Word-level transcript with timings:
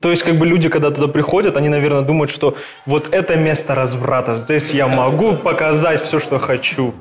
То 0.00 0.10
есть, 0.10 0.22
как 0.22 0.38
бы 0.38 0.46
люди, 0.46 0.68
когда 0.68 0.92
туда 0.92 1.08
приходят, 1.08 1.56
они, 1.56 1.68
наверное, 1.68 2.02
думают, 2.02 2.30
что 2.30 2.56
вот 2.86 3.12
это 3.12 3.34
место 3.34 3.74
разврата. 3.74 4.38
Здесь 4.38 4.70
я 4.70 4.86
могу 4.86 5.32
показать 5.32 6.00
все, 6.00 6.20
что 6.20 6.38
хочу. 6.38 6.94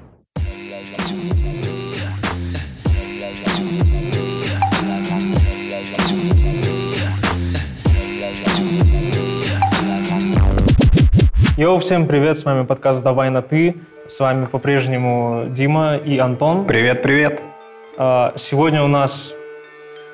Йоу, 11.56 11.78
всем 11.78 12.08
привет, 12.08 12.40
с 12.40 12.46
вами 12.46 12.66
подкаст 12.66 13.04
«Давай 13.04 13.30
на 13.30 13.44
ты». 13.44 13.76
С 14.08 14.20
вами 14.20 14.48
по-прежнему 14.48 15.46
Дима 15.50 15.98
и 15.98 16.18
Антон. 16.18 16.66
Привет, 16.66 17.04
привет. 17.04 17.44
А, 17.98 18.34
сегодня 18.38 18.82
у 18.84 18.88
нас 18.88 19.34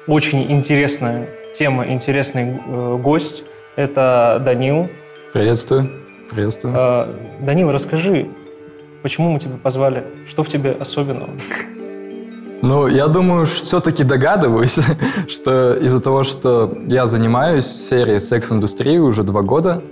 очень 0.06 0.52
интересная 0.52 1.43
тема, 1.54 1.88
интересный 1.88 2.60
э, 2.66 2.98
гость. 2.98 3.44
Это 3.76 4.42
Данил. 4.44 4.90
Приветствую. 5.32 5.90
Приветствую. 6.30 6.74
А, 6.78 7.16
Данил, 7.40 7.72
расскажи, 7.72 8.28
почему 9.02 9.32
мы 9.32 9.40
тебя 9.40 9.56
позвали? 9.62 10.04
Что 10.28 10.44
в 10.44 10.50
тебе 10.50 10.72
особенного? 10.72 11.30
Ну, 12.62 12.88
я 12.88 13.08
думаю, 13.08 13.46
все-таки 13.46 14.04
догадываюсь, 14.04 14.78
что 15.30 15.76
из-за 15.76 16.00
того, 16.00 16.24
что 16.24 16.78
я 16.88 17.08
занимаюсь 17.08 17.66
в 17.66 17.86
сфере 17.86 18.20
секс-индустрии 18.20 18.98
уже 18.98 19.24
два 19.24 19.42
года, 19.42 19.84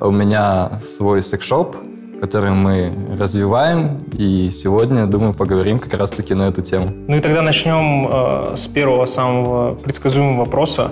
у 0.00 0.10
меня 0.10 0.80
свой 0.96 1.22
секс-шоп, 1.22 1.76
который 2.20 2.50
мы 2.50 2.92
развиваем, 3.18 3.98
и 4.12 4.50
сегодня, 4.50 5.06
думаю, 5.06 5.32
поговорим 5.32 5.78
как 5.78 5.94
раз-таки 5.94 6.34
на 6.34 6.44
эту 6.48 6.62
тему. 6.62 6.92
Ну 7.08 7.16
и 7.16 7.20
тогда 7.20 7.42
начнем 7.42 8.08
э, 8.10 8.56
с 8.56 8.68
первого 8.68 9.06
самого 9.06 9.74
предсказуемого 9.74 10.44
вопроса. 10.44 10.90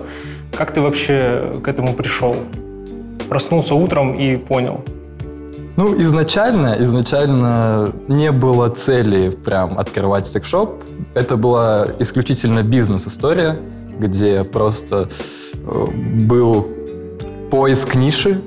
Как 0.57 0.73
ты 0.73 0.81
вообще 0.81 1.53
к 1.63 1.69
этому 1.69 1.93
пришел? 1.93 2.35
Проснулся 3.29 3.75
утром 3.75 4.15
и 4.15 4.37
понял. 4.37 4.83
Ну, 5.77 6.01
изначально, 6.03 6.77
изначально 6.81 7.93
не 8.09 8.33
было 8.33 8.69
цели 8.69 9.31
прям 9.31 9.79
открывать 9.79 10.27
секс-шоп. 10.27 10.83
Это 11.15 11.37
была 11.37 11.87
исключительно 12.01 12.63
бизнес-история, 12.63 13.55
где 14.01 14.43
просто 14.45 15.09
э, 15.55 15.87
был 16.27 16.67
поиск 17.51 17.95
ниши, 17.95 18.43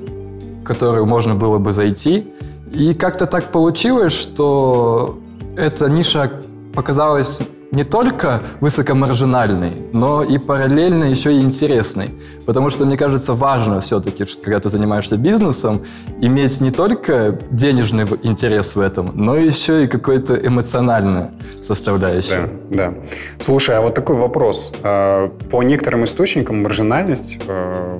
в 0.60 0.64
которую 0.64 1.06
можно 1.06 1.34
было 1.34 1.58
бы 1.58 1.72
зайти. 1.72 2.26
И 2.74 2.94
как-то 2.94 3.26
так 3.26 3.44
получилось, 3.44 4.12
что 4.12 5.18
эта 5.56 5.88
ниша 5.88 6.40
показалась 6.74 7.40
не 7.72 7.84
только 7.84 8.42
высокомаржинальной, 8.60 9.74
но 9.92 10.22
и 10.22 10.38
параллельно 10.38 11.04
еще 11.04 11.34
и 11.34 11.40
интересной. 11.40 12.10
Потому 12.44 12.70
что, 12.70 12.84
мне 12.84 12.96
кажется, 12.96 13.32
важно 13.32 13.80
все-таки, 13.80 14.26
когда 14.42 14.60
ты 14.60 14.68
занимаешься 14.68 15.16
бизнесом, 15.16 15.80
иметь 16.20 16.60
не 16.60 16.70
только 16.70 17.38
денежный 17.50 18.04
интерес 18.22 18.76
в 18.76 18.80
этом, 18.80 19.12
но 19.14 19.36
еще 19.36 19.84
и 19.84 19.86
какой-то 19.86 20.34
эмоциональную 20.34 21.30
составляющую. 21.62 22.50
Да, 22.70 22.90
да. 22.90 22.96
Слушай, 23.40 23.76
а 23.76 23.80
вот 23.80 23.94
такой 23.94 24.16
вопрос. 24.16 24.74
А, 24.82 25.28
по 25.50 25.62
некоторым 25.62 26.04
источникам 26.04 26.62
маржинальность 26.62 27.38
э, 27.48 27.98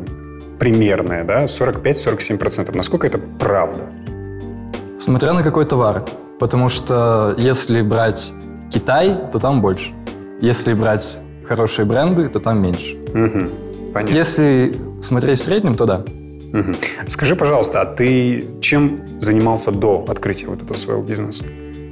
примерная, 0.59 1.25
да, 1.25 1.45
45-47%. 1.45 2.77
Насколько 2.77 3.07
это 3.07 3.19
правда? 3.39 3.85
Смотря 5.03 5.33
на 5.33 5.43
какой 5.43 5.65
товар. 5.65 6.05
Потому 6.39 6.69
что 6.69 7.35
если 7.37 7.83
брать 7.83 8.33
Китай, 8.73 9.19
то 9.33 9.41
там 9.41 9.61
больше. 9.61 9.91
Если 10.41 10.75
брать 10.75 11.19
хорошие 11.45 11.85
бренды, 11.87 12.29
то 12.29 12.39
там 12.39 12.63
меньше. 12.63 12.97
Угу. 13.09 13.93
Понятно. 13.95 14.15
Если 14.15 14.77
смотреть 15.03 15.41
в 15.41 15.43
среднем, 15.43 15.75
то 15.75 15.87
да. 15.87 16.05
Угу. 16.53 16.75
Скажи, 17.09 17.35
пожалуйста, 17.35 17.81
а 17.81 17.87
ты 17.87 18.45
чем 18.61 19.01
занимался 19.19 19.73
до 19.73 20.05
открытия 20.09 20.47
вот 20.47 20.63
этого 20.63 20.77
своего 20.77 21.03
бизнеса? 21.03 21.43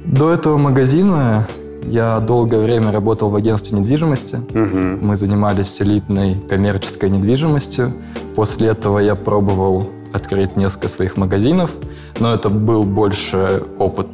До 0.05 0.31
этого 0.31 0.55
магазина 0.57 1.49
я 1.83 2.21
долгое 2.21 2.61
время 2.61 2.93
работал 2.93 3.29
в 3.29 3.35
агентстве 3.35 3.77
недвижимости. 3.77 4.37
Угу. 4.37 5.05
Мы 5.05 5.17
занимались 5.17 5.81
элитной 5.81 6.37
коммерческой 6.49 7.09
недвижимостью. 7.09 7.91
После 8.37 8.69
этого 8.69 8.99
я 8.99 9.15
пробовал 9.15 9.89
открыть 10.13 10.55
несколько 10.55 10.87
своих 10.87 11.17
магазинов, 11.17 11.71
но 12.19 12.33
это 12.33 12.49
был 12.49 12.83
больше 12.83 13.63
опыт 13.79 14.07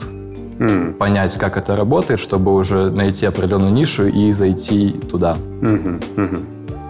М. 0.59 0.93
понять, 0.93 1.37
как 1.37 1.57
это 1.57 1.75
работает, 1.75 2.19
чтобы 2.19 2.53
уже 2.53 2.89
найти 2.91 3.25
определенную 3.25 3.71
нишу 3.73 4.07
и 4.07 4.31
зайти 4.31 4.91
туда. 4.91 5.37
Мгм, 5.61 5.99
мгм. 6.15 6.39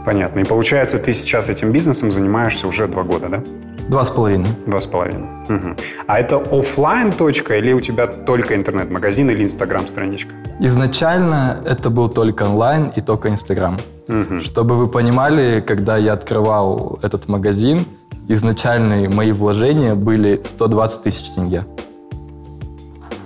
Понятно. 0.06 0.40
И 0.40 0.46
получается, 0.46 1.00
ты 1.00 1.12
сейчас 1.12 1.50
этим 1.50 1.72
бизнесом 1.74 2.12
занимаешься 2.12 2.66
уже 2.68 2.88
два 2.88 3.04
года, 3.04 3.28
да? 3.30 3.44
Два 3.90 4.04
с 4.06 4.10
половиной. 4.10 4.48
Два 4.66 4.80
с 4.80 4.86
половиной. 4.88 5.28
Мгм. 5.50 5.76
А 6.08 6.20
это 6.20 6.38
оффлайн 6.38 7.12
точка 7.12 7.58
или 7.58 7.74
у 7.74 7.80
тебя 7.82 8.08
только 8.08 8.56
интернет-магазин 8.56 9.30
или 9.32 9.44
инстаграм-страничка? 9.44 10.34
Изначально 10.60 11.60
это 11.66 11.90
был 11.90 12.10
только 12.10 12.44
онлайн 12.44 12.92
и 12.96 13.02
только 13.02 13.30
Инстаграм. 13.30 13.78
Мгм. 14.08 14.42
Чтобы 14.42 14.78
вы 14.78 14.88
понимали, 14.88 15.62
когда 15.62 15.98
я 15.98 16.14
открывал 16.14 17.00
этот 17.02 17.28
магазин, 17.28 17.86
изначальные 18.28 19.10
мои 19.10 19.32
вложения 19.32 19.96
были 19.96 20.42
120 20.46 21.04
тысяч 21.04 21.32
тенге. 21.34 21.66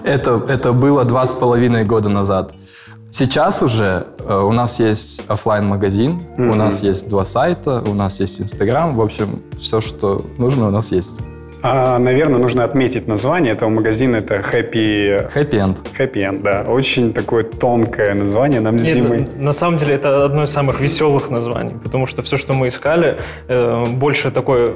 Это, 0.03 0.41
это 0.47 0.73
было 0.73 1.05
два 1.05 1.27
с 1.27 1.29
половиной 1.31 1.85
года 1.85 2.09
назад. 2.09 2.53
Сейчас 3.11 3.61
уже 3.61 4.07
э, 4.19 4.33
у 4.33 4.51
нас 4.51 4.79
есть 4.79 5.21
оффлайн 5.27 5.65
магазин 5.67 6.21
у 6.37 6.41
Мгм. 6.43 6.57
нас 6.57 6.81
есть 6.81 7.09
два 7.09 7.25
сайта, 7.25 7.83
у 7.85 7.93
нас 7.93 8.19
есть 8.21 8.39
Инстаграм. 8.41 8.95
В 8.95 9.01
общем, 9.01 9.41
все, 9.59 9.81
что 9.81 10.21
нужно, 10.37 10.67
у 10.69 10.71
нас 10.71 10.91
есть. 10.91 11.19
А, 11.63 11.99
наверное, 11.99 12.39
нужно 12.39 12.63
отметить 12.63 13.07
название 13.07 13.53
этого 13.53 13.69
магазина. 13.69 14.17
Это 14.17 14.35
Happy, 14.35 15.31
Happy 15.35 15.51
End. 15.51 15.77
Happy 15.97 16.13
End, 16.13 16.41
да. 16.41 16.63
Очень 16.67 17.13
такое 17.13 17.43
тонкое 17.43 18.15
название. 18.15 18.61
Нам 18.61 18.79
с 18.79 18.85
Нет, 18.85 18.95
Димой... 18.95 19.27
на 19.37 19.53
самом 19.53 19.77
деле 19.77 19.95
это 19.95 20.25
одно 20.25 20.43
из 20.43 20.49
самых 20.49 20.79
веселых 20.79 21.29
названий, 21.29 21.75
потому 21.83 22.07
что 22.07 22.21
все, 22.23 22.37
что 22.37 22.53
мы 22.53 22.67
искали, 22.67 23.19
э, 23.47 23.85
больше 23.85 24.31
такое 24.31 24.73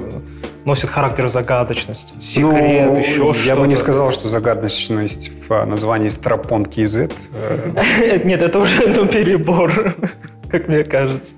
носит 0.64 0.90
характер 0.90 1.28
загадочности. 1.28 2.12
Секрет, 2.22 2.86
Ну, 2.86 2.96
еще 2.98 3.26
я 3.26 3.34
что-то. 3.34 3.60
бы 3.60 3.68
не 3.68 3.76
сказал, 3.76 4.12
что 4.12 4.28
загадочность 4.28 5.30
в 5.48 5.52
а, 5.52 5.66
названии 5.66 6.08
Страпон 6.08 6.64
KZ. 6.64 7.12
Э, 7.32 8.20
Нет, 8.24 8.42
это 8.42 8.58
уже 8.60 8.86
ну, 8.88 9.06
перебор, 9.06 9.94
как 10.50 10.68
мне 10.68 10.84
кажется. 10.84 11.34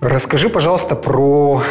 Расскажи, 0.00 0.48
пожалуйста, 0.48 0.96
про... 0.96 1.62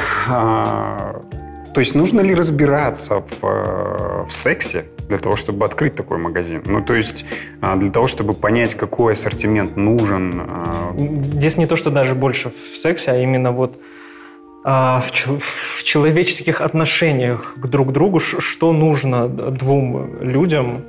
то 1.73 1.79
есть 1.81 1.95
нужно 1.95 2.21
ли 2.21 2.35
разбираться 2.35 3.21
в, 3.21 3.43
э, 3.43 4.25
в 4.27 4.31
сексе 4.31 4.83
для 5.07 5.17
того, 5.17 5.35
чтобы 5.35 5.65
открыть 5.65 5.95
такой 5.95 6.17
магазин? 6.17 6.61
Ну, 6.65 6.81
то 6.81 6.93
есть 6.93 7.25
а, 7.61 7.75
для 7.75 7.89
того, 7.91 8.07
чтобы 8.07 8.33
понять, 8.33 8.75
какой 8.75 9.13
ассортимент 9.13 9.77
нужен. 9.77 10.41
а, 10.47 10.93
Здесь 11.23 11.57
не 11.57 11.65
то, 11.67 11.75
что 11.75 11.89
даже 11.89 12.15
больше 12.15 12.49
в 12.49 12.77
сексе, 12.77 13.11
а 13.11 13.17
именно 13.17 13.51
вот 13.51 13.77
а, 14.63 15.01
в, 15.01 15.39
в 15.79 15.83
человеческих 15.83 16.61
отношениях 16.61 17.55
к 17.57 17.67
друг 17.67 17.91
другу, 17.93 18.19
что 18.19 18.73
нужно 18.73 19.27
двум 19.27 20.17
людям. 20.21 20.81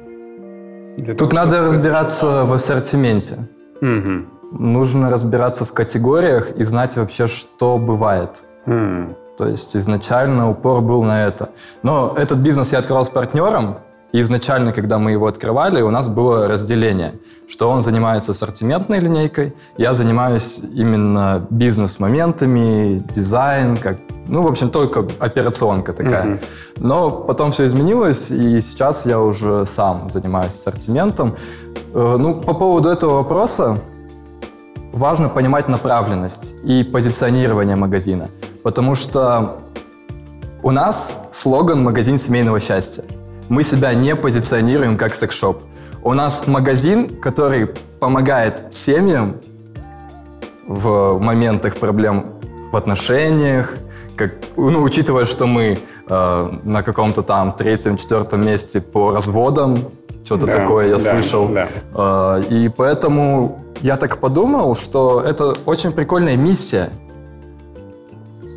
для 0.98 1.14
Тут 1.14 1.30
того, 1.30 1.32
надо 1.32 1.50
чтобы- 1.56 1.64
разбираться 1.66 2.44
в 2.44 2.52
ассортименте. 2.52 3.34
Мгм. 3.80 4.26
Нужно 4.52 5.10
разбираться 5.10 5.64
в 5.64 5.72
категориях 5.72 6.50
и 6.60 6.64
знать 6.64 6.96
вообще, 6.96 7.26
что 7.28 7.78
бывает. 7.78 8.30
М. 8.66 9.16
То 9.38 9.46
есть 9.48 9.76
изначально 9.76 10.50
упор 10.50 10.80
был 10.82 11.02
на 11.02 11.26
это. 11.26 11.50
Но 11.82 12.14
этот 12.16 12.38
бизнес 12.38 12.72
я 12.72 12.78
открывал 12.78 13.04
с 13.04 13.08
партнером, 13.08 13.76
и 14.12 14.20
изначально, 14.20 14.72
когда 14.72 14.98
мы 14.98 15.12
его 15.12 15.26
открывали, 15.26 15.80
у 15.80 15.90
нас 15.90 16.08
было 16.08 16.46
разделение, 16.46 17.14
что 17.48 17.70
он 17.70 17.80
занимается 17.80 18.32
ассортиментной 18.32 19.00
линейкой, 19.00 19.54
я 19.78 19.94
занимаюсь 19.94 20.60
именно 20.74 21.46
бизнес-моментами, 21.48 23.02
дизайн, 23.10 23.78
как, 23.78 23.96
ну, 24.28 24.42
в 24.42 24.46
общем, 24.46 24.68
только 24.68 25.06
операционка 25.18 25.94
такая. 25.94 26.24
Мгм. 26.24 26.38
Но 26.80 27.10
потом 27.10 27.52
все 27.52 27.66
изменилось, 27.66 28.30
и 28.30 28.60
сейчас 28.60 29.06
я 29.06 29.18
уже 29.18 29.64
сам 29.64 30.10
занимаюсь 30.10 30.52
ассортиментом. 30.52 31.36
Э, 31.94 32.16
Ну, 32.18 32.34
по 32.42 32.52
поводу 32.52 32.90
этого 32.90 33.14
вопроса, 33.14 33.78
важно 34.92 35.28
понимать 35.28 35.68
направленность 35.68 36.54
и 36.64 36.84
позиционирование 36.84 37.76
магазина. 37.76 38.28
Потому 38.62 38.94
что 38.94 39.58
у 40.62 40.70
нас 40.70 41.18
слоган 41.32 41.82
«Магазин 41.82 42.16
семейного 42.16 42.60
счастья». 42.60 43.04
Мы 43.48 43.64
себя 43.64 43.94
не 43.94 44.14
позиционируем 44.14 44.96
как 44.96 45.14
секс-шоп. 45.14 45.62
У 46.02 46.14
нас 46.14 46.46
магазин, 46.46 47.20
который 47.20 47.68
помогает 47.98 48.72
семьям 48.72 49.36
в 50.66 51.18
моментах 51.18 51.76
проблем 51.76 52.26
в 52.70 52.76
отношениях, 52.76 53.74
как, 54.16 54.32
ну, 54.56 54.82
учитывая, 54.82 55.24
что 55.24 55.46
мы 55.46 55.78
э, 56.08 56.50
на 56.62 56.82
каком-то 56.82 57.22
там 57.22 57.52
третьем, 57.52 57.96
четвертом 57.96 58.46
месте 58.46 58.80
по 58.80 59.10
разводам, 59.10 59.78
что-то 60.32 60.46
Да, 60.46 60.60
такое 60.60 60.88
я 60.88 60.98
да, 60.98 61.12
слышал. 61.12 61.48
да. 61.48 61.68
Э, 61.94 62.42
и 62.48 62.68
поэтому 62.68 63.58
я 63.80 63.96
так 63.96 64.18
подумал, 64.18 64.74
что 64.74 65.20
это 65.20 65.56
очень 65.66 65.92
прикольная 65.92 66.36
миссия 66.36 66.90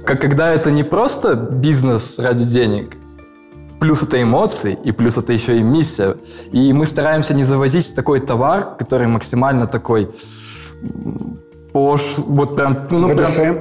как, 0.05 0.21
когда 0.21 0.53
это 0.53 0.71
не 0.71 0.83
просто 0.83 1.35
бизнес 1.35 2.19
ради 2.19 2.45
денег, 2.45 2.95
плюс 3.79 4.03
это 4.03 4.21
эмоции, 4.21 4.77
и 4.83 4.91
плюс 4.91 5.17
это 5.17 5.33
еще 5.33 5.57
и 5.57 5.63
миссия. 5.63 6.15
И 6.51 6.71
мы 6.73 6.85
стараемся 6.85 7.33
не 7.33 7.43
завозить 7.43 7.95
такой 7.95 8.19
товар, 8.19 8.75
который 8.77 9.07
максимально 9.07 9.65
такой 9.65 10.09
пош, 11.73 12.17
вот 12.19 12.55
прям... 12.55 12.87
Ну, 12.91 13.09
БДСМ? 13.09 13.41
Прям, 13.41 13.57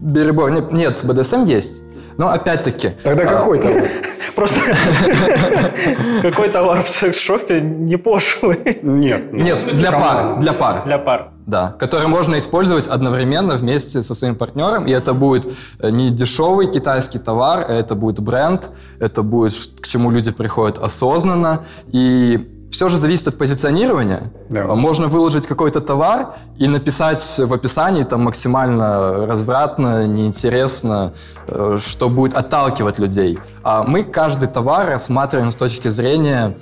Беребор. 0.00 0.50
Нет, 0.50 0.72
нет, 0.72 1.00
БДСМ 1.04 1.44
есть. 1.44 1.80
Но 2.18 2.30
опять-таки... 2.30 2.90
Тогда 3.04 3.24
а, 3.24 3.26
какой 3.26 3.60
товар? 3.60 3.88
Просто 4.34 4.60
какой 6.22 6.48
товар 6.48 6.82
в 6.82 6.88
секс-шопе 6.88 7.60
не 7.60 7.96
пошлый? 7.96 8.80
Нет. 8.82 9.32
Ну, 9.32 9.38
нет, 9.38 9.58
для 9.70 9.92
пар. 9.92 10.38
Для 10.40 10.52
пар. 10.52 10.82
Для 10.84 10.98
пар. 10.98 11.30
Да, 11.46 11.76
который 11.78 12.08
можно 12.08 12.36
использовать 12.38 12.88
одновременно 12.88 13.54
вместе 13.54 14.02
со 14.02 14.14
своим 14.14 14.34
партнером, 14.34 14.86
и 14.86 14.90
это 14.90 15.14
будет 15.14 15.46
э, 15.78 15.90
не 15.90 16.10
дешевый 16.10 16.70
китайский 16.70 17.20
товар, 17.20 17.60
это 17.60 17.94
будет 17.94 18.20
бренд, 18.20 18.70
это 18.98 19.22
будет 19.22 19.54
к 19.80 19.86
чему 19.86 20.10
люди 20.10 20.32
приходят 20.32 20.78
осознанно, 20.78 21.64
и 21.86 22.57
все 22.70 22.88
же 22.88 22.98
зависит 22.98 23.28
от 23.28 23.38
позиционирования. 23.38 24.30
Да. 24.50 24.66
Можно 24.74 25.08
выложить 25.08 25.46
какой-то 25.46 25.80
товар 25.80 26.34
и 26.58 26.68
написать 26.68 27.24
в 27.38 27.52
описании 27.52 28.04
там 28.04 28.24
максимально 28.24 29.26
развратно, 29.26 30.06
неинтересно, 30.06 31.14
э, 31.46 31.78
что 31.84 32.08
будет 32.08 32.34
отталкивать 32.34 32.98
людей. 32.98 33.38
А 33.62 33.82
мы 33.82 34.04
каждый 34.04 34.48
товар 34.48 34.88
рассматриваем 34.88 35.50
с 35.50 35.56
точки 35.56 35.88
зрения 35.88 36.58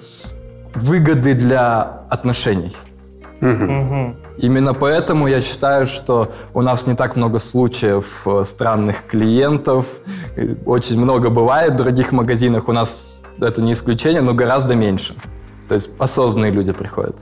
выгоды 0.74 1.34
для 1.34 2.02
отношений. 2.10 2.72
Угу. 3.40 4.16
Именно 4.38 4.74
поэтому 4.74 5.26
я 5.26 5.40
считаю, 5.40 5.86
что 5.86 6.32
у 6.54 6.62
нас 6.62 6.86
не 6.86 6.94
так 6.94 7.16
много 7.16 7.38
случаев 7.38 8.22
э, 8.26 8.44
странных 8.44 9.06
клиентов. 9.06 9.86
Очень 10.64 10.98
много 10.98 11.30
бывает 11.30 11.72
в 11.72 11.76
других 11.76 12.12
магазинах. 12.12 12.68
У 12.68 12.72
нас 12.72 13.22
это 13.40 13.60
не 13.60 13.72
исключение, 13.72 14.22
но 14.22 14.34
гораздо 14.34 14.74
меньше. 14.74 15.14
То 15.68 15.74
есть 15.74 15.90
осознанные 15.98 16.52
люди 16.52 16.72
приходят. 16.72 17.16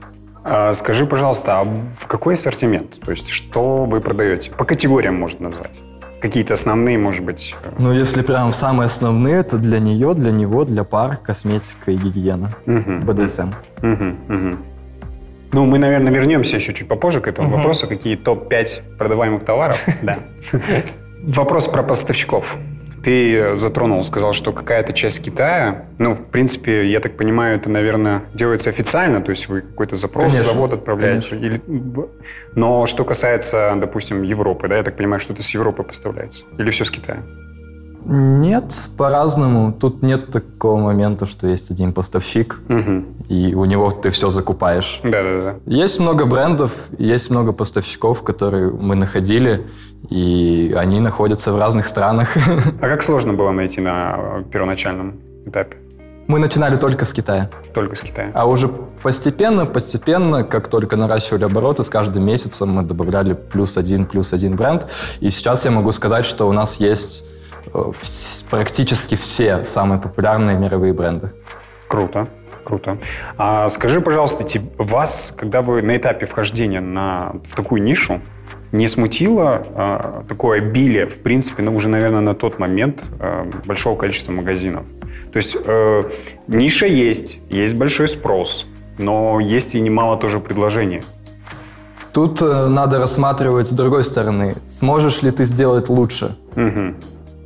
А, 0.45 0.75
скажи, 0.75 1.07
пожалуйста, 1.07 1.61
а 1.61 1.65
в 1.65 2.07
какой 2.07 2.35
ассортимент? 2.35 3.01
То 3.01 3.11
есть 3.11 3.29
что 3.29 3.85
вы 3.85 4.01
продаете? 4.01 4.51
По 4.51 4.65
категориям 4.65 5.15
можно 5.15 5.49
назвать. 5.49 5.81
Какие-то 6.21 6.55
основные, 6.55 6.99
может 6.99 7.25
быть? 7.25 7.55
Э, 7.63 7.73
ну, 7.79 7.93
если 7.93 8.23
прям 8.23 8.53
самые 8.53 8.87
основные, 8.87 9.43
то 9.43 9.59
для 9.59 9.79
нее, 9.79 10.15
для 10.15 10.33
него, 10.33 10.65
для 10.65 10.85
пар 10.85 11.19
косметика 11.19 11.91
и 11.91 11.97
гигиена. 11.97 12.55
Угу. 12.67 13.13
БДСМ. 13.13 13.53
Угу, 13.83 14.35
угу. 14.35 14.57
Ну, 15.53 15.67
мы, 15.67 15.79
наверное, 15.79 16.13
вернемся 16.13 16.57
еще 16.57 16.73
чуть 16.73 16.89
попозже 16.89 17.21
к 17.21 17.29
этому 17.29 17.49
угу. 17.49 17.57
вопросу. 17.57 17.87
Какие 17.89 18.17
топ-5 18.17 18.97
продаваемых 18.99 19.45
товаров? 19.45 19.79
Да. 20.03 20.19
Вопрос 21.23 21.69
про 21.69 21.83
поставщиков. 21.83 22.57
Ты 23.05 23.55
затронул, 23.55 24.03
сказал, 24.03 24.33
что 24.33 24.53
какая-то 24.53 24.95
часть 24.95 25.23
Китая, 25.23 25.85
ну, 25.99 26.15
в 26.15 26.25
принципе, 26.25 26.89
я 26.89 27.01
так 27.01 27.17
понимаю, 27.17 27.57
это, 27.57 27.71
наверное, 27.71 28.25
делается 28.33 28.71
официально, 28.71 29.21
то 29.21 29.31
есть 29.31 29.49
вы 29.49 29.61
какой-то 29.61 29.97
запрос 29.97 30.33
конечно, 30.33 30.51
в 30.51 30.55
завод 30.55 30.73
отправляете. 30.73 31.37
Или... 31.37 31.61
Но 32.55 32.87
что 32.87 33.05
касается, 33.05 33.75
допустим, 33.77 34.23
Европы, 34.23 34.69
да, 34.69 34.79
я 34.79 34.83
так 34.83 34.97
понимаю, 34.97 35.21
что 35.21 35.35
это 35.35 35.43
с 35.43 35.51
Европы 35.51 35.83
поставляется? 35.83 36.45
Или 36.59 36.71
все 36.71 36.85
с 36.85 36.91
Китая? 36.91 37.23
Нет, 38.05 38.73
по-разному. 38.97 39.73
Тут 39.73 40.03
нет 40.03 40.31
такого 40.31 40.81
момента, 40.81 41.27
что 41.27 41.47
есть 41.47 41.71
один 41.71 41.93
поставщик, 41.93 42.61
угу. 42.69 43.05
и 43.29 43.55
у 43.55 43.65
него 43.65 43.91
ты 43.91 44.11
все 44.11 44.31
закупаешь. 44.31 45.01
Да-да-да. 45.03 45.57
Есть 45.67 46.01
много 46.01 46.27
брендов, 46.27 46.73
есть 46.99 47.31
много 47.31 47.53
поставщиков, 47.53 48.23
которые 48.23 48.71
мы 48.71 48.95
находили, 48.95 49.67
и 50.11 50.75
они 50.77 51.01
находятся 51.01 51.53
в 51.53 51.59
разных 51.59 51.87
странах. 51.87 52.37
А 52.81 52.89
как 52.89 53.03
сложно 53.03 53.33
было 53.33 53.51
найти 53.53 53.81
на 53.81 54.45
первоначальном 54.51 55.15
этапе? 55.47 55.77
Мы 56.27 56.39
начинали 56.39 56.77
только 56.77 57.05
с 57.05 57.13
Китая. 57.13 57.51
Только 57.75 57.97
с 57.97 58.01
Китая. 58.01 58.31
А 58.33 58.47
уже 58.47 58.69
постепенно, 59.03 59.67
постепенно, 59.67 60.43
как 60.43 60.69
только 60.69 60.97
наращивали 60.97 61.45
обороты, 61.45 61.83
с 61.83 61.89
каждым 61.91 62.25
месяцем 62.25 62.71
мы 62.71 62.83
добавляли 62.83 63.35
плюс 63.35 63.77
один, 63.77 64.07
плюс 64.07 64.33
один 64.33 64.57
бренд. 64.57 64.87
И 65.21 65.29
сейчас 65.29 65.67
я 65.67 65.71
могу 65.71 65.93
сказать, 65.93 66.25
что 66.25 66.49
у 66.49 66.53
нас 66.53 66.81
есть 66.81 67.27
практически 68.51 69.15
все 69.17 69.65
самые 69.65 70.01
популярные 70.01 70.59
мировые 70.59 70.93
бренды. 70.93 71.33
Круто. 71.89 72.29
Круто. 72.65 72.97
А 73.37 73.69
скажи, 73.69 74.01
пожалуйста, 74.01 74.45
вас, 74.79 75.35
когда 75.37 75.61
вы 75.61 75.83
на 75.83 75.97
этапе 75.97 76.25
вхождения 76.25 76.81
на, 76.81 77.35
в 77.45 77.55
такую 77.55 77.83
нишу, 77.83 78.21
не 78.73 78.89
смутило 78.89 79.67
э, 79.75 80.23
такое 80.29 80.59
обилие, 80.59 81.07
в 81.07 81.21
принципе, 81.21 81.63
ну, 81.63 81.75
уже, 81.75 81.89
наверное, 81.89 82.21
на 82.21 82.35
тот 82.35 82.59
момент 82.59 83.05
э, 83.21 83.45
большого 83.67 83.97
количества 83.97 84.33
магазинов? 84.33 84.85
То 85.33 85.37
есть 85.37 85.57
э, 85.65 86.05
ниша 86.49 86.87
есть, 86.87 87.39
есть 87.51 87.75
большой 87.77 88.09
спрос, 88.09 88.67
но 88.99 89.41
есть 89.41 89.75
и 89.75 89.81
немало 89.81 90.17
тоже 90.17 90.41
предложений. 90.41 91.03
Тут 92.13 92.43
э, 92.43 92.67
надо 92.69 92.99
рассматривать 92.99 93.69
с 93.69 93.73
другой 93.73 94.05
стороны. 94.05 94.55
Сможешь 94.67 95.23
ли 95.23 95.31
ты 95.31 95.45
сделать 95.45 95.89
лучше? 95.89 96.37
Угу. 96.57 96.95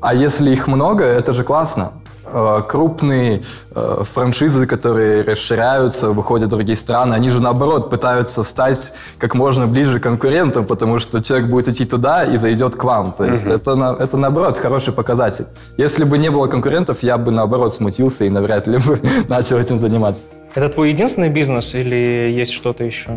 А 0.01 0.15
если 0.15 0.51
их 0.51 0.67
много, 0.67 1.05
это 1.05 1.33
же 1.33 1.45
классно. 1.45 1.93
Э, 2.31 2.63
крупные 2.69 3.43
э, 3.75 4.03
франшизы, 4.13 4.67
которые 4.67 5.23
расширяются, 5.23 6.11
выходят 6.11 6.49
в 6.49 6.51
другие 6.51 6.77
страны, 6.77 7.15
они 7.15 7.31
же 7.31 7.41
наоборот 7.41 7.89
пытаются 7.89 8.45
стать 8.45 8.93
как 9.19 9.35
можно 9.35 9.67
ближе 9.67 9.99
к 9.99 10.03
конкурентам, 10.03 10.67
потому 10.67 10.99
что 10.99 11.23
человек 11.23 11.49
будет 11.49 11.69
идти 11.69 11.87
туда 11.87 12.25
и 12.25 12.37
зайдет 12.37 12.77
к 12.77 12.85
вам. 12.85 13.13
То 13.13 13.25
есть 13.25 13.47
угу. 13.47 13.55
это, 13.55 13.97
это 13.99 14.17
наоборот 14.17 14.59
хороший 14.59 14.93
показатель. 14.93 15.47
Если 15.79 16.05
бы 16.05 16.19
не 16.19 16.31
было 16.31 16.49
конкурентов, 16.49 17.03
я 17.03 17.17
бы 17.17 17.33
наоборот 17.33 17.75
смутился 17.75 18.25
и 18.27 18.31
навряд 18.31 18.67
ли 18.67 18.79
бы 18.79 19.01
начал 19.29 19.57
этим 19.57 19.79
заниматься. 19.79 20.21
Это 20.55 20.69
твой 20.69 20.91
единственный 20.91 21.31
бизнес 21.31 21.75
или 21.75 22.31
есть 22.31 22.53
что-то 22.53 22.85
еще? 22.85 23.11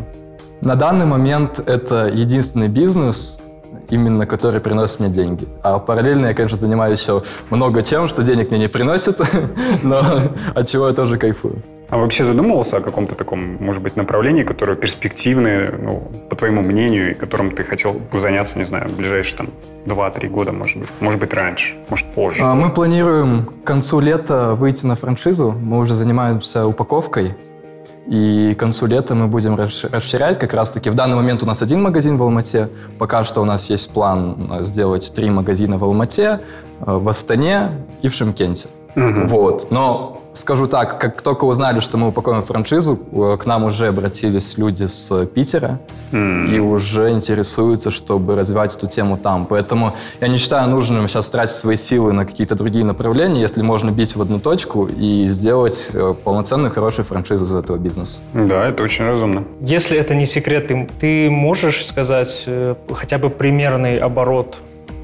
На 0.62 0.76
данный 0.76 1.06
момент 1.06 1.60
это 1.66 2.08
единственный 2.08 2.68
бизнес, 2.70 3.40
именно 3.92 4.26
который 4.26 4.60
приносит 4.60 5.00
мне 5.00 5.10
деньги. 5.10 5.48
А 5.64 5.80
параллельно 5.80 6.28
я, 6.28 6.34
конечно, 6.34 6.58
занимаюсь 6.58 7.00
еще 7.00 7.24
много 7.50 7.84
чем, 7.84 8.08
что 8.08 8.24
денег 8.24 8.50
мне 8.50 8.60
не 8.60 8.68
приносит, 8.68 9.20
но 9.84 10.02
от 10.56 10.68
чего 10.68 10.88
я 10.88 10.94
тоже 10.94 11.18
кайфую. 11.18 11.62
А 11.90 11.98
вообще 11.98 12.24
задумывался 12.24 12.78
о 12.78 12.80
каком-то 12.80 13.16
таком, 13.16 13.58
может 13.60 13.84
быть, 13.84 13.98
направлении, 13.98 14.44
которое 14.44 14.78
перспективное, 14.78 15.74
ну, 15.78 16.10
по 16.30 16.38
твоему 16.38 16.62
мнению, 16.62 17.12
и 17.12 17.14
которым 17.14 17.52
ты 17.52 17.66
хотел 17.66 18.00
заняться, 18.14 18.58
не 18.60 18.64
знаю, 18.64 18.88
в 18.88 18.96
ближайшие 18.96 19.38
там 19.38 19.48
2-3 19.86 20.30
года, 20.30 20.54
может 20.54 20.80
быть, 20.80 20.90
может 21.02 21.20
быть, 21.20 21.34
раньше, 21.34 21.76
может, 21.90 22.08
позже? 22.14 22.44
А, 22.44 22.56
мы 22.56 22.70
планируем 22.70 23.46
к 23.46 23.68
концу 23.68 24.00
лета 24.00 24.56
выйти 24.56 24.86
на 24.86 24.96
франшизу. 24.96 25.52
Мы 25.52 25.80
уже 25.80 25.94
занимаемся 25.94 26.66
упаковкой 26.66 27.36
и 28.08 28.54
к 28.56 28.60
концу 28.60 28.88
лета 28.88 29.16
мы 29.16 29.28
будем 29.28 29.56
расширять. 29.56 30.40
Как 30.40 30.54
раз-таки 30.54 30.90
в 30.90 30.96
данный 30.96 31.16
момент 31.16 31.44
у 31.44 31.46
нас 31.46 31.62
один 31.62 31.82
магазин 31.82 32.18
в 32.18 32.24
Алмате. 32.24 32.70
Пока 32.98 33.24
что 33.24 33.42
у 33.42 33.46
нас 33.46 33.70
есть 33.70 33.92
план 33.94 34.50
э, 34.52 34.64
сделать 34.64 35.14
три 35.16 35.30
магазина 35.30 35.78
в 35.78 35.84
Алмате, 35.84 36.42
э, 36.80 36.98
в 36.98 37.08
Астане 37.08 37.70
и 38.02 38.08
в 38.08 38.14
Шимкенте. 38.14 38.68
Угу. 38.96 39.28
Вот. 39.28 39.72
Но 39.72 40.22
скажу 40.34 40.68
так, 40.68 41.00
как 41.00 41.22
только 41.22 41.46
узнали, 41.46 41.80
что 41.80 41.98
мы 41.98 42.08
упакуем 42.10 42.44
франшизу, 42.44 43.00
э, 43.12 43.38
к 43.40 43.46
нам 43.46 43.64
уже 43.66 43.88
обратились 43.88 44.58
люди 44.58 44.86
с 44.86 45.26
Питера 45.26 45.80
mm. 46.12 46.56
и 46.56 46.60
уже 46.60 47.12
интересуются, 47.12 47.92
чтобы 47.92 48.36
развивать 48.36 48.76
эту 48.76 48.88
тему 48.88 49.18
там. 49.18 49.46
Поэтому 49.46 49.96
я 50.20 50.28
не 50.28 50.38
считаю 50.38 50.70
нужным 50.70 51.08
сейчас 51.08 51.30
тратить 51.30 51.56
свои 51.56 51.76
силы 51.76 52.14
на 52.14 52.26
какие-то 52.26 52.56
другие 52.56 52.86
направления, 52.86 53.42
если 53.42 53.62
можно 53.62 53.90
бить 53.90 54.16
в 54.16 54.22
одну 54.22 54.40
точку 54.40 54.86
и 54.86 55.28
сделать 55.28 55.90
э, 55.94 56.14
полноценную, 56.24 56.72
хорошую 56.72 57.06
франшизу 57.06 57.46
из 57.46 57.54
этого 57.54 57.78
бизнеса. 57.78 58.20
Да, 58.34 58.68
это 58.68 58.84
очень 58.84 59.06
разумно. 59.06 59.44
Если 59.62 59.98
это 59.98 60.16
не 60.16 60.26
секрет, 60.26 60.68
ты, 60.68 60.88
ты 61.00 61.30
можешь 61.30 61.86
сказать 61.86 62.44
э, 62.48 62.76
хотя 62.94 63.18
бы 63.18 63.30
примерный 63.30 63.98
оборот 63.98 64.58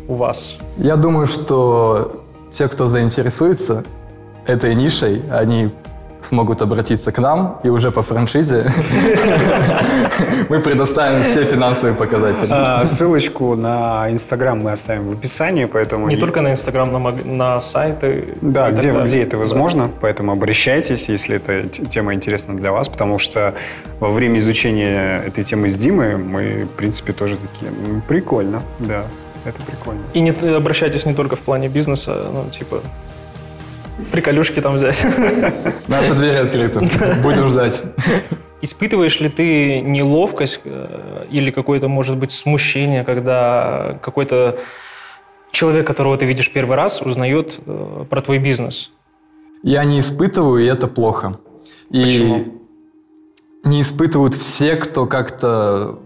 у 0.08 0.16
вас? 0.16 0.58
Я 0.78 0.96
думаю, 0.96 1.28
что 1.28 2.24
те, 2.58 2.68
кто 2.68 2.86
заинтересуется, 2.86 3.84
этой 4.48 4.74
нишей, 4.74 5.22
они 5.30 5.70
смогут 6.24 6.62
обратиться 6.62 7.12
к 7.12 7.20
нам, 7.20 7.60
и 7.64 7.70
уже 7.70 7.92
по 7.92 8.02
франшизе 8.02 8.74
мы 10.50 10.60
предоставим 10.60 11.22
все 11.24 11.46
финансовые 11.46 11.96
показатели. 11.96 12.50
А, 12.50 12.86
ссылочку 12.86 13.56
на 13.56 14.12
Инстаграм 14.12 14.60
мы 14.60 14.72
оставим 14.72 15.10
в 15.10 15.12
описании, 15.12 15.66
поэтому... 15.66 16.08
Не 16.08 16.18
только 16.18 16.42
на 16.42 16.52
Инстаграм, 16.52 16.92
на, 16.92 17.12
на 17.12 17.60
сайты. 17.60 18.36
Да, 18.42 18.72
где, 18.72 18.92
где 18.92 19.24
это 19.24 19.38
возможно, 19.38 19.90
поэтому 20.02 20.32
обращайтесь, 20.32 21.08
если 21.08 21.36
эта 21.36 21.70
тема 21.70 22.14
интересна 22.14 22.58
для 22.58 22.72
вас, 22.72 22.90
потому 22.90 23.20
что 23.20 23.54
во 24.00 24.10
время 24.10 24.40
изучения 24.40 25.22
этой 25.28 25.44
темы 25.44 25.70
с 25.70 25.78
Димой 25.78 26.18
мы, 26.18 26.66
в 26.66 26.76
принципе, 26.78 27.14
тоже 27.14 27.38
такие, 27.38 27.72
прикольно, 28.08 28.64
да, 28.80 29.04
это 29.48 29.62
прикольно. 29.66 30.04
И 30.14 30.20
не 30.20 30.32
обращайтесь 30.32 31.06
не 31.06 31.14
только 31.14 31.36
в 31.36 31.40
плане 31.40 31.68
бизнеса, 31.68 32.28
ну, 32.32 32.50
типа, 32.50 32.82
приколюшки 34.12 34.62
там 34.62 34.76
взять. 34.76 35.06
Наша 35.88 36.14
дверь 36.16 36.38
открыта. 36.38 36.80
Будем 37.24 37.50
ждать. 37.50 37.82
Испытываешь 38.62 39.20
ли 39.20 39.30
ты 39.30 39.82
неловкость 39.82 40.62
э, 40.64 41.26
или 41.30 41.52
какое-то, 41.52 41.88
может 41.88 42.18
быть, 42.18 42.32
смущение, 42.32 43.04
когда 43.04 44.00
какой-то 44.02 44.60
человек, 45.52 45.86
которого 45.86 46.18
ты 46.18 46.26
видишь 46.26 46.52
первый 46.52 46.76
раз, 46.76 47.02
узнает 47.02 47.60
э, 47.66 48.06
про 48.10 48.22
твой 48.22 48.40
бизнес? 48.40 48.92
Я 49.62 49.84
не 49.84 50.00
испытываю, 50.00 50.64
и 50.64 50.68
это 50.68 50.88
плохо. 50.88 51.40
И 51.92 52.04
Почему? 52.04 52.46
не 53.64 53.82
испытывают 53.82 54.34
все, 54.34 54.76
кто 54.76 55.06
как-то 55.06 56.00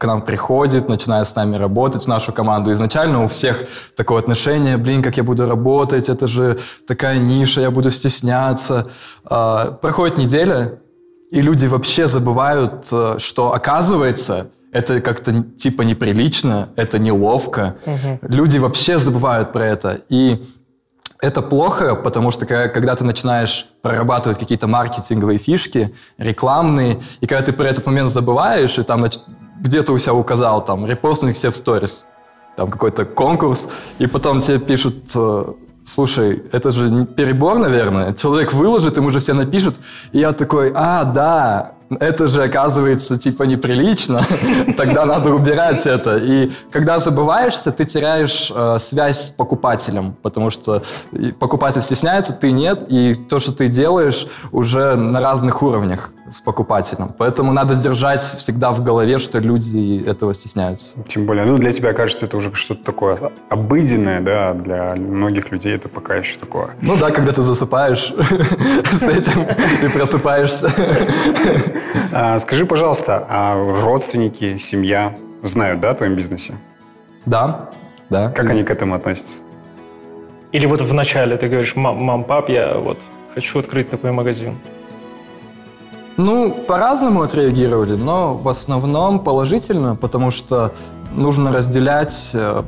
к 0.00 0.06
нам 0.06 0.22
приходит, 0.22 0.88
начинает 0.88 1.28
с 1.28 1.34
нами 1.34 1.56
работать 1.56 2.04
в 2.04 2.08
нашу 2.08 2.32
команду. 2.32 2.72
Изначально 2.72 3.22
у 3.22 3.28
всех 3.28 3.64
такое 3.96 4.18
отношение, 4.18 4.78
блин, 4.78 5.02
как 5.02 5.18
я 5.18 5.22
буду 5.22 5.46
работать, 5.46 6.08
это 6.08 6.26
же 6.26 6.58
такая 6.88 7.18
ниша, 7.18 7.60
я 7.60 7.70
буду 7.70 7.90
стесняться. 7.90 8.90
А, 9.24 9.72
Проходит 9.72 10.16
неделя, 10.16 10.78
и 11.30 11.42
люди 11.42 11.66
вообще 11.66 12.06
забывают, 12.06 12.88
э, 12.90 13.16
что 13.18 13.52
оказывается, 13.52 14.46
это 14.72 15.02
как-то 15.02 15.42
типа 15.58 15.82
неприлично, 15.82 16.70
это 16.76 16.98
неловко. 16.98 17.76
Мгм. 17.84 18.18
Люди 18.22 18.56
вообще 18.56 18.98
забывают 18.98 19.52
про 19.52 19.66
это. 19.66 20.00
И 20.08 20.46
это 21.20 21.42
плохо, 21.42 21.94
потому 21.94 22.30
что 22.30 22.46
когда, 22.46 22.94
ты 22.94 23.04
начинаешь 23.04 23.66
прорабатывать 23.82 24.38
какие-то 24.38 24.66
маркетинговые 24.66 25.38
фишки, 25.38 25.94
рекламные, 26.16 27.02
и 27.20 27.26
когда 27.26 27.44
ты 27.44 27.52
про 27.52 27.68
этот 27.68 27.84
момент 27.84 28.08
забываешь, 28.08 28.78
и 28.78 28.82
там 28.82 29.04
где-то 29.60 29.92
у 29.92 29.98
себя 29.98 30.14
указал, 30.14 30.64
там, 30.64 30.86
репостнуть 30.86 31.36
все 31.36 31.50
в 31.50 31.56
сторис, 31.56 32.06
там 32.56 32.70
какой-то 32.70 33.04
конкурс, 33.04 33.68
и 33.98 34.06
потом 34.06 34.40
тебе 34.40 34.58
пишут, 34.58 35.10
э, 35.14 35.44
слушай, 35.86 36.42
это 36.52 36.70
же 36.70 37.06
перебор, 37.06 37.58
наверное, 37.58 38.14
человек 38.14 38.52
выложит, 38.52 38.96
ему 38.96 39.10
же 39.10 39.20
все 39.20 39.34
напишут, 39.34 39.76
и 40.12 40.18
я 40.18 40.32
такой, 40.32 40.72
а, 40.74 41.04
да, 41.04 41.72
это 41.98 42.28
же 42.28 42.44
оказывается 42.44 43.18
типа 43.18 43.44
неприлично, 43.44 44.24
тогда 44.76 45.04
надо 45.04 45.30
убирать 45.30 45.86
это. 45.86 46.18
И 46.18 46.52
когда 46.70 47.00
забываешься, 47.00 47.72
ты 47.72 47.84
теряешь 47.84 48.52
э, 48.54 48.76
связь 48.78 49.28
с 49.28 49.30
покупателем, 49.30 50.14
потому 50.22 50.50
что 50.50 50.82
и 51.12 51.32
покупатель 51.32 51.80
стесняется, 51.80 52.32
ты 52.32 52.52
нет, 52.52 52.84
и 52.88 53.14
то, 53.14 53.40
что 53.40 53.52
ты 53.52 53.68
делаешь, 53.68 54.26
уже 54.52 54.94
на 54.94 55.20
разных 55.20 55.62
уровнях 55.62 56.10
с 56.30 56.40
покупателем. 56.40 57.12
Поэтому 57.18 57.52
надо 57.52 57.74
сдержать 57.74 58.22
всегда 58.22 58.70
в 58.70 58.84
голове, 58.84 59.18
что 59.18 59.38
люди 59.38 60.02
этого 60.06 60.32
стесняются. 60.32 60.94
Тем 61.08 61.26
более, 61.26 61.44
ну, 61.44 61.58
для 61.58 61.72
тебя, 61.72 61.92
кажется, 61.92 62.26
это 62.26 62.36
уже 62.36 62.54
что-то 62.54 62.84
такое 62.84 63.18
обыденное, 63.48 64.20
да, 64.20 64.54
для 64.54 64.94
многих 64.94 65.50
людей 65.50 65.74
это 65.74 65.88
пока 65.88 66.14
еще 66.14 66.38
такое. 66.38 66.70
Ну 66.82 66.96
да, 66.96 67.10
когда 67.10 67.32
ты 67.32 67.42
засыпаешь 67.42 68.12
с 69.00 69.02
этим 69.02 69.42
и 69.82 69.88
просыпаешься. 69.88 70.70
А, 72.12 72.38
скажи, 72.38 72.66
пожалуйста, 72.66 73.26
а 73.28 73.54
родственники, 73.82 74.58
семья 74.58 75.16
знают, 75.42 75.80
да, 75.80 75.90
о 75.90 75.94
твоем 75.94 76.14
бизнесе? 76.14 76.54
Да, 77.26 77.70
да. 78.10 78.30
Как 78.30 78.50
они 78.50 78.64
к 78.64 78.70
этому 78.70 78.94
относятся? 78.94 79.42
Или 80.52 80.66
вот 80.66 80.80
в 80.80 80.94
начале 80.94 81.36
ты 81.36 81.48
говоришь, 81.48 81.76
мам, 81.76 81.96
мам, 82.02 82.24
пап, 82.24 82.48
я 82.48 82.74
вот 82.74 82.98
хочу 83.34 83.58
открыть 83.60 83.88
такой 83.90 84.10
магазин. 84.10 84.58
Ну, 86.16 86.50
по-разному 86.50 87.22
отреагировали, 87.22 87.94
но 87.94 88.34
в 88.34 88.48
основном 88.48 89.20
положительно, 89.20 89.96
потому 89.96 90.30
что 90.30 90.72
нужно 91.16 91.52
разделять 91.52 92.30
э, 92.34 92.62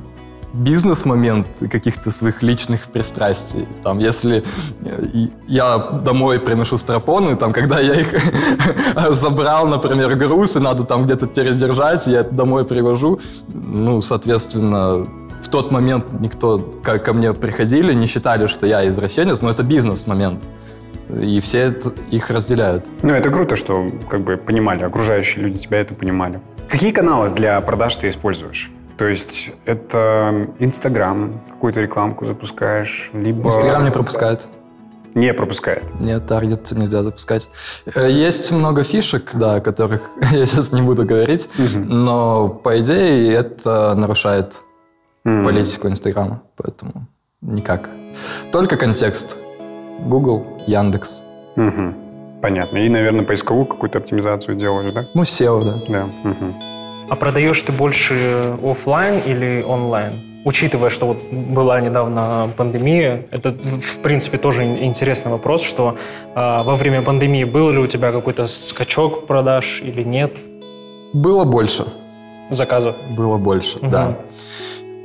бизнес-момент 0.53 1.47
каких-то 1.71 2.11
своих 2.11 2.43
личных 2.43 2.89
пристрастий. 2.89 3.67
Там, 3.83 3.99
если 3.99 4.45
э, 4.85 5.27
я 5.49 5.79
домой 5.79 6.39
приношу 6.41 6.79
стропоны, 6.79 7.37
там, 7.37 7.53
когда 7.53 7.81
я 7.81 7.95
их 7.95 8.09
забрал, 9.11 9.67
например, 9.67 10.15
груз, 10.17 10.57
и 10.57 10.59
надо 10.59 10.85
там 10.85 11.05
где-то 11.05 11.27
передержать, 11.27 12.07
я 12.07 12.21
это 12.21 12.35
домой 12.35 12.65
привожу, 12.65 13.21
ну, 13.49 14.01
соответственно, 14.01 15.07
в 15.43 15.49
тот 15.49 15.71
момент 15.71 16.05
никто 16.21 16.59
ко 16.83 17.13
мне 17.13 17.33
приходили, 17.33 17.93
не 17.95 18.07
считали, 18.07 18.47
что 18.47 18.67
я 18.67 18.87
извращенец, 18.89 19.41
но 19.43 19.51
это 19.51 19.63
бизнес-момент. 19.63 20.41
И 21.21 21.41
все 21.41 21.59
это- 21.59 21.93
их 22.11 22.31
разделяют. 22.31 22.85
Ну, 23.03 23.13
это 23.13 23.31
круто, 23.31 23.57
что 23.57 23.91
как 24.09 24.21
бы 24.21 24.37
понимали, 24.37 24.85
окружающие 24.85 25.45
люди 25.45 25.59
тебя 25.59 25.81
это 25.81 25.95
понимали. 25.95 26.41
Какие 26.69 26.93
каналы 26.93 27.31
для 27.31 27.61
продаж 27.61 27.97
ты 27.97 28.09
используешь? 28.09 28.71
То 28.99 29.07
есть 29.07 29.51
это 29.65 30.49
Инстаграм, 30.59 31.41
какую-то 31.49 31.81
рекламку 31.81 32.27
запускаешь, 32.27 33.11
либо... 33.15 33.49
Инстаграм 33.49 33.85
не 33.85 33.91
пропускает. 33.91 34.47
Не 35.15 35.35
пропускает. 35.35 35.83
Нет, 36.01 36.27
таргет 36.27 36.71
нельзя 36.73 37.03
запускать. 37.03 37.51
Э, 37.95 38.09
Есть 38.11 38.51
много 38.51 38.83
фишек, 38.83 39.31
да, 39.35 39.57
о 39.57 39.61
которых 39.61 40.03
я 40.33 40.47
сейчас 40.47 40.73
не 40.73 40.81
буду 40.83 41.05
говорить, 41.05 41.49
Мгм. 41.59 41.89
но 42.05 42.49
по 42.49 42.81
идее 42.81 43.33
это 43.35 43.95
нарушает 43.95 44.55
М. 45.25 45.45
политику 45.45 45.89
Инстаграма, 45.89 46.43
поэтому 46.57 47.07
никак. 47.43 47.89
Только 48.53 48.77
контекст. 48.77 49.37
Google, 50.01 50.45
Яндекс. 50.67 51.23
Мгм. 51.57 51.95
Понятно. 52.41 52.79
И, 52.79 52.89
наверное, 52.89 53.25
поисковую 53.25 53.67
какую-то 53.67 53.99
оптимизацию 53.99 54.57
делаешь, 54.57 54.93
да? 54.93 55.07
Ну, 55.15 55.23
SEO, 55.23 55.63
да. 55.63 55.93
Да. 55.93 56.07
Мгм. 56.07 56.55
А 57.13 57.17
продаешь 57.17 57.61
ты 57.61 57.73
больше 57.73 58.57
оффлайн 58.65 59.21
или 59.27 59.63
онлайн? 59.69 60.13
Учитывая, 60.47 60.89
что 60.89 61.07
вот 61.09 61.19
была 61.31 61.79
недавно 61.79 62.49
пандемия, 62.57 63.27
это, 63.31 63.51
в 63.53 63.99
принципе, 63.99 64.39
тоже 64.39 64.63
ин- 64.65 64.83
интересный 64.83 65.31
вопрос, 65.31 65.63
что 65.63 65.99
а, 66.35 66.63
во 66.63 66.75
время 66.75 67.03
пандемии 67.03 67.45
был 67.45 67.71
ли 67.71 67.77
у 67.79 67.87
тебя 67.87 68.13
какой-то 68.13 68.47
скачок 68.47 69.27
продаж 69.27 69.83
или 69.85 70.03
нет 70.03 70.33
Было 71.13 71.45
больше. 71.45 71.85
заказов? 72.49 72.97
Было 73.15 73.37
больше, 73.37 73.77
Мгм. 73.83 73.91
да. 73.91 74.17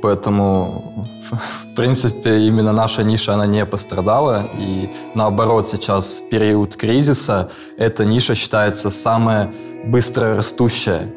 Поэтому, 0.00 1.06
в 1.30 1.74
принципе, 1.76 2.38
именно 2.38 2.72
наша 2.72 3.02
ниша, 3.02 3.34
она 3.34 3.46
не 3.46 3.66
пострадала. 3.66 4.48
И 4.58 4.88
наоборот, 5.14 5.68
сейчас 5.68 6.16
в 6.16 6.30
период 6.30 6.74
кризиса 6.74 7.50
эта 7.76 8.06
ниша 8.06 8.34
считается 8.34 8.90
самая 8.90 9.50
быстро 9.84 10.36
растущая. 10.36 11.08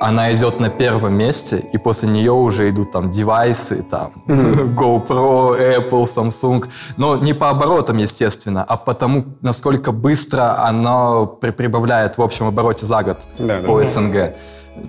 Она 0.00 0.32
идет 0.32 0.60
на 0.60 0.70
первом 0.70 1.14
месте, 1.14 1.58
и 1.72 1.78
после 1.78 2.08
нее 2.08 2.30
уже 2.32 2.70
идут 2.70 2.92
там 2.92 3.10
девайсы, 3.10 3.82
там. 3.82 4.12
GoPro, 4.28 5.58
Apple, 5.58 6.04
Samsung. 6.04 6.66
Но 6.96 7.16
не 7.16 7.32
по 7.34 7.50
оборотам, 7.50 7.96
естественно, 7.96 8.62
а 8.62 8.76
потому, 8.76 9.24
насколько 9.42 9.90
быстро 9.90 10.64
она 10.64 11.24
при- 11.26 11.50
прибавляет 11.50 12.16
в 12.16 12.22
общем 12.22 12.46
обороте 12.46 12.86
за 12.86 13.02
год 13.02 13.18
Да, 13.38 13.56
да. 13.56 13.62
по 13.62 13.84
СНГ. 13.84 14.36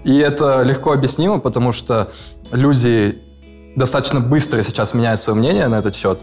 И 0.04 0.16
это 0.20 0.62
легко 0.62 0.92
объяснимо, 0.94 1.39
потому 1.39 1.72
что 1.72 2.12
люди 2.51 3.20
достаточно 3.75 4.20
быстро 4.20 4.62
сейчас 4.62 4.94
меняют 4.94 5.20
свое 5.20 5.39
мнение 5.39 5.68
на 5.68 5.80
этот 5.80 5.96
счет. 5.96 6.20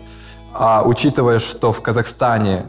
А 0.55 0.83
учитывая, 0.87 1.41
что 1.41 1.73
в 1.73 1.83
Казахстане 1.83 2.67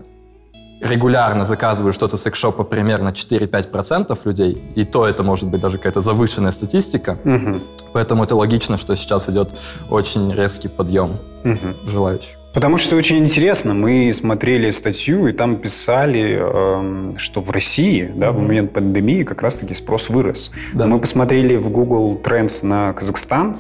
регулярно 0.82 1.44
заказывают 1.44 1.96
что-то 1.96 2.18
с 2.18 2.22
секшопа 2.24 2.64
примерно 2.64 3.10
4-5% 3.10 4.18
людей, 4.26 4.62
и 4.76 4.84
то 4.84 5.08
это 5.08 5.24
может 5.24 5.50
быть 5.50 5.62
даже 5.62 5.78
какая-то 5.78 6.02
завышенная 6.02 6.52
статистика, 6.52 7.18
Мгм. 7.24 7.62
поэтому 7.94 8.24
это 8.24 8.36
логично, 8.36 8.78
что 8.78 8.96
сейчас 8.96 9.30
идет 9.30 9.50
очень 9.90 10.32
резкий 10.34 10.68
подъем 10.68 11.18
Мгм. 11.44 11.76
желающих. 11.88 12.38
Потому 12.54 12.78
что 12.78 12.96
очень 12.96 13.18
интересно, 13.18 13.74
мы 13.76 14.12
смотрели 14.14 14.72
статью, 14.72 15.28
и 15.28 15.32
там 15.32 15.58
писали, 15.58 16.40
эм, 16.40 17.18
что 17.18 17.42
в 17.42 17.52
России 17.52 18.12
да, 18.16 18.32
в 18.32 18.40
момент 18.40 18.74
пандемии 18.74 19.24
как 19.24 19.44
раз-таки 19.44 19.76
спрос 19.76 20.10
вырос. 20.10 20.52
Да. 20.74 20.88
Мы 20.88 21.00
посмотрели 21.00 21.56
в 21.56 21.70
Google 21.70 22.20
Trends 22.24 22.66
на 22.66 22.94
Казахстан. 22.94 23.58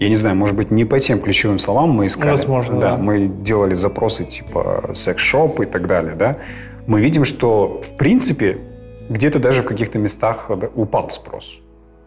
Я 0.00 0.08
не 0.08 0.16
знаю, 0.16 0.34
может 0.34 0.56
быть, 0.56 0.70
не 0.70 0.86
по 0.86 0.98
тем 0.98 1.20
ключевым 1.20 1.58
словам 1.58 1.90
мы 1.90 2.06
искали. 2.06 2.30
Возможно, 2.30 2.80
да. 2.80 2.90
да. 2.92 2.96
Мы 2.96 3.26
делали 3.26 3.74
запросы 3.74 4.24
типа 4.24 4.90
секс-шоп 4.94 5.60
и 5.60 5.66
так 5.66 5.86
далее, 5.86 6.14
да. 6.14 6.38
Мы 6.86 7.02
видим, 7.02 7.26
что, 7.26 7.82
в 7.82 7.96
принципе, 7.98 8.58
где-то 9.10 9.38
даже 9.38 9.60
в 9.60 9.66
каких-то 9.66 9.98
местах 9.98 10.50
упал 10.74 11.10
спрос. 11.10 11.60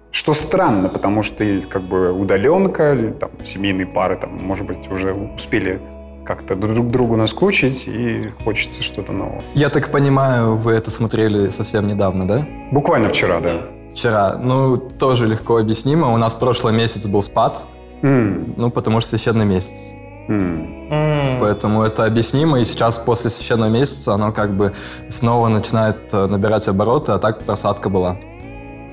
Что 0.10 0.34
странно, 0.34 0.90
потому 0.90 1.22
что 1.22 1.44
и, 1.44 1.62
как 1.62 1.84
бы 1.84 2.12
удаленка, 2.12 2.94
или, 2.94 3.12
там, 3.12 3.30
семейные 3.44 3.86
пары, 3.86 4.16
там, 4.16 4.44
может 4.44 4.66
быть, 4.66 4.92
уже 4.92 5.14
успели 5.14 5.80
как-то 6.26 6.56
друг 6.56 6.90
другу 6.90 7.16
наскучить, 7.16 7.88
и 7.88 8.32
хочется 8.44 8.82
что-то 8.82 9.12
нового. 9.12 9.42
Я 9.54 9.70
так 9.70 9.92
понимаю, 9.92 10.56
вы 10.56 10.72
это 10.72 10.90
смотрели 10.90 11.50
совсем 11.50 11.88
недавно, 11.88 12.28
да? 12.28 12.48
Буквально 12.72 13.10
вчера, 13.10 13.40
да. 13.40 13.68
Вчера. 13.92 14.40
Ну, 14.42 14.78
тоже 14.78 15.28
легко 15.28 15.58
объяснимо. 15.58 16.12
У 16.12 16.18
нас 16.18 16.34
прошлый 16.34 16.74
месяц 16.74 17.06
был 17.06 17.22
спад, 17.22 17.64
М, 18.04 18.54
ну, 18.58 18.70
потому 18.70 19.00
что 19.00 19.10
священный 19.12 19.46
месяц. 19.46 19.94
М. 20.28 21.40
Поэтому 21.40 21.84
это 21.84 22.06
объяснимо, 22.06 22.60
и 22.60 22.66
сейчас 22.66 22.98
после 22.98 23.30
священного 23.30 23.70
месяца 23.70 24.14
оно 24.14 24.32
как 24.32 24.52
бы 24.52 24.74
снова 25.10 25.48
начинает 25.48 25.98
э, 26.14 26.28
набирать 26.28 26.68
обороты, 26.68 27.14
а 27.14 27.20
так 27.20 27.44
просадка 27.44 27.90
была. 27.90 28.18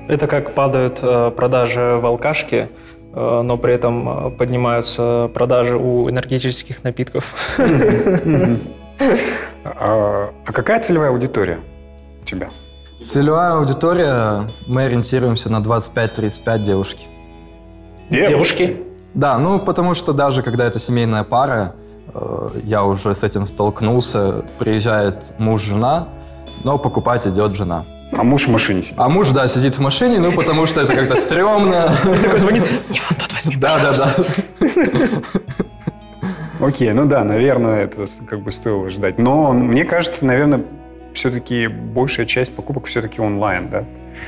Это 0.07 0.27
как 0.27 0.53
падают 0.53 0.99
э, 1.01 1.31
продажи 1.31 1.99
в 2.01 2.05
алкашке, 2.05 2.69
э, 3.13 3.41
но 3.43 3.57
при 3.57 3.73
этом 3.73 4.35
поднимаются 4.35 5.29
продажи 5.33 5.77
у 5.77 6.09
энергетических 6.09 6.83
напитков. 6.83 7.33
А, 9.63 10.31
а 10.45 10.51
какая 10.51 10.79
целевая 10.79 11.09
аудитория 11.09 11.59
у 12.21 12.25
тебя? 12.25 12.49
Целевая 13.03 13.53
аудитория, 13.53 14.47
мы 14.67 14.83
ориентируемся 14.83 15.51
на 15.51 15.59
25-35 15.59 16.59
девушки. 16.63 17.07
Девушки? 18.09 18.77
Да, 19.13 19.37
ну 19.37 19.59
потому 19.59 19.93
что 19.93 20.13
даже 20.13 20.41
когда 20.41 20.65
это 20.65 20.79
семейная 20.79 21.23
пара, 21.23 21.75
э, 22.13 22.49
я 22.63 22.83
уже 22.83 23.13
с 23.13 23.23
этим 23.23 23.45
столкнулся, 23.45 24.45
приезжает 24.57 25.33
муж-жена, 25.37 26.07
но 26.63 26.77
покупать 26.77 27.27
идет 27.27 27.55
жена. 27.55 27.85
А 28.17 28.23
муж 28.23 28.47
в 28.47 28.51
машине 28.51 28.81
сидит. 28.81 28.99
А 28.99 29.07
муж, 29.09 29.29
да, 29.29 29.47
сидит 29.47 29.77
в 29.77 29.81
машине, 29.81 30.19
ну 30.19 30.31
потому 30.33 30.65
что 30.65 30.81
это 30.81 30.93
как-то 30.93 31.15
стрёмно. 31.15 31.91
Такой 32.21 32.39
звонит, 32.39 32.63
не 32.89 32.99
вон 32.99 33.17
тот 33.17 33.33
возьми, 33.33 33.55
Да, 33.55 33.79
да, 33.79 33.93
да. 33.93 34.67
Окей, 36.65 36.91
ну 36.93 37.05
да, 37.05 37.23
наверное, 37.23 37.85
это 37.85 38.05
как 38.27 38.41
бы 38.41 38.51
стоило 38.51 38.89
ждать. 38.89 39.17
Но 39.17 39.51
мне 39.51 39.83
кажется, 39.83 40.25
наверное, 40.25 40.61
все-таки 41.21 41.67
большая 41.67 42.25
часть 42.25 42.55
покупок 42.55 42.87
все-таки 42.87 43.21
онлайн, 43.21 43.69
да? 43.69 43.85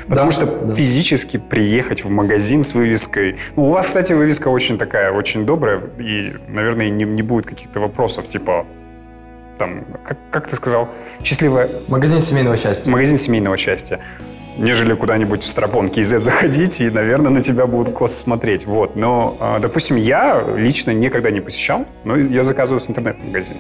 Потому 0.08 0.28
Да, 0.28 0.32
что 0.32 0.46
да. 0.46 0.76
физически 0.76 1.38
приехать 1.38 2.04
в 2.04 2.10
магазин 2.10 2.62
с 2.62 2.76
вывеской... 2.76 3.38
Ну, 3.56 3.66
у 3.66 3.70
вас, 3.72 3.88
кстати, 3.88 4.14
вывеска 4.14 4.50
очень 4.50 4.78
такая, 4.78 5.12
очень 5.12 5.44
добрая, 5.44 5.82
и, 5.98 6.34
наверное, 6.48 6.90
не, 6.92 7.04
не 7.06 7.24
будет 7.24 7.48
каких-то 7.48 7.80
вопросов, 7.80 8.28
типа, 8.28 8.68
там, 9.58 9.86
как, 10.06 10.18
как 10.30 10.48
ты 10.48 10.56
сказал, 10.56 10.88
счастливая 11.24 11.68
Магазин 11.88 12.22
семейного 12.22 12.58
счастья. 12.58 12.92
магазин 12.92 13.18
семейного 13.18 13.58
счастья, 13.58 14.00
нежели 14.58 14.94
куда-нибудь 14.94 15.42
в 15.42 15.48
Страпон 15.48 15.88
KZ 15.88 16.20
заходить 16.20 16.80
и, 16.82 16.92
наверное, 16.92 17.32
на 17.32 17.42
тебя 17.42 17.66
будут 17.66 17.94
косо 17.96 18.16
смотреть. 18.16 18.68
Вот. 18.68 18.96
Но, 18.96 19.36
а, 19.40 19.58
допустим, 19.60 19.96
я 19.96 20.44
лично 20.56 20.92
никогда 20.92 21.32
не 21.32 21.40
посещал, 21.40 21.88
но 22.04 22.18
я 22.18 22.44
заказываю 22.44 22.80
с 22.82 22.88
интернет-магазина. 22.88 23.58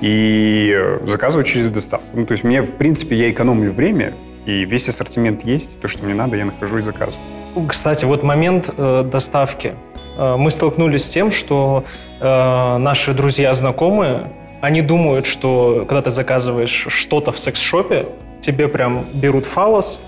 И 0.00 0.72
э, 0.74 0.98
заказываю 1.06 1.44
через 1.44 1.70
доставку. 1.70 2.06
Ну, 2.14 2.26
то 2.26 2.32
есть 2.32 2.44
мне, 2.44 2.62
в 2.62 2.72
принципе, 2.72 3.16
я 3.16 3.30
экономлю 3.30 3.72
время, 3.72 4.12
и 4.46 4.64
весь 4.64 4.88
ассортимент 4.88 5.44
есть, 5.44 5.80
то, 5.80 5.88
что 5.88 6.04
мне 6.04 6.14
надо, 6.14 6.36
я 6.36 6.44
нахожу 6.44 6.78
и 6.78 6.82
заказываю. 6.82 7.26
Кстати, 7.68 8.04
вот 8.04 8.22
момент 8.22 8.70
э, 8.76 9.04
доставки. 9.10 9.74
Э, 10.16 10.36
мы 10.36 10.50
столкнулись 10.50 11.04
с 11.04 11.08
тем, 11.08 11.30
что 11.30 11.84
э, 12.20 12.76
наши 12.78 13.12
друзья, 13.14 13.52
знакомые, 13.54 14.30
они 14.60 14.82
думают, 14.82 15.26
что 15.26 15.84
когда 15.88 16.02
ты 16.02 16.10
заказываешь 16.10 16.86
что-то 16.88 17.32
в 17.32 17.38
секс-шопе, 17.38 18.06
тебе 18.40 18.68
прям 18.68 19.04
берут 19.14 19.46
фалос, 19.46 19.98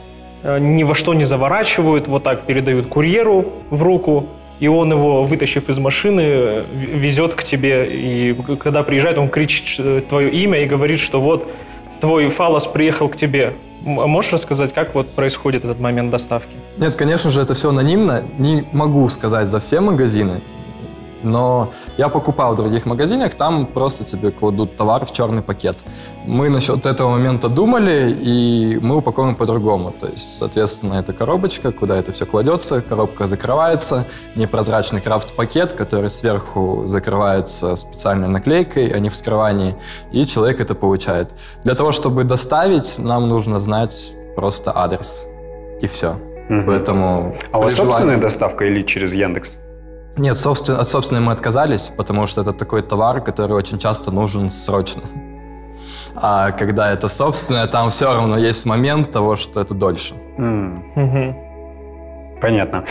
э, 0.42 0.58
ни 0.58 0.82
во 0.82 0.94
что 0.94 1.14
не 1.14 1.24
заворачивают, 1.24 2.08
вот 2.08 2.24
так 2.24 2.42
передают 2.42 2.86
курьеру 2.86 3.52
в 3.70 3.82
руку, 3.82 4.28
и 4.60 4.68
он 4.68 4.92
его, 4.92 5.24
вытащив 5.24 5.68
из 5.68 5.78
машины, 5.78 6.62
везет 6.72 7.34
к 7.34 7.42
тебе. 7.42 7.86
И 7.90 8.34
когда 8.60 8.82
приезжает, 8.82 9.18
он 9.18 9.28
кричит 9.28 10.08
твое 10.08 10.30
имя 10.30 10.62
и 10.62 10.66
говорит, 10.66 11.00
что 11.00 11.20
вот 11.20 11.50
твой 12.00 12.28
фалос 12.28 12.66
приехал 12.66 13.08
к 13.08 13.16
тебе. 13.16 13.54
М- 13.84 14.08
Можешь 14.08 14.32
рассказать, 14.32 14.72
как 14.72 14.94
вот 14.94 15.08
происходит 15.10 15.64
этот 15.64 15.80
момент 15.80 16.10
доставки? 16.10 16.54
Нет, 16.78 16.94
конечно 16.94 17.30
же, 17.30 17.40
это 17.42 17.54
все 17.54 17.70
анонимно. 17.70 18.22
Не 18.38 18.64
могу 18.72 19.08
сказать 19.08 19.48
за 19.48 19.58
все 19.60 19.80
магазины, 19.80 20.40
но 21.22 21.70
я 21.96 22.08
покупал 22.08 22.54
в 22.54 22.56
других 22.56 22.86
магазинах, 22.86 23.34
там 23.34 23.66
просто 23.66 24.04
тебе 24.04 24.30
кладут 24.30 24.76
товар 24.76 25.06
в 25.06 25.12
черный 25.12 25.42
пакет. 25.42 25.76
Мы 26.26 26.50
насчет 26.50 26.84
этого 26.84 27.10
момента 27.10 27.48
думали, 27.48 28.16
и 28.20 28.78
мы 28.82 28.96
упаковываем 28.96 29.36
по-другому. 29.36 29.92
То 29.98 30.06
есть, 30.06 30.38
соответственно, 30.38 30.94
это 30.94 31.12
коробочка, 31.12 31.72
куда 31.72 31.96
это 31.96 32.12
все 32.12 32.26
кладется, 32.26 32.82
коробка 32.82 33.26
закрывается, 33.26 34.04
непрозрачный 34.36 35.00
крафт-пакет, 35.00 35.72
который 35.72 36.10
сверху 36.10 36.82
закрывается 36.86 37.76
специальной 37.76 38.28
наклейкой, 38.28 38.88
а 38.88 38.98
не 38.98 39.08
вскрывании, 39.08 39.76
и 40.12 40.26
человек 40.26 40.60
это 40.60 40.74
получает. 40.74 41.30
Для 41.64 41.74
того, 41.74 41.92
чтобы 41.92 42.24
доставить, 42.24 42.98
нам 42.98 43.28
нужно 43.28 43.58
знать 43.58 44.12
просто 44.36 44.72
адрес, 44.76 45.26
и 45.80 45.86
все. 45.86 46.16
Мгм. 46.48 46.66
Поэтому... 46.66 47.34
А 47.52 47.58
у 47.58 47.62
вас 47.62 47.74
собственная 47.74 48.18
доставка 48.18 48.64
или 48.64 48.82
через 48.82 49.14
Яндекс? 49.14 49.58
Нет, 50.16 50.36
собственно, 50.36 50.80
от 50.80 50.88
собственной 50.88 51.20
мы 51.20 51.32
отказались, 51.32 51.88
потому 51.88 52.26
что 52.26 52.42
это 52.42 52.52
такой 52.52 52.82
товар, 52.82 53.20
который 53.20 53.52
очень 53.52 53.78
часто 53.78 54.10
нужен 54.10 54.50
срочно. 54.50 55.02
А 56.14 56.50
когда 56.52 56.92
это 56.92 57.08
собственное, 57.08 57.66
там 57.66 57.90
все 57.90 58.12
равно 58.12 58.36
есть 58.36 58.66
момент 58.66 59.12
того, 59.12 59.36
что 59.36 59.60
это 59.60 59.74
дольше. 59.74 60.14
М. 60.36 60.84
Мгм. 60.94 61.36
Понятно. 62.40 62.84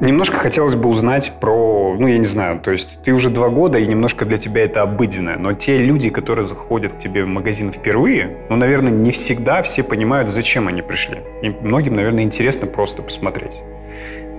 Немножко 0.00 0.36
хотелось 0.36 0.76
бы 0.76 0.88
узнать 0.88 1.32
про, 1.40 1.96
ну, 1.98 2.06
я 2.06 2.18
не 2.18 2.24
знаю, 2.24 2.60
то 2.60 2.70
есть 2.70 3.02
ты 3.02 3.12
уже 3.12 3.30
два 3.30 3.48
года, 3.48 3.78
и 3.78 3.86
немножко 3.86 4.24
для 4.24 4.38
тебя 4.38 4.62
это 4.62 4.82
обыденное, 4.82 5.36
но 5.36 5.54
те 5.54 5.78
люди, 5.78 6.08
которые 6.08 6.46
заходят 6.46 6.92
к 6.92 6.98
тебе 6.98 7.24
в 7.24 7.28
магазин 7.28 7.72
впервые, 7.72 8.46
ну, 8.48 8.54
наверное, 8.54 8.92
не 8.92 9.10
всегда 9.10 9.60
все 9.62 9.82
понимают, 9.82 10.30
зачем 10.30 10.68
они 10.68 10.82
пришли. 10.82 11.18
И 11.42 11.50
многим, 11.50 11.94
наверное, 11.94 12.22
интересно 12.22 12.68
просто 12.68 13.02
посмотреть. 13.02 13.60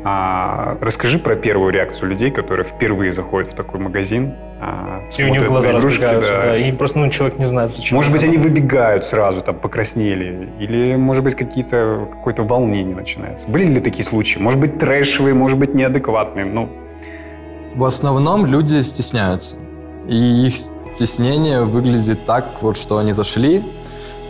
А, 0.03 0.77
расскажи 0.79 1.19
про 1.19 1.35
первую 1.35 1.73
реакцию 1.73 2.09
людей, 2.09 2.31
которые 2.31 2.65
впервые 2.65 3.12
заходят 3.12 3.51
в 3.51 3.55
такой 3.55 3.81
магазин, 3.81 4.33
а, 4.62 5.01
И 5.17 5.23
у 5.23 5.27
них 5.27 5.39
смотрят 5.39 5.47
глаза 5.47 5.71
на 5.73 5.77
игрушки, 5.79 6.01
да. 6.01 6.19
да, 6.19 6.57
и 6.57 6.71
просто 6.71 6.99
ну, 6.99 7.09
человек 7.09 7.38
не 7.38 7.45
знает, 7.45 7.71
зачем. 7.71 7.95
Может 7.95 8.12
быть, 8.12 8.23
они 8.23 8.38
выбегают 8.38 9.05
сразу, 9.05 9.41
там, 9.41 9.55
покраснели, 9.55 10.49
или, 10.59 10.95
может 10.95 11.23
быть, 11.23 11.35
какие-то, 11.35 12.07
какое-то 12.12 12.43
волнение 12.43 12.95
начинается. 12.95 13.49
Были 13.49 13.65
ли 13.65 13.81
такие 13.81 14.05
случаи? 14.05 14.39
Может 14.39 14.59
быть, 14.59 14.79
трэшевые, 14.79 15.33
может 15.33 15.59
быть, 15.59 15.73
неадекватные, 15.73 16.45
ну... 16.45 16.69
В 17.75 17.83
основном 17.83 18.45
люди 18.45 18.81
стесняются. 18.81 19.57
И 20.07 20.47
их 20.47 20.55
стеснение 20.95 21.63
выглядит 21.63 22.25
так, 22.25 22.45
вот 22.62 22.77
что 22.77 22.97
они 22.97 23.13
зашли, 23.13 23.63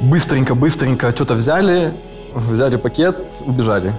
быстренько-быстренько 0.01 1.11
что-то 1.11 1.35
взяли, 1.35 1.91
взяли 2.33 2.75
пакет, 2.75 3.17
убежали. 3.45 3.93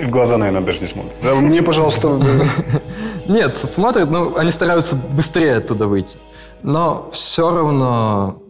И 0.00 0.04
в 0.04 0.10
глаза, 0.10 0.36
наверное, 0.38 0.62
даже 0.62 0.80
не 0.80 0.86
смотрят. 0.86 1.12
Да, 1.22 1.34
Мне, 1.34 1.62
пожалуйста, 1.62 2.20
Нет, 3.28 3.56
смотрят, 3.56 4.10
ну, 4.10 4.36
они 4.36 4.52
стараются 4.52 4.96
быстрее 4.96 5.56
оттуда 5.56 5.86
выйти. 5.86 6.18
Но 6.62 7.10
все 7.12 7.50
равно 7.50 8.42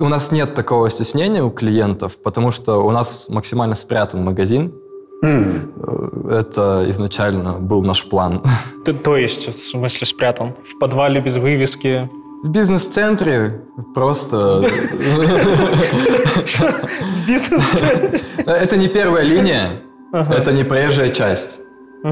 у 0.00 0.08
нас 0.08 0.32
нет 0.32 0.54
такого 0.54 0.90
стеснения 0.90 1.42
у 1.42 1.50
клиентов, 1.50 2.16
потому 2.22 2.50
что 2.50 2.84
у 2.84 2.90
нас 2.90 3.28
максимально 3.28 3.74
спрятан 3.76 4.24
магазин. 4.24 4.72
Э, 5.22 5.60
Это 6.30 6.84
изначально 6.88 7.52
был 7.60 7.82
наш 7.82 8.04
план. 8.04 8.42
То, 8.84 8.92
то 8.92 9.16
есть, 9.16 9.46
в 9.48 9.52
смысле, 9.52 10.06
спрятан. 10.06 10.54
В 10.64 10.78
подвале 10.78 11.20
без 11.20 11.36
вывески. 11.36 12.08
В 12.42 12.48
бизнес-центре 12.48 13.62
просто... 13.94 14.68
Бизнес. 17.26 17.82
Это 18.44 18.76
не 18.76 18.88
первая 18.88 19.22
линия, 19.22 19.80
это 20.14 20.52
не 20.52 20.64
проезжая 20.64 21.10
часть. 21.10 21.60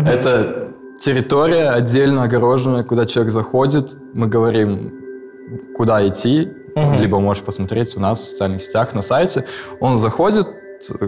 Это 0.06 0.68
территория 1.00 1.70
отдельно 1.70 2.24
огороженная, 2.24 2.84
куда 2.84 3.06
человек 3.06 3.32
заходит. 3.32 3.94
Мы 4.14 4.26
говорим, 4.26 4.92
куда 5.76 6.06
идти, 6.08 6.48
либо 6.98 7.20
можешь 7.20 7.42
посмотреть 7.42 7.96
у 7.96 8.00
нас 8.00 8.20
в 8.20 8.24
социальных 8.24 8.62
сетях, 8.62 8.94
на 8.94 9.02
сайте. 9.02 9.44
Он 9.80 9.96
заходит 9.98 10.46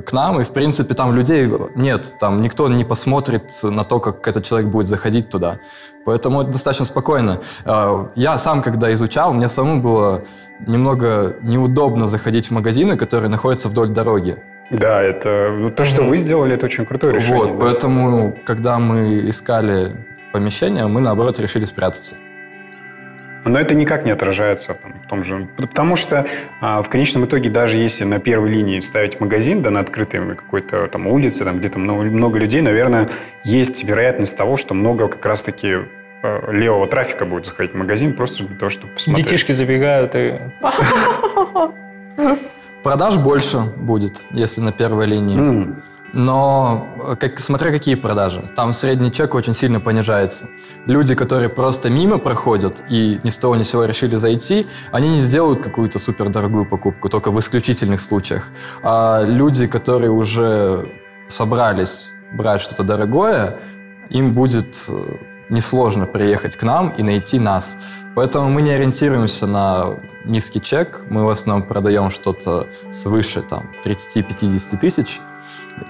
к 0.07 0.13
нам, 0.13 0.41
и, 0.41 0.45
в 0.45 0.51
принципе, 0.51 0.95
там 0.95 1.15
людей 1.17 1.51
нет. 1.75 2.13
Там 2.21 2.41
никто 2.43 2.69
не 2.69 2.85
посмотрит 2.85 3.45
на 3.63 3.85
то, 3.85 3.99
как 4.01 4.29
этот 4.29 4.45
человек 4.45 4.71
будет 4.71 4.87
заходить 4.87 5.31
туда. 5.31 5.59
Поэтому 6.05 6.43
это 6.43 6.51
достаточно 6.53 6.85
спокойно. 6.85 7.41
Э, 7.65 8.07
Я 8.15 8.39
сам, 8.39 8.63
когда 8.63 8.93
изучал, 8.93 9.33
мне 9.33 9.49
самому 9.49 9.81
было 9.83 10.23
немного 10.67 11.37
неудобно 11.43 12.07
заходить 12.07 12.49
в 12.49 12.51
магазины, 12.53 12.97
которые 12.97 13.31
находятся 13.31 13.69
вдоль 13.69 13.89
дороги. 13.89 14.37
Да, 14.71 15.03
это... 15.03 15.55
ну, 15.57 15.71
то, 15.71 15.85
что 15.85 16.03
вы 16.03 16.17
сделали, 16.17 16.55
это 16.55 16.67
очень 16.67 16.87
крутое 16.87 17.15
решение. 17.15 17.45
Вот, 17.45 17.59
да. 17.59 17.65
поэтому, 17.65 18.37
когда 18.45 18.79
мы 18.79 19.29
искали 19.29 19.95
помещение, 20.33 20.87
мы, 20.87 21.01
наоборот, 21.01 21.39
решили 21.39 21.65
спрятаться. 21.65 22.17
Но 23.45 23.61
это 23.61 23.75
никак 23.75 24.05
не 24.05 24.11
отражается 24.11 24.75
там, 24.75 24.95
в 25.05 25.07
том 25.07 25.23
же... 25.23 25.49
Потому 25.57 25.97
что 25.97 26.27
а, 26.63 26.83
в 26.83 26.89
конечном 26.89 27.27
итоге, 27.27 27.51
даже 27.51 27.77
если 27.77 28.05
на 28.05 28.19
первой 28.19 28.49
линии 28.49 28.81
ставить 28.81 29.21
магазин, 29.21 29.61
да, 29.63 29.71
на 29.71 29.81
открытой 29.81 30.35
какой-то 30.35 30.89
там 30.89 31.07
улице, 31.07 31.45
там 31.45 31.59
где-то 31.59 31.79
много, 31.79 32.05
много 32.05 32.39
людей, 32.39 32.63
наверное, 32.63 33.11
есть 33.45 33.85
вероятность 33.85 34.37
того, 34.37 34.57
что 34.57 34.73
много 34.73 35.09
как 35.09 35.27
раз-таки 35.27 35.77
э, 36.23 36.53
левого 36.53 36.87
трафика 36.87 37.27
будет 37.27 37.45
заходить 37.45 37.75
в 37.75 37.77
магазин 37.77 38.15
просто 38.15 38.45
для 38.45 38.57
того, 38.57 38.71
чтобы 38.71 38.95
посмотреть. 38.95 39.27
Детишки 39.27 39.53
забегают 39.53 40.15
и... 40.15 40.41
Продаж 42.85 43.17
больше 43.17 43.61
будет, 43.77 44.21
если 44.31 44.61
на 44.61 44.71
первой 44.71 45.07
линии. 45.07 45.39
М, 45.39 45.83
Но 46.13 46.87
э, 47.09 47.17
как, 47.17 47.41
смотря 47.41 47.73
какие 47.73 47.97
продажи. 47.97 48.43
Там 48.55 48.73
средний 48.73 49.11
чек 49.11 49.35
очень 49.35 49.55
сильно 49.55 49.81
понижается. 49.81 50.47
Люди, 50.87 51.15
которые 51.15 51.49
просто 51.49 51.91
мимо 51.91 52.19
проходят 52.19 52.85
и 52.91 53.19
ни 53.25 53.31
с 53.31 53.37
того 53.37 53.57
ни 53.57 53.63
с 53.63 53.71
сего 53.71 53.85
решили 53.87 54.17
зайти, 54.17 54.67
они 54.93 55.09
не 55.09 55.21
сделают 55.21 55.63
какую-то 55.63 55.99
супердорогую 55.99 56.67
покупку, 56.67 57.09
только 57.09 57.31
в 57.33 57.39
исключительных 57.41 58.01
случаях. 58.01 58.45
А 58.83 59.25
люди, 59.25 59.67
которые 59.67 60.11
уже 60.11 60.87
собрались 61.29 62.13
брать 62.33 62.61
что-то 62.61 62.85
дорогое, 62.85 63.57
им 64.11 64.35
будет 64.35 64.85
э, 64.89 65.17
несложно 65.49 66.07
приехать 66.07 66.55
к 66.57 66.63
нам 66.63 66.91
и 66.99 67.03
найти 67.03 67.41
нас. 67.41 67.79
Поэтому 68.15 68.51
мы 68.51 68.63
не 68.63 68.71
ориентируемся 68.71 69.47
на 69.47 69.97
низкий 70.25 70.61
чек. 70.61 71.01
Мы 71.09 71.25
в 71.25 71.31
основном 71.31 71.67
продаем 71.67 72.11
что-то 72.11 72.69
свыше 72.93 73.43
там, 73.43 73.71
30-50 73.85 74.79
тысяч. 74.79 75.21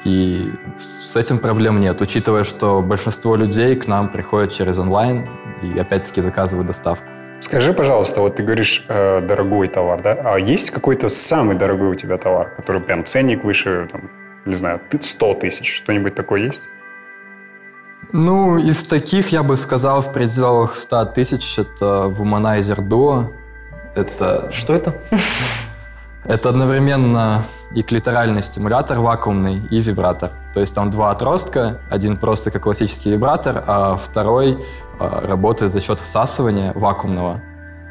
И 0.05 0.53
с 0.79 1.15
этим 1.17 1.39
проблем 1.39 1.81
нет, 1.81 2.01
учитывая, 2.01 2.45
что 2.45 2.81
большинство 2.81 3.37
людей 3.37 3.77
к 3.77 3.87
нам 3.87 4.09
приходят 4.09 4.53
через 4.53 4.79
онлайн 4.79 5.29
и 5.63 5.79
опять-таки 5.79 6.21
заказывают 6.21 6.67
доставку. 6.67 7.07
Скажи, 7.41 7.75
пожалуйста, 7.75 8.21
вот 8.21 8.37
ты 8.37 8.43
говоришь 8.43 8.85
э, 8.89 9.21
дорогой 9.21 9.69
товар, 9.69 10.01
да? 10.01 10.13
А 10.25 10.39
есть 10.39 10.71
какой-то 10.71 11.09
самый 11.09 11.57
дорогой 11.57 11.89
у 11.91 11.95
тебя 11.95 12.17
товар, 12.17 12.55
который 12.57 12.81
прям 12.81 13.05
ценник 13.05 13.45
выше, 13.45 13.89
там, 13.93 14.11
не 14.47 14.55
знаю, 14.55 14.81
100 14.99 15.35
тысяч, 15.35 15.77
что-нибудь 15.77 16.15
такое 16.15 16.43
есть? 16.43 16.63
Ну, 18.13 18.59
из 18.59 18.85
таких 18.85 19.29
я 19.29 19.43
бы 19.43 19.57
сказал 19.57 20.01
в 20.01 20.13
пределах 20.13 20.77
100 20.77 21.07
тысяч. 21.07 21.59
Это 21.59 22.13
Womanizer 22.17 22.79
Duo. 22.79 23.33
Это... 23.95 24.51
Что 24.51 24.75
это? 24.75 24.95
Это 26.25 26.49
одновременно 26.49 27.47
и 27.75 27.83
клиторальный 27.83 28.43
стимулятор 28.43 28.99
вакуумный, 28.99 29.61
и 29.71 29.81
вибратор. 29.81 30.31
То 30.55 30.61
есть 30.61 30.75
там 30.75 30.91
два 30.91 31.11
отростка, 31.11 31.81
один 31.91 32.17
просто 32.17 32.51
как 32.51 32.63
классический 32.63 33.11
вибратор, 33.11 33.63
а 33.67 33.97
второй 33.97 34.65
а, 34.99 35.21
работает 35.27 35.73
за 35.73 35.81
счет 35.83 36.01
всасывания 36.01 36.73
вакуумного. 36.73 37.43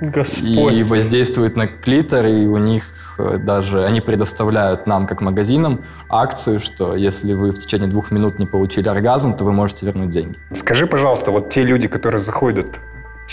Господь. 0.02 0.74
И 0.74 0.84
воздействует 0.84 1.56
на 1.56 1.68
клитор, 1.68 2.26
и 2.26 2.46
у 2.46 2.58
них 2.58 2.84
э, 3.20 3.38
даже, 3.38 3.86
они 3.86 4.02
предоставляют 4.02 4.88
нам, 4.88 5.08
как 5.08 5.22
магазинам, 5.22 5.86
акцию, 6.10 6.60
что 6.60 6.96
если 6.96 7.34
вы 7.34 7.52
в 7.52 7.60
течение 7.60 7.88
двух 7.88 8.12
минут 8.12 8.39
не 8.39 8.46
получили 8.46 8.89
оргазм, 8.89 9.38
то 9.38 9.46
вы 9.46 9.54
можете 9.54 9.86
вернуть 9.86 10.10
деньги. 10.10 10.38
Скажи, 10.52 10.88
пожалуйста, 10.88 11.32
вот 11.32 11.50
те 11.50 11.63
люди, 11.63 11.88
которые 11.88 12.20
заходят 12.20 12.82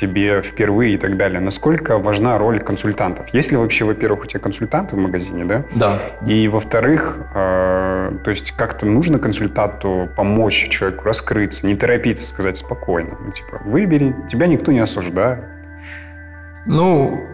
тебе 0.01 0.41
впервые 0.41 0.95
и 0.95 0.97
так 0.97 1.17
далее, 1.17 1.41
насколько 1.41 1.99
важна 1.99 2.39
роль 2.39 2.61
консультантов? 2.61 3.29
Есть 3.35 3.51
ли 3.51 3.59
вообще, 3.59 3.85
во-первых, 3.85 4.25
у 4.25 4.27
тебя 4.27 4.41
консультанты 4.41 4.97
в 4.97 4.99
магазине, 4.99 5.45
да? 5.45 5.65
Да. 5.75 5.99
И, 6.27 6.49
во-вторых, 6.49 7.19
э, 7.35 8.13
то 8.25 8.31
есть 8.31 8.53
как-то 8.53 8.87
нужно 8.87 9.19
консультанту 9.19 10.09
помочь 10.17 10.69
человеку 10.69 11.05
раскрыться, 11.05 11.67
не 11.67 11.75
торопиться, 11.75 12.27
сказать 12.27 12.57
спокойно. 12.57 13.19
Ну, 13.21 13.31
типа, 13.31 13.61
выбери, 13.65 14.17
тебя 14.29 14.47
никто 14.47 14.73
не 14.73 14.81
осуждает. 14.81 15.45
Ну, 16.67 17.27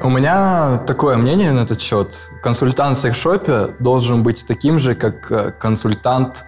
у 0.00 0.10
меня 0.10 0.78
такое 0.86 1.16
мнение 1.16 1.52
на 1.52 1.60
этот 1.60 1.80
счет. 1.80 2.14
Консультант 2.42 2.96
в 2.96 3.00
секшопе 3.00 3.74
должен 3.78 4.22
быть 4.22 4.46
таким 4.46 4.78
же, 4.78 4.94
как 4.94 5.32
э, 5.32 5.52
консультант 5.58 6.44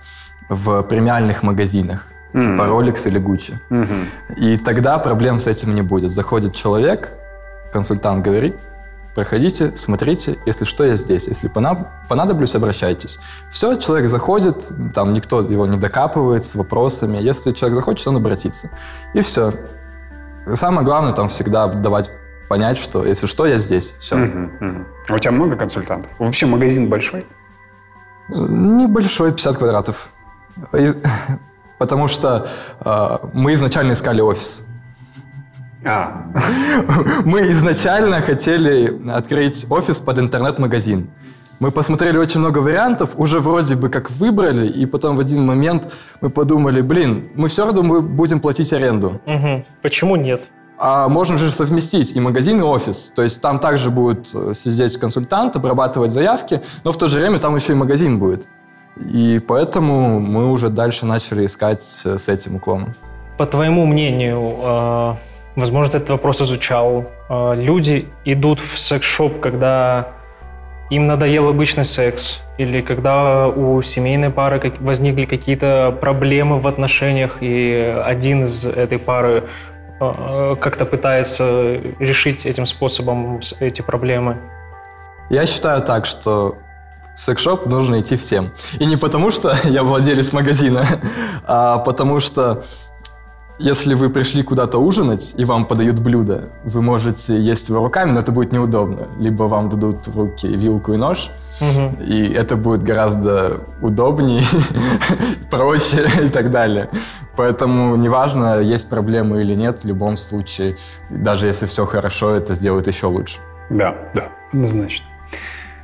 в 0.49 0.83
премиальных 0.83 1.43
магазинах, 1.43 2.07
mm. 2.37 2.41
типа 2.41 2.63
Rolex 2.63 3.09
или 3.09 3.21
Gucci. 3.21 3.55
Мгм. 3.71 3.87
И 4.37 4.57
тогда 4.57 4.99
проблем 4.99 5.39
с 5.39 5.47
этим 5.47 5.75
не 5.75 5.83
будет. 5.83 6.11
Заходит 6.11 6.55
человек, 6.55 7.11
консультант 7.73 8.25
говорит, 8.25 8.57
проходите, 9.15 9.73
смотрите, 9.77 10.39
если 10.47 10.65
что, 10.65 10.85
я 10.85 10.95
здесь. 10.95 11.29
Если 11.29 11.49
пона- 11.49 11.87
понадоблюсь, 12.09 12.55
обращайтесь. 12.55 13.19
Все, 13.51 13.77
человек 13.77 14.11
заходит, 14.11 14.69
там 14.95 15.13
никто 15.13 15.41
его 15.41 15.67
не 15.67 15.79
докапывает 15.79 16.45
с 16.45 16.55
вопросами. 16.55 17.17
Если 17.19 17.53
человек 17.53 17.77
захочет, 17.77 18.07
он 18.09 18.17
обратится. 18.17 18.71
И 19.15 19.21
все. 19.21 19.51
Самое 20.55 20.85
главное 20.85 21.13
там 21.13 21.29
всегда 21.29 21.67
давать 21.67 22.11
понять, 22.49 22.79
что 22.79 23.05
если 23.05 23.27
что, 23.27 23.47
я 23.47 23.59
здесь. 23.59 23.97
Все. 23.99 24.17
Мгм, 24.17 24.53
мгм. 24.61 24.87
А 25.09 25.15
у 25.15 25.19
тебя 25.19 25.33
много 25.33 25.57
консультантов? 25.57 26.13
Вообще 26.19 26.47
магазин 26.47 26.89
большой? 26.89 27.27
Небольшой, 28.29 29.33
50 29.33 29.57
квадратов. 29.57 30.09
Потому 31.79 32.09
что 32.09 32.49
э, 32.81 33.19
мы 33.33 33.55
изначально 33.55 33.93
искали 33.93 34.21
офис. 34.21 34.65
А, 35.85 36.27
Мы 37.25 37.53
изначально 37.53 38.21
хотели 38.21 39.09
открыть 39.11 39.67
офис 39.71 39.99
под 39.99 40.19
интернет-магазин. 40.19 41.11
Мы 41.59 41.71
посмотрели 41.71 42.19
очень 42.19 42.41
много 42.41 42.59
вариантов, 42.59 43.11
уже 43.17 43.41
вроде 43.41 43.77
бы 43.77 43.89
как 43.89 44.11
выбрали, 44.11 44.69
и 44.69 44.85
потом 44.85 45.17
в 45.17 45.21
один 45.21 45.47
момент 45.47 45.93
мы 46.21 46.29
подумали, 46.29 46.83
блин, 46.83 47.31
мы 47.35 47.49
все 47.49 47.65
равно 47.65 47.83
мы 47.83 48.03
будем 48.03 48.41
платить 48.41 48.73
аренду. 48.73 49.21
Мгм. 49.27 49.65
Почему 49.81 50.17
нет? 50.17 50.43
А 50.79 51.09
можно 51.09 51.39
же 51.39 51.51
совместить 51.53 52.15
и 52.15 52.21
магазин, 52.21 52.61
и 52.61 52.63
офис. 52.63 53.11
То 53.17 53.23
есть 53.23 53.41
там 53.41 53.59
также 53.59 53.89
будет 53.91 54.29
э, 54.35 54.53
сидеть 54.55 54.99
консультант, 54.99 55.57
обрабатывать 55.57 56.13
заявки, 56.13 56.63
но 56.85 56.93
в 56.93 56.99
то 56.99 57.09
же 57.09 57.19
время 57.19 57.39
там 57.39 57.55
еще 57.55 57.73
и 57.73 57.77
магазин 57.77 58.19
будет. 58.19 58.47
И 58.97 59.39
поэтому 59.47 60.21
мы 60.21 60.51
уже 60.51 60.71
дальше 60.71 61.07
начали 61.07 61.45
искать 61.45 61.83
с 61.83 62.29
этим 62.29 62.57
уклоном. 62.57 62.95
По 63.37 63.45
твоему 63.45 63.85
мнению, 63.85 64.57
э, 64.63 65.15
возможно, 65.57 65.97
этот 65.97 66.11
вопрос 66.11 66.41
изучал, 66.41 67.05
э, 67.29 67.55
люди 67.57 68.09
идут 68.25 68.61
в 68.61 68.79
секс-шоп, 68.79 69.41
когда 69.41 70.09
им 70.89 71.07
надоел 71.07 71.49
обычный 71.49 71.85
секс, 71.85 72.43
или 72.59 72.81
когда 72.81 73.49
у 73.49 73.83
семейной 73.83 74.31
пары 74.31 74.73
возникли 74.81 75.27
какие-то 75.27 75.95
проблемы 76.01 76.59
в 76.59 76.67
отношениях, 76.67 77.39
и 77.41 78.03
один 78.05 78.45
из 78.45 78.65
этой 78.65 78.99
пары 78.99 79.43
э, 80.01 80.57
как-то 80.59 80.87
пытается 80.87 81.81
решить 81.99 82.47
этим 82.47 82.65
способом 82.65 83.41
эти 83.61 83.83
проблемы. 83.83 84.39
Я 85.29 85.45
считаю 85.45 85.83
так, 85.83 86.07
что 86.07 86.57
в 87.17 87.21
секс-шоп 87.21 87.67
нужно 87.67 88.01
идти 88.01 88.17
всем. 88.17 88.51
И 88.79 88.87
не 88.87 88.97
потому, 88.97 89.31
что 89.31 89.55
я 89.65 89.83
владелец 89.83 90.33
магазина, 90.33 90.87
а 91.45 91.79
потому 91.79 92.21
что 92.21 92.65
если 93.59 93.95
вы 93.95 94.11
пришли 94.11 94.43
куда-то 94.43 94.77
ужинать, 94.79 95.33
и 95.35 95.45
вам 95.47 95.65
подают 95.65 95.99
блюдо, 95.99 96.51
вы 96.65 96.83
можете 96.83 97.41
есть 97.41 97.71
его 97.71 97.83
руками, 97.83 98.11
но 98.11 98.21
это 98.21 98.31
будет 98.31 98.53
неудобно. 98.53 99.07
Либо 99.19 99.45
вам 99.45 99.71
дадут 99.71 100.07
в 100.07 100.19
руки 100.19 100.47
вилку 100.47 100.93
и 100.93 100.99
нож, 100.99 101.31
Мгм. 101.59 102.03
и 102.03 102.29
это 102.35 102.55
будет 102.57 102.83
гораздо 102.83 103.61
удобнее, 103.81 104.43
проще 105.51 106.07
и 106.23 106.29
так 106.29 106.51
далее. 106.51 106.91
Поэтому 107.35 107.97
неважно, 107.97 108.61
есть 108.61 108.91
проблемы 108.91 109.41
или 109.41 109.55
нет, 109.55 109.81
в 109.81 109.87
любом 109.87 110.19
случае, 110.19 110.77
даже 111.09 111.47
если 111.47 111.65
все 111.65 111.87
хорошо, 111.87 112.35
это 112.35 112.53
сделает 112.53 112.87
еще 112.89 113.07
лучше. 113.07 113.39
да, 113.71 113.95
да, 114.15 114.29
однозначно. 114.53 115.07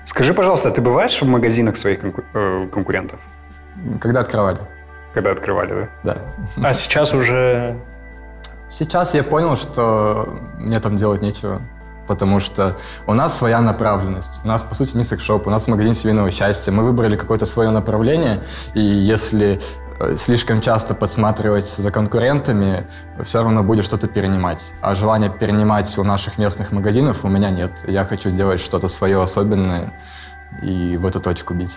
Скажи, 0.04 0.34
пожалуйста, 0.34 0.70
ты 0.70 0.80
бываешь 0.82 1.20
в 1.22 1.26
магазинах 1.26 1.76
своих 1.76 2.00
конку- 2.00 2.24
э, 2.34 2.68
конкурентов, 2.72 3.20
Когда 4.00 4.20
открывали? 4.20 4.58
когда 5.14 5.30
открывали, 5.32 5.88
да? 6.04 6.14
Да. 6.56 6.68
А 6.68 6.74
сейчас 6.74 7.14
уже 7.14 7.76
Сейчас 8.68 9.14
я 9.14 9.22
понял, 9.22 9.54
что 9.56 10.38
мне 10.58 10.80
там 10.80 10.96
делать 10.96 11.20
нечего, 11.20 11.60
потому 12.08 12.40
что 12.40 12.78
у 13.06 13.12
нас 13.12 13.36
своя 13.36 13.60
направленность. 13.60 14.40
У 14.44 14.48
нас, 14.48 14.62
по 14.64 14.74
сути, 14.74 14.96
не 14.96 15.04
секс-шоп, 15.04 15.46
у 15.46 15.50
нас 15.50 15.68
магазин 15.68 15.92
семейного 15.94 16.30
счастья. 16.30 16.72
Мы 16.72 16.82
выбрали 16.82 17.16
какое-то 17.16 17.44
свое 17.44 17.68
направление, 17.68 18.42
и 18.74 18.80
если 18.80 19.60
слишком 20.16 20.60
часто 20.60 20.94
подсматривать 20.94 21.68
за 21.68 21.90
конкурентами, 21.90 22.86
все 23.22 23.42
равно 23.42 23.62
будет 23.62 23.84
что-то 23.84 24.08
перенимать. 24.08 24.72
А 24.80 24.94
желания 24.94 25.30
перенимать 25.30 25.96
у 25.98 26.04
наших 26.04 26.38
местных 26.38 26.72
магазинов 26.72 27.24
у 27.24 27.28
меня 27.28 27.50
нет. 27.50 27.84
Я 27.86 28.04
хочу 28.04 28.30
сделать 28.30 28.60
что-то 28.60 28.88
свое 28.88 29.22
особенное 29.22 29.92
и 30.62 30.96
в 30.96 31.06
эту 31.06 31.20
точку 31.20 31.54
бить. 31.54 31.76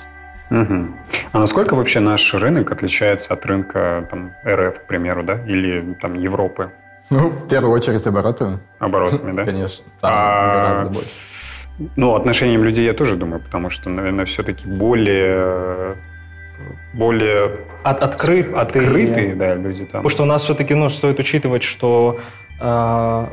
Мгм. 0.49 0.95
А 1.31 1.39
насколько 1.39 1.75
вообще 1.75 1.99
наш 1.99 2.33
рынок 2.33 2.71
отличается 2.71 3.33
от 3.33 3.45
рынка 3.45 4.07
там, 4.09 4.33
РФ, 4.45 4.79
к 4.79 4.83
примеру, 4.83 5.23
да, 5.23 5.39
или 5.45 5.95
там 5.99 6.13
Европы 6.13 6.71
Ну, 7.09 7.29
в 7.29 7.47
первую 7.47 7.73
очередь 7.73 8.05
обороты, 8.05 8.59
оборотами, 8.79 9.35
да? 9.35 9.45
конечно. 9.45 9.83
Там 10.01 10.11
А, 10.13 10.53
гораздо 10.53 10.93
больше. 10.93 11.09
Ну, 11.95 12.15
отношением 12.15 12.63
людей 12.63 12.85
я 12.85 12.93
тоже 12.93 13.15
думаю, 13.15 13.41
потому 13.41 13.69
что, 13.69 13.89
наверное, 13.89 14.25
все-таки 14.25 14.67
более, 14.67 15.97
более 16.93 17.57
от, 17.83 18.01
открытые. 18.01 18.55
открытые, 18.55 19.35
да, 19.35 19.55
люди 19.55 19.85
там. 19.85 20.01
Потому 20.01 20.09
что 20.09 20.23
у 20.23 20.25
нас 20.25 20.43
все-таки 20.43 20.73
ну, 20.73 20.89
стоит 20.89 21.19
учитывать, 21.19 21.63
что 21.63 22.19
э, 22.59 23.25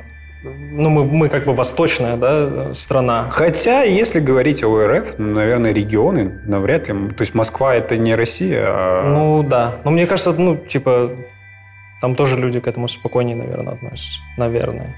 ну, 0.43 0.91
мы, 0.91 1.05
мы 1.05 1.29
как 1.29 1.45
бы 1.45 1.53
восточная 1.53 2.17
да, 2.17 2.75
страна. 2.75 3.29
Хотя, 3.31 3.83
если 3.83 4.21
говорить 4.21 4.65
о 4.65 4.87
РФ, 4.87 5.19
ну, 5.19 5.35
наверное, 5.35 5.73
регионы 5.73 6.41
навряд 6.45 6.89
ли. 6.89 6.95
То 7.11 7.23
есть 7.23 7.35
Москва 7.35 7.75
это 7.75 7.97
не 7.97 8.15
Россия, 8.15 8.65
а... 8.67 9.09
Ну 9.09 9.43
да. 9.43 9.77
Но 9.85 9.91
мне 9.91 10.07
кажется, 10.07 10.33
ну, 10.33 10.57
типа, 10.57 11.13
там 12.01 12.15
тоже 12.15 12.37
люди 12.37 12.61
к 12.61 12.67
этому 12.67 12.89
спокойнее, 12.89 13.37
наверное, 13.37 13.75
относятся. 13.75 14.21
Наверное. 14.37 14.97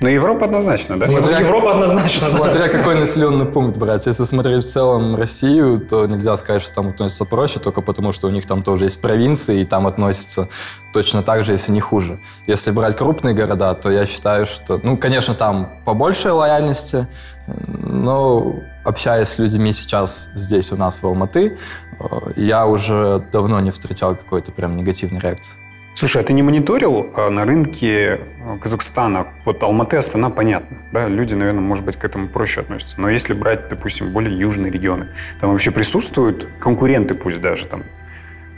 Но 0.00 0.08
Европа 0.08 0.46
однозначно, 0.46 0.98
да? 0.98 1.06
Смотря- 1.06 1.40
Европа 1.40 1.72
однозначно, 1.72 2.30
да. 2.30 2.36
Смотря 2.36 2.68
какой 2.68 2.94
населенный 2.94 3.44
пункт 3.44 3.76
брать. 3.76 4.06
Если 4.06 4.24
смотреть 4.24 4.64
в 4.64 4.72
целом 4.72 5.14
Россию, 5.14 5.78
то 5.80 6.06
нельзя 6.06 6.36
сказать, 6.38 6.62
что 6.62 6.74
там 6.74 6.88
относится 6.88 7.26
проще, 7.26 7.60
только 7.60 7.82
потому 7.82 8.12
что 8.12 8.26
у 8.26 8.30
них 8.30 8.46
там 8.46 8.62
тоже 8.62 8.84
есть 8.84 9.00
провинции, 9.02 9.60
и 9.60 9.64
там 9.66 9.86
относятся 9.86 10.48
точно 10.94 11.22
так 11.22 11.44
же, 11.44 11.52
если 11.52 11.70
не 11.72 11.80
хуже. 11.80 12.18
Если 12.46 12.70
брать 12.70 12.96
крупные 12.96 13.34
города, 13.34 13.74
то 13.74 13.90
я 13.90 14.06
считаю, 14.06 14.46
что, 14.46 14.80
ну, 14.82 14.96
конечно, 14.96 15.34
там 15.34 15.68
побольше 15.84 16.32
лояльности, 16.32 17.06
но 17.46 18.54
общаясь 18.84 19.28
с 19.28 19.38
людьми 19.38 19.72
сейчас 19.74 20.28
здесь 20.34 20.72
у 20.72 20.76
нас 20.76 21.02
в 21.02 21.06
Алматы, 21.06 21.58
э, 21.98 22.04
я 22.36 22.66
уже 22.66 23.22
давно 23.32 23.60
не 23.60 23.70
встречал 23.70 24.16
какой-то 24.16 24.50
прям 24.50 24.76
негативной 24.76 25.20
реакции. 25.20 25.58
Слушай, 26.00 26.22
а 26.22 26.24
ты 26.24 26.32
не 26.32 26.42
мониторил 26.42 27.12
а, 27.14 27.28
на 27.28 27.44
рынке 27.44 28.20
а, 28.42 28.56
Казахстана? 28.56 29.34
Вот 29.44 29.62
Алматы, 29.62 29.98
Астана, 29.98 30.30
понятно. 30.30 30.78
Да, 30.92 31.06
люди, 31.08 31.34
наверное, 31.34 31.60
может 31.60 31.84
быть, 31.84 31.96
к 31.96 32.04
этому 32.06 32.28
проще 32.28 32.62
относятся. 32.62 32.98
Но 32.98 33.10
если 33.10 33.34
брать, 33.34 33.68
допустим, 33.68 34.10
более 34.10 34.34
южные 34.34 34.72
регионы, 34.72 35.08
там 35.40 35.50
вообще 35.50 35.70
присутствуют 35.70 36.48
конкуренты, 36.58 37.14
пусть 37.14 37.42
даже 37.42 37.66
там, 37.66 37.82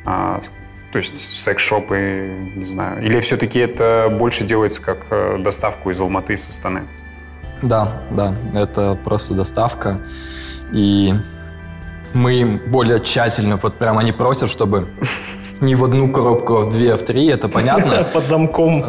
а, 0.05 0.41
то 0.93 0.99
есть 0.99 1.17
секс-шопы, 1.17 2.31
не 2.55 2.65
знаю. 2.65 3.05
Или 3.05 3.19
все-таки 3.19 3.59
это 3.59 4.07
больше 4.17 4.45
делается 4.45 4.81
как 4.81 5.07
а, 5.11 5.37
доставку 5.39 5.91
из 5.91 6.01
Алматы, 6.01 6.35
из 6.35 6.49
Астаны? 6.49 6.87
Да, 7.61 8.03
да, 8.13 8.37
это 8.55 8.97
просто 9.03 9.35
доставка. 9.35 10.01
И 10.73 11.13
мы 12.15 12.63
более 12.69 13.01
тщательно, 13.01 13.57
вот 13.57 13.79
прям 13.79 13.99
они 13.99 14.13
просят, 14.13 14.49
чтобы 14.49 14.87
не 15.61 15.75
в 15.75 15.85
одну 15.85 16.09
коробку, 16.12 16.57
а 16.57 16.61
в 16.65 16.71
две, 16.71 16.95
а 16.95 16.97
в 16.97 17.03
три, 17.03 17.27
это 17.27 17.49
понятно. 17.49 18.05
Под 18.15 18.27
замком. 18.27 18.85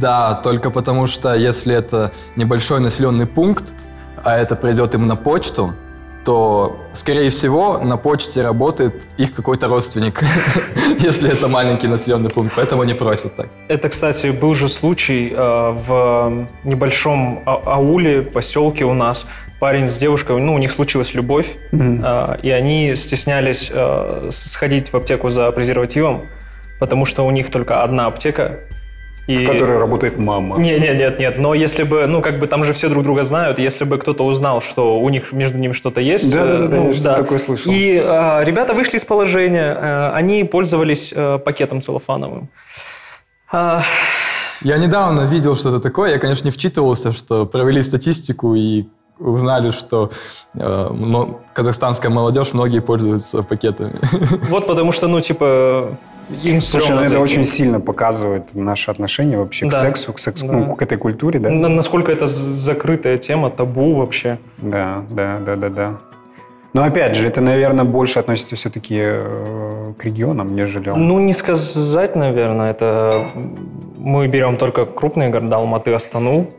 Да, 0.00 0.34
только 0.34 0.70
потому 0.70 1.06
что 1.06 1.34
если 1.34 1.74
это 1.74 2.12
небольшой 2.36 2.80
населенный 2.80 3.26
пункт, 3.26 3.74
а 4.24 4.36
это 4.36 4.56
придет 4.56 4.94
им 4.94 5.06
на 5.06 5.16
почту, 5.16 5.74
то, 6.28 6.76
скорее 6.92 7.30
всего, 7.30 7.78
на 7.78 7.96
почте 7.96 8.42
работает 8.42 9.06
их 9.16 9.32
какой-то 9.32 9.66
родственник, 9.66 10.22
если 11.00 11.32
это 11.32 11.48
маленький 11.48 11.88
населенный 11.88 12.28
пункт, 12.28 12.52
поэтому 12.54 12.82
они 12.82 12.92
просят 12.92 13.34
так. 13.34 13.46
Это, 13.68 13.88
кстати, 13.88 14.26
был 14.26 14.52
же 14.52 14.68
случай 14.68 15.32
э, 15.34 15.70
в 15.70 16.46
небольшом 16.64 17.42
а- 17.46 17.62
ауле, 17.76 18.20
поселке 18.20 18.84
у 18.84 18.92
нас. 18.92 19.26
Парень 19.58 19.88
с 19.88 19.96
девушкой, 19.96 20.38
ну, 20.38 20.52
у 20.52 20.58
них 20.58 20.70
случилась 20.70 21.14
любовь, 21.14 21.56
э, 21.72 22.36
и 22.42 22.50
они 22.50 22.94
стеснялись 22.94 23.70
э, 23.72 24.28
сходить 24.30 24.92
в 24.92 24.96
аптеку 24.96 25.30
за 25.30 25.50
презервативом, 25.52 26.26
потому 26.78 27.06
что 27.06 27.24
у 27.24 27.30
них 27.30 27.50
только 27.50 27.82
одна 27.82 28.04
аптека, 28.04 28.58
и... 29.28 29.44
В 29.44 29.52
которой 29.52 29.78
работает 29.78 30.16
мама. 30.16 30.58
Нет, 30.58 30.80
нет, 30.80 30.96
нет, 30.96 31.18
нет. 31.20 31.38
Но 31.38 31.52
если 31.52 31.84
бы, 31.84 32.06
ну, 32.06 32.22
как 32.22 32.40
бы 32.40 32.46
там 32.46 32.64
же 32.64 32.72
все 32.72 32.88
друг 32.88 33.04
друга 33.04 33.24
знают, 33.24 33.58
если 33.58 33.84
бы 33.84 33.98
кто-то 33.98 34.24
узнал, 34.24 34.62
что 34.62 34.98
у 34.98 35.08
них 35.10 35.32
между 35.32 35.58
ними 35.58 35.72
что-то 35.72 36.00
есть. 36.00 36.32
Да, 36.32 36.46
да, 36.46 36.66
да, 36.66 36.76
ну, 36.78 36.88
я 36.88 36.94
что 36.94 37.14
такое 37.14 37.36
слышал. 37.36 37.70
И 37.70 38.02
э, 38.02 38.44
ребята 38.44 38.72
вышли 38.72 38.96
из 38.96 39.04
положения, 39.04 39.76
э, 39.78 40.10
они 40.14 40.44
пользовались 40.44 41.12
э, 41.14 41.38
пакетом 41.38 41.82
целлофановым. 41.82 42.48
А... 43.52 43.82
Я 44.62 44.78
недавно 44.78 45.26
видел 45.26 45.56
что-то 45.56 45.78
такое, 45.78 46.12
я, 46.12 46.18
конечно, 46.18 46.46
не 46.46 46.50
вчитывался, 46.50 47.12
что 47.12 47.44
провели 47.44 47.82
статистику 47.82 48.54
и 48.54 48.86
узнали, 49.18 49.72
что 49.72 50.10
э, 50.54 50.88
но, 50.90 51.40
казахстанская 51.52 52.10
молодежь, 52.10 52.54
многие 52.54 52.80
пользуются 52.80 53.42
пакетами. 53.42 53.98
Вот 54.48 54.66
потому 54.66 54.92
что, 54.92 55.06
ну, 55.06 55.20
типа, 55.20 55.98
им 56.42 56.60
Слушай, 56.60 56.96
ну 56.96 57.02
это 57.02 57.18
очень 57.18 57.44
сильно 57.44 57.80
показывает 57.80 58.54
наше 58.54 58.90
отношение 58.90 59.38
вообще 59.38 59.66
да. 59.66 59.76
к 59.76 59.80
сексу, 59.80 60.12
к 60.12 60.18
сексу, 60.18 60.46
да. 60.46 60.52
ну, 60.52 60.76
к 60.76 60.82
этой 60.82 60.98
культуре, 60.98 61.40
да? 61.40 61.50
Насколько 61.50 62.12
это 62.12 62.26
закрытая 62.26 63.16
тема, 63.16 63.50
табу 63.50 63.94
вообще. 63.94 64.38
Да, 64.58 65.04
да, 65.10 65.38
да, 65.44 65.56
да, 65.56 65.68
да. 65.68 65.98
Но 66.74 66.84
опять 66.84 67.14
же, 67.14 67.26
это, 67.26 67.40
наверное, 67.40 67.84
больше 67.84 68.18
относится 68.18 68.54
все-таки 68.54 68.96
э, 69.00 69.94
к 69.98 70.04
регионам, 70.04 70.54
нежели... 70.54 70.90
Ну, 70.90 71.18
не 71.18 71.32
сказать, 71.32 72.14
наверное. 72.14 72.70
Это 72.70 73.26
мы 73.96 74.28
берем 74.28 74.56
только 74.56 74.84
крупные 74.84 75.30
города, 75.30 75.56
Алматы, 75.56 75.92
Астану. 75.94 76.50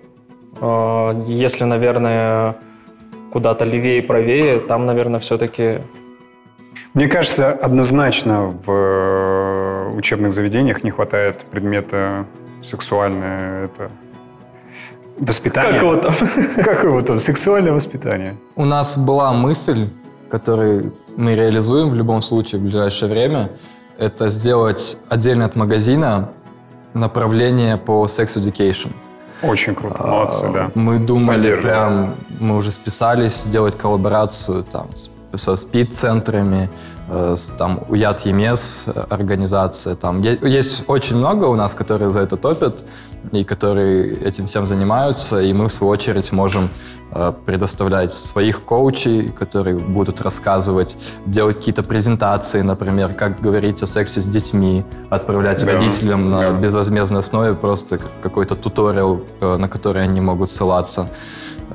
Э, 0.60 1.23
если, 1.27 1.63
наверное, 1.63 2.55
куда-то 3.32 3.65
левее 3.65 3.99
и 3.99 4.01
правее, 4.01 4.60
там, 4.60 4.86
наверное, 4.86 5.19
все-таки... 5.19 5.79
Мне 6.93 7.08
кажется, 7.08 7.52
однозначно 7.52 8.56
в 8.65 9.91
учебных 9.95 10.34
заведениях 10.34 10.84
не 10.84 10.91
хватает 10.91 11.45
предмета 11.52 12.25
сексуальное 12.62 13.65
это 13.65 13.91
воспитание. 15.19 15.73
Как 15.73 15.82
его 15.82 15.95
там? 15.97 16.13
Как 16.63 16.84
его 16.84 17.02
там? 17.02 17.19
Сексуальное 17.19 17.73
воспитание. 17.73 18.36
У 18.56 18.65
нас 18.65 18.97
была 18.97 19.32
мысль, 19.34 19.89
которую 20.30 20.93
мы 21.15 21.36
реализуем 21.36 21.89
в 21.89 21.95
любом 21.95 22.21
случае 22.21 22.60
в 22.60 22.63
ближайшее 22.63 23.12
время, 23.12 23.52
это 23.97 24.30
сделать 24.30 24.97
отдельно 25.10 25.45
от 25.45 25.56
магазина 25.56 26.30
направление 26.93 27.78
по 27.78 28.06
sex 28.06 28.36
education. 28.36 28.91
Очень 29.41 29.75
круто, 29.75 30.06
молодцы, 30.06 30.45
а, 30.45 30.52
да. 30.52 30.71
Мы 30.75 30.99
думали 30.99 31.56
прям, 31.56 32.15
мы 32.39 32.58
уже 32.58 32.71
списались 32.71 33.36
сделать 33.36 33.78
коллаборацию 33.78 34.63
там 34.63 34.95
с 34.95 35.10
со 35.36 35.56
спид-центрами, 35.56 36.70
э, 37.10 37.36
там 37.58 37.80
УЯТ 37.89 38.26
ЕМЕС 38.26 38.86
организация. 39.10 39.96
Там 39.96 40.22
есть 40.22 40.84
очень 40.88 41.18
много 41.18 41.46
у 41.46 41.56
нас, 41.56 41.74
которые 41.74 42.12
за 42.12 42.22
это 42.22 42.38
топят 42.38 42.84
и 43.32 43.44
которые 43.44 44.15
этим 44.15 44.46
всем 44.46 44.65
занимаются, 44.65 45.42
и 45.42 45.54
мы, 45.54 45.68
в 45.68 45.74
свою 45.74 45.92
очередь, 45.92 46.32
можем 46.32 46.70
э, 47.12 47.34
предоставлять 47.46 48.13
своих 48.13 48.63
коучей, 48.63 49.32
которые 49.32 49.78
будут 49.78 50.22
рассказывать, 50.22 50.98
делать 51.26 51.58
какие-то 51.58 51.84
презентации, 51.84 52.62
например, 52.62 53.13
как 53.13 53.42
говорить 53.42 53.84
о 53.84 53.88
сексе 53.88 54.22
с 54.22 54.26
детьми, 54.26 54.84
отправлять 55.10 55.63
да. 55.65 55.74
родителям 55.74 56.30
на 56.30 56.52
безвозмездной 56.52 57.20
основе 57.20 57.54
просто 57.54 58.00
какой-то 58.24 58.56
туториал, 58.56 59.22
э, 59.42 59.58
на 59.58 59.68
который 59.68 60.04
они 60.04 60.22
могут 60.22 60.50
ссылаться. 60.50 61.10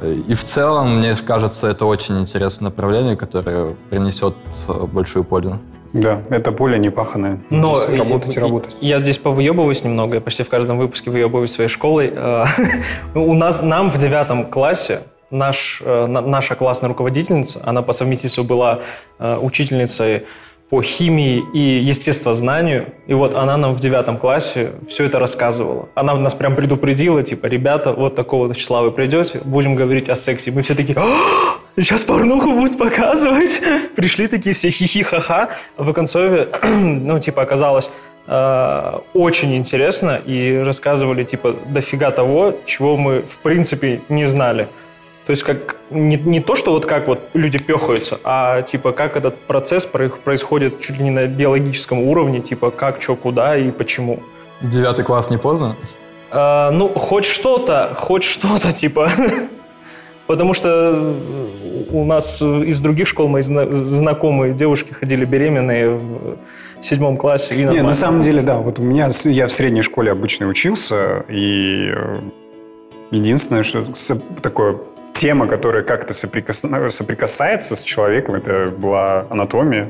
И 0.03 0.35
в 0.35 0.45
целом, 0.45 0.99
мне 0.99 1.17
кажется, 1.17 1.69
это 1.69 1.87
очень 1.87 2.19
интересное 2.21 2.67
направление, 2.67 3.17
которое 3.17 3.75
принесет 3.91 4.35
э, 4.69 4.73
большую 4.87 5.25
пользу. 5.25 5.59
Да, 5.93 6.23
это 6.31 6.51
поле 6.51 6.79
не 6.79 6.91
паханное. 6.91 7.41
Но 7.51 7.79
здесь 7.79 7.99
работать 7.99 8.37
и 8.37 8.41
работать. 8.41 8.77
Я 8.81 8.99
здесь 8.99 9.19
повыебываюсь 9.19 9.85
немного, 9.85 10.17
я 10.17 10.21
почти 10.21 10.43
в 10.43 10.49
каждом 10.49 10.79
выпуске 10.79 11.11
выебываюсь 11.11 11.53
своей 11.53 11.69
школой. 11.69 12.13
Э, 12.15 12.45
у 13.15 13.35
нас, 13.35 13.63
нам 13.63 13.91
в 13.91 13.99
девятом 13.99 14.51
классе 14.51 15.03
наш, 15.31 15.81
э, 15.85 16.07
наша 16.07 16.57
классная 16.57 16.89
руководительница, 16.89 17.61
она 17.65 17.83
по 17.83 17.93
совместительству 17.93 18.45
была 18.45 18.81
учительницей 19.19 20.27
по 20.71 20.83
химии 20.83 21.43
и 21.53 21.59
естествознанию. 21.59 22.95
И 23.07 23.15
вот 23.15 23.35
она 23.35 23.57
нам 23.57 23.75
в 23.75 23.81
девятом 23.81 24.17
классе 24.19 24.73
все 24.89 25.05
это 25.05 25.19
рассказывала. 25.19 25.89
Она 25.95 26.15
нас 26.15 26.35
прям 26.35 26.57
предупредила, 26.57 27.23
типа, 27.23 27.47
ребята, 27.47 27.93
вот 27.93 28.15
такого 28.15 28.55
числа 28.55 28.83
вы 28.83 28.91
придете, 28.91 29.41
будем 29.45 29.75
говорить 29.75 30.09
о 30.09 30.15
сексе. 30.15 30.51
Мы 30.51 30.63
все 30.63 30.75
такие, 30.75 30.97
сейчас 31.77 32.05
порнуху 32.05 32.53
будут 32.53 32.79
показывать. 32.79 33.61
Пришли 33.97 34.27
такие 34.27 34.55
все 34.55 34.71
хихи-ха-ха. 34.71 35.51
В 35.77 35.91
Оконцове, 35.91 36.49
ну, 36.65 37.19
типа, 37.19 37.43
оказалось, 37.43 37.91
э, 38.27 38.99
очень 39.13 39.55
интересно 39.57 40.21
и 40.25 40.59
рассказывали, 40.59 41.25
типа, 41.25 41.57
дофига 41.67 42.11
того, 42.11 42.55
чего 42.65 42.97
мы, 42.97 43.23
в 43.23 43.39
принципе, 43.39 44.01
не 44.09 44.25
знали. 44.25 44.69
То 45.27 45.31
есть 45.31 45.43
как 45.43 45.77
не, 45.91 46.17
не 46.17 46.41
то, 46.41 46.55
что 46.55 46.73
вот 46.73 46.85
как 46.85 47.09
вот 47.09 47.21
люди 47.33 47.59
пехаются, 47.59 48.21
а 48.25 48.61
типа 48.63 48.93
как 48.93 49.17
этот 49.17 49.39
процесс 49.41 49.87
происходит 49.87 50.81
чуть 50.81 50.99
ли 50.99 51.05
не 51.05 51.11
на 51.11 51.27
биологическом 51.27 52.01
уровне, 52.01 52.41
типа 52.41 52.71
как, 52.71 53.01
что, 53.01 53.17
куда 53.17 53.57
и 53.57 53.71
почему. 53.71 54.23
Девятый 54.61 55.05
класс 55.05 55.31
не 55.31 55.39
поздно? 55.39 55.77
А, 56.31 56.71
ну, 56.71 56.89
хоть 56.89 57.25
что-то, 57.25 57.95
хоть 57.99 58.23
что-то, 58.23 58.73
типа. 58.73 59.09
Потому 60.27 60.55
что 60.55 61.15
у 61.91 62.05
нас 62.05 62.41
из 62.41 62.81
других 62.81 63.07
школ 63.07 63.29
мои 63.29 63.43
знакомые 63.43 64.55
девушки 64.55 64.93
ходили 64.93 65.25
беременные 65.25 65.91
в 65.91 66.39
седьмом 66.83 67.17
классе. 67.17 67.55
И 67.55 67.65
Не, 67.65 67.83
на 67.83 67.95
самом 67.95 68.21
деле, 68.21 68.43
да. 68.43 68.59
Вот 68.59 68.79
у 68.79 68.83
меня, 68.83 69.11
я 69.25 69.47
в 69.47 69.53
средней 69.53 69.83
школе 69.83 70.11
обычно 70.13 70.47
учился, 70.47 71.25
и 71.29 71.93
э, 71.95 72.21
единственное, 73.11 73.63
что 73.63 73.85
такое 74.43 74.79
тема, 75.15 75.47
которая 75.47 75.83
как-то 75.83 76.13
соприкас... 76.13 76.65
соприкасается 76.89 77.77
с 77.77 77.83
человеком, 77.83 78.35
это 78.35 78.71
была 78.77 79.27
анатомия, 79.31 79.89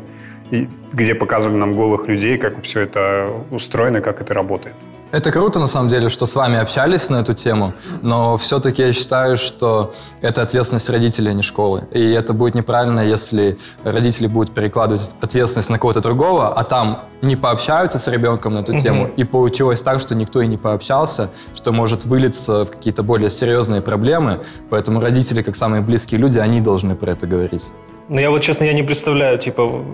где 0.92 1.14
показывали 1.14 1.56
нам 1.56 1.74
голых 1.74 2.06
людей, 2.06 2.38
как 2.38 2.62
все 2.62 2.82
это 2.82 3.30
устроено, 3.50 4.00
как 4.00 4.20
это 4.20 4.34
работает. 4.34 4.76
Это 5.14 5.31
круто, 5.31 5.61
на 5.61 5.68
самом 5.68 5.88
деле, 5.88 6.09
что 6.09 6.27
с 6.27 6.35
вами 6.35 6.59
общались 6.59 7.09
на 7.09 7.20
эту 7.20 7.35
тему, 7.35 7.72
но 8.03 8.37
все-таки 8.37 8.83
я 8.83 8.92
считаю, 8.92 9.37
что 9.37 9.94
это 10.22 10.42
ответственность 10.42 10.90
родителей, 10.90 11.31
а 11.31 11.35
не 11.35 11.44
школы. 11.44 11.85
И 11.92 12.00
это 12.11 12.33
будет 12.33 12.57
неправильно, 12.57 12.98
если 12.98 13.57
родители 13.85 14.27
будут 14.27 14.53
перекладывать 14.53 15.09
ответственность 15.20 15.70
на 15.70 15.79
кого-то 15.79 16.00
другого, 16.00 16.53
а 16.53 16.64
там 16.64 17.05
не 17.22 17.37
пообщаются 17.37 18.00
с 18.00 18.09
ребенком 18.09 18.55
на 18.55 18.59
эту 18.59 18.77
тему, 18.77 19.09
и 19.16 19.22
получилось 19.22 19.83
так, 19.83 20.00
что 20.00 20.16
никто 20.16 20.42
и 20.42 20.48
не 20.48 20.57
пообщался, 20.57 21.31
что 21.55 21.70
может 21.70 22.05
вылиться 22.05 22.64
в 22.64 22.72
какие-то 22.72 23.05
более 23.05 23.31
серьезные 23.31 23.83
проблемы. 23.83 24.40
Поэтому 24.68 24.98
родители, 24.98 25.42
как 25.42 25.55
самые 25.55 25.81
близкие 25.81 26.18
люди, 26.18 26.40
они 26.40 26.61
должны 26.61 26.96
про 26.96 27.12
это 27.12 27.29
говорить. 27.29 27.66
Ну, 28.09 28.20
я 28.20 28.31
вот, 28.31 28.40
честно, 28.40 28.64
я 28.64 28.72
не 28.72 28.83
представляю, 28.83 29.38
типа, 29.38 29.85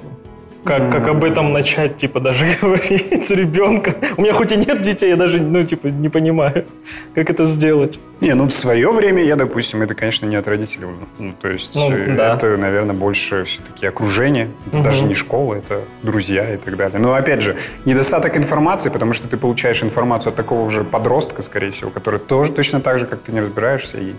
как, 0.65 0.93
как 0.93 1.09
об 1.09 1.25
этом 1.25 1.53
начать, 1.53 1.97
типа, 1.97 2.21
даже 2.21 2.47
говорить 2.61 3.27
с 3.27 3.31
ребенком. 3.31 3.95
У 4.17 4.23
меня 4.23 4.33
хоть 4.35 4.53
и 4.53 4.57
нет 4.57 4.81
детей, 4.83 5.11
я 5.11 5.17
даже, 5.17 5.41
ну, 5.41 5.65
типа, 5.65 5.87
не 5.89 6.09
понимаю, 6.09 6.67
как 7.15 7.31
это 7.31 7.45
сделать. 7.45 7.99
Не, 8.21 8.35
ну 8.35 8.45
в 8.47 8.53
свое 8.53 8.91
время 8.93 9.23
я, 9.25 9.37
допустим, 9.37 9.81
это, 9.81 9.95
конечно, 9.95 10.27
не 10.27 10.37
от 10.37 10.47
родителей 10.47 10.85
узнал. 10.87 11.09
Ну, 11.19 11.35
то 11.41 11.49
есть 11.49 11.75
Ну, 11.75 11.91
э, 11.91 12.15
да. 12.17 12.35
это, 12.35 12.57
наверное, 12.57 12.95
больше 12.95 13.45
все-таки 13.45 13.87
окружение. 13.87 14.51
Это 14.67 14.77
Мгм. 14.79 14.85
даже 14.85 15.05
не 15.07 15.15
школа, 15.15 15.55
это 15.55 15.85
друзья 16.03 16.53
и 16.55 16.59
так 16.59 16.77
далее. 16.77 16.99
Но 16.99 17.15
опять 17.15 17.41
же, 17.41 17.57
недостаток 17.87 18.37
информации, 18.37 18.91
потому 18.91 19.15
что 19.15 19.27
ты 19.29 19.39
получаешь 19.39 19.83
информацию 19.83 20.31
от 20.31 20.37
такого 20.37 20.71
же 20.71 20.85
подростка, 20.85 21.41
скорее 21.43 21.71
всего, 21.71 21.91
который 21.91 22.21
тоже 22.21 22.53
точно 22.53 22.81
так 22.81 22.99
же, 22.99 23.07
как 23.07 23.21
ты 23.21 23.33
не 23.33 23.41
разбираешься, 23.41 23.97
и 23.99 24.13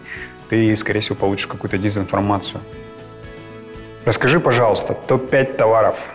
ты, 0.50 0.76
скорее 0.76 1.02
всего, 1.02 1.16
получишь 1.16 1.46
какую-то 1.48 1.78
дезинформацию. 1.78 2.62
Расскажи, 4.06 4.40
пожалуйста, 4.40 4.96
топ-5 5.08 5.58
товаров. 5.58 6.10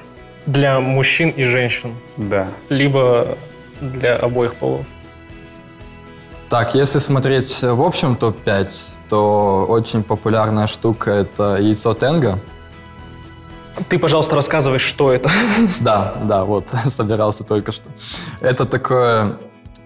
Для 0.47 0.79
мужчин 0.81 1.31
и 1.31 1.45
женщин, 1.45 1.95
Да. 2.17 2.47
либо 2.69 3.37
для 3.81 4.17
обоих 4.17 4.55
полов. 4.55 4.87
Так, 6.49 6.75
если 6.75 7.01
смотреть 7.01 7.63
в 7.63 7.83
общем 7.83 8.15
топ-5, 8.15 8.69
то 9.11 9.67
очень 9.69 10.03
популярная 10.05 10.69
штука– 10.69 11.11
это 11.13 11.57
яйцо 11.57 11.95
Тенга. 11.95 12.39
Ты, 13.89 13.99
пожалуйста, 13.99 14.37
рассказывай, 14.37 14.79
что 14.79 15.13
это. 15.13 15.29
Да, 15.81 16.15
да, 16.23 16.45
вот, 16.45 16.67
собирался 16.97 17.45
только 17.45 17.73
что. 17.73 17.85
Это 18.41 18.65
такое 18.65 19.39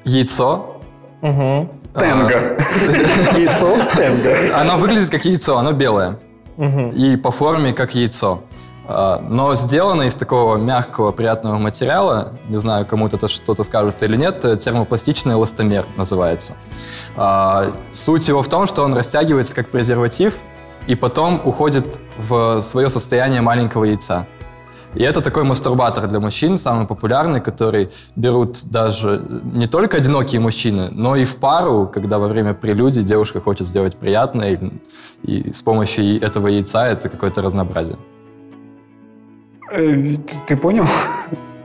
яйцо. 0.05 0.81
Мгм. 1.23 1.70
Тенга. 1.99 2.31
Яйцо 3.37 3.77
тенга. 3.96 4.37
Оно 4.61 4.79
выглядит 4.79 5.11
как 5.11 5.25
яйцо, 5.25 5.59
оно 5.59 5.73
белое. 5.73 6.18
И 6.94 7.16
по 7.16 7.33
форме 7.33 7.73
как 7.73 7.94
яйцо. 7.94 8.42
А, 8.92 9.22
Но 9.29 9.55
сделано 9.55 10.03
из 10.03 10.14
такого 10.16 10.57
мягкого, 10.57 11.12
приятного 11.12 11.59
материала, 11.59 12.33
не 12.48 12.59
знаю, 12.59 12.87
кому-то 12.87 13.16
это 13.16 13.29
что-то 13.29 13.62
скажет 13.62 14.03
или 14.03 14.16
нет, 14.16 14.44
э, 14.44 14.57
термопластичный 14.57 15.35
эластомер 15.35 15.87
называется. 15.96 16.55
А, 17.16 17.72
Суть 17.92 18.26
его 18.26 18.42
в 18.42 18.48
том, 18.48 18.66
что 18.66 18.83
он 18.83 18.94
растягивается 18.94 19.55
как 19.55 19.68
презерватив 19.68 20.40
и 20.88 20.96
потом 20.96 21.40
уходит 21.44 22.00
в 22.18 22.61
свое 22.62 22.88
состояние 22.88 23.40
маленького 23.40 23.85
яйца. 23.85 24.26
И 24.94 25.05
это 25.05 25.20
такой 25.20 25.44
мастурбатор 25.44 26.09
для 26.09 26.18
мужчин, 26.18 26.59
самый 26.59 26.88
популярный, 26.88 27.40
который 27.40 27.90
берут 28.16 28.59
даже 28.64 29.22
не 29.44 29.68
только 29.68 29.98
одинокие 29.98 30.40
мужчины, 30.40 30.88
но 30.90 31.14
и 31.14 31.24
в 31.24 31.37
пару, 31.37 31.87
когда 31.87 32.18
во 32.18 32.26
время 32.26 32.55
прелюдии 32.55 33.03
девушка 33.03 33.40
хочет 33.40 33.68
сделать 33.68 33.96
приятное, 33.96 34.59
и, 35.22 35.53
с 35.53 35.62
помощью 35.62 36.20
этого 36.20 36.48
яйца 36.48 36.88
это 36.88 37.09
какое-то 37.09 37.40
разнообразие. 37.40 37.98
Э, 39.71 40.17
Ты 40.47 40.57
понял? 40.57 40.87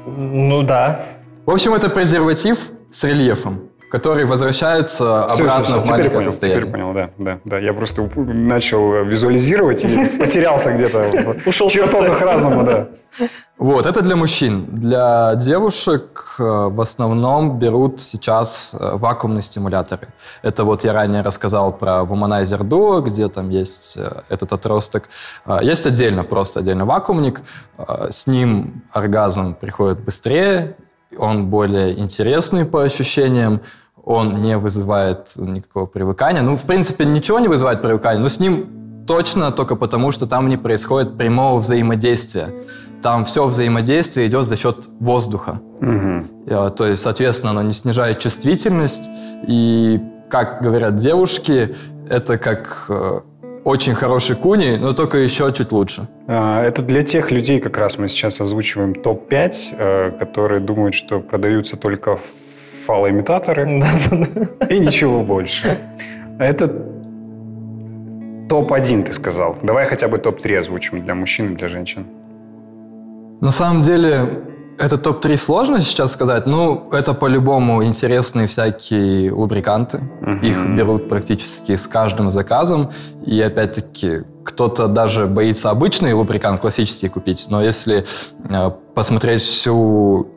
Ну 0.05 0.61
да. 0.63 1.05
В 1.45 1.51
общем, 1.51 1.73
это 1.73 1.89
презерватив 1.89 2.59
с 2.91 3.03
рельефом, 3.03 3.69
который 3.95 4.25
возвращается 4.25 5.25
Всё, 5.29 5.43
обратно 5.45 5.63
всё, 5.63 5.73
всё, 5.73 5.79
в 5.79 5.83
теперь 5.83 5.91
маленькое 5.91 6.19
понял, 6.19 6.31
состояние. 6.31 6.61
теперь 6.61 6.71
понял, 6.73 6.93
да, 6.93 7.09
да, 7.17 7.39
да. 7.45 7.59
Я 7.59 7.73
просто 7.73 8.09
начал 8.17 9.05
визуализировать 9.05 9.85
и 9.85 10.05
потерялся 10.19 10.73
где-то 10.73 11.37
в 11.43 11.47
Ушел 11.47 11.69
в 11.69 11.71
чертогах 11.71 12.21
разума, 12.21 12.63
да. 12.63 12.87
Вот, 13.57 13.85
это 13.85 14.01
для 14.01 14.17
мужчин. 14.17 14.65
Для 14.65 15.35
девушек 15.35 16.35
э, 16.37 16.43
в 16.43 16.81
основном 16.81 17.57
берут 17.57 18.01
сейчас 18.01 18.71
э, 18.73 18.97
вакуумные 18.97 19.43
стимуляторы. 19.43 20.09
Это 20.41 20.65
вот 20.65 20.83
я 20.83 20.91
ранее 20.91 21.21
рассказал 21.21 21.71
про 21.71 22.01
Womanizer 22.01 22.59
Duo, 22.59 23.01
где 23.01 23.29
там 23.29 23.49
есть 23.49 23.95
э, 23.97 24.23
этот 24.27 24.51
отросток. 24.51 25.03
Есть 25.61 25.87
отдельно, 25.87 26.25
просто 26.25 26.59
отдельно 26.59 26.83
вакуумник. 26.83 27.39
С 28.09 28.27
ним 28.27 28.83
оргазм 28.91 29.53
приходит 29.53 30.03
быстрее, 30.03 30.75
он 31.17 31.45
более 31.49 31.97
интересный 31.97 32.65
по 32.65 32.83
ощущениям, 32.83 33.61
он 34.05 34.41
не 34.41 34.57
вызывает 34.57 35.27
никакого 35.35 35.87
привыкания. 35.87 36.41
Ну, 36.41 36.55
в 36.55 36.61
принципе, 36.63 37.05
ничего 37.05 37.39
не 37.39 37.47
вызывает 37.47 37.81
привыкания, 37.81 38.21
но 38.21 38.27
с 38.27 38.39
ним 38.39 39.05
точно 39.07 39.51
только 39.51 39.75
потому, 39.75 40.11
что 40.11 40.27
там 40.27 40.47
не 40.47 40.57
происходит 40.57 41.17
прямого 41.17 41.59
взаимодействия. 41.59 42.53
Там 43.01 43.25
все 43.25 43.45
взаимодействие 43.45 44.27
идет 44.27 44.45
за 44.45 44.55
счет 44.57 44.85
воздуха. 44.99 45.59
Э, 46.47 46.71
То 46.75 46.85
есть, 46.87 47.01
соответственно, 47.01 47.51
оно 47.51 47.61
не 47.63 47.71
снижает 47.71 48.19
чувствительность. 48.19 49.09
И, 49.47 49.99
как 50.29 50.61
говорят 50.61 50.97
девушки, 50.97 51.75
это 52.09 52.37
как 52.37 52.85
э, 52.89 53.19
очень 53.63 53.95
хороший 53.95 54.35
куни, 54.35 54.77
но 54.77 54.93
только 54.93 55.17
еще 55.17 55.51
чуть 55.51 55.71
лучше. 55.71 56.07
А, 56.27 56.63
Это 56.63 56.83
для 56.83 57.03
тех 57.03 57.31
людей, 57.31 57.59
как 57.59 57.77
раз 57.77 57.97
мы 57.97 58.07
сейчас 58.07 58.41
озвучиваем 58.41 58.93
топ-5, 58.93 59.53
э, 59.71 60.11
которые 60.19 60.61
думают, 60.61 60.93
что 60.93 61.19
продаются 61.19 61.77
только 61.77 62.17
фалоимитаторы 62.85 63.63
и 64.69 64.79
ничего 64.79 65.23
больше. 65.23 65.77
Это 66.39 66.67
топ-1, 68.49 69.03
ты 69.03 69.11
сказал. 69.11 69.57
Давай 69.63 69.85
хотя 69.85 70.07
бы 70.07 70.17
топ-3 70.17 70.57
озвучим 70.57 71.01
для 71.01 71.15
мужчин 71.15 71.53
и 71.53 71.55
для 71.55 71.67
женщин. 71.67 72.05
На 73.41 73.51
самом 73.51 73.79
деле, 73.79 74.43
это 74.77 74.97
топ-3 74.97 75.37
сложно 75.37 75.81
сейчас 75.81 76.13
сказать. 76.13 76.45
Ну, 76.45 76.89
это 76.91 77.13
по-любому 77.13 77.83
интересные 77.83 78.47
всякие 78.47 79.31
лубриканты. 79.31 79.99
Мгм. 80.21 80.45
Их 80.45 80.57
берут 80.77 81.09
практически 81.09 81.75
с 81.75 81.87
каждым 81.87 82.31
заказом. 82.31 82.91
И 83.25 83.41
опять-таки, 83.41 84.23
кто-то 84.43 84.87
даже 84.87 85.25
боится 85.25 85.69
обычный 85.69 86.13
лубрикант 86.13 86.61
классический 86.61 87.09
купить. 87.09 87.47
Но 87.49 87.63
если 87.63 88.05
э, 88.49 88.71
посмотреть 88.93 89.41
всю 89.41 90.27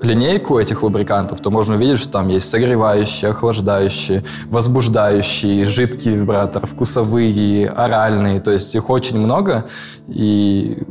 линейку 0.00 0.58
этих 0.58 0.82
лубрикантов, 0.82 1.40
то 1.40 1.50
можно 1.50 1.76
увидеть, 1.76 1.98
что 1.98 2.10
там 2.10 2.28
есть 2.28 2.48
согревающие, 2.48 3.30
охлаждающие, 3.30 4.24
возбуждающие, 4.46 5.64
жидкий 5.64 6.12
вибратор, 6.12 6.66
вкусовые, 6.66 7.68
оральные. 7.68 8.40
То 8.40 8.50
есть 8.50 8.74
их 8.74 8.90
очень 8.90 9.18
много. 9.18 9.66
И 10.08 10.82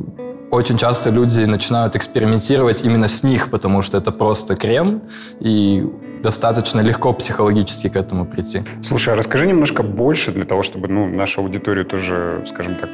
очень 0.50 0.78
часто 0.78 1.10
люди 1.10 1.40
начинают 1.44 1.96
экспериментировать 1.96 2.82
именно 2.84 3.08
с 3.08 3.22
них, 3.22 3.50
потому 3.50 3.82
что 3.82 3.98
это 3.98 4.12
просто 4.12 4.56
крем, 4.56 5.02
и 5.40 5.84
достаточно 6.22 6.80
легко 6.80 7.12
психологически 7.12 7.88
к 7.88 7.96
этому 7.96 8.24
прийти. 8.24 8.62
Слушай, 8.82 9.14
а 9.14 9.16
расскажи 9.16 9.46
немножко 9.46 9.82
больше 9.82 10.32
для 10.32 10.44
того, 10.44 10.62
чтобы 10.62 10.88
ну, 10.88 11.06
нашу 11.06 11.42
аудиторию 11.42 11.84
тоже, 11.84 12.42
скажем 12.46 12.76
так, 12.76 12.88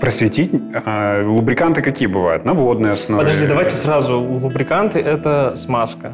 просветить. 0.00 0.50
А, 0.86 1.22
лубриканты 1.24 1.82
какие 1.82 2.08
бывают? 2.08 2.44
На 2.44 2.54
водной 2.54 2.92
основе? 2.92 3.20
Подожди, 3.22 3.46
давайте 3.46 3.76
сразу. 3.76 4.20
Лубриканты– 4.20 4.98
это 5.00 5.54
смазка. 5.56 6.12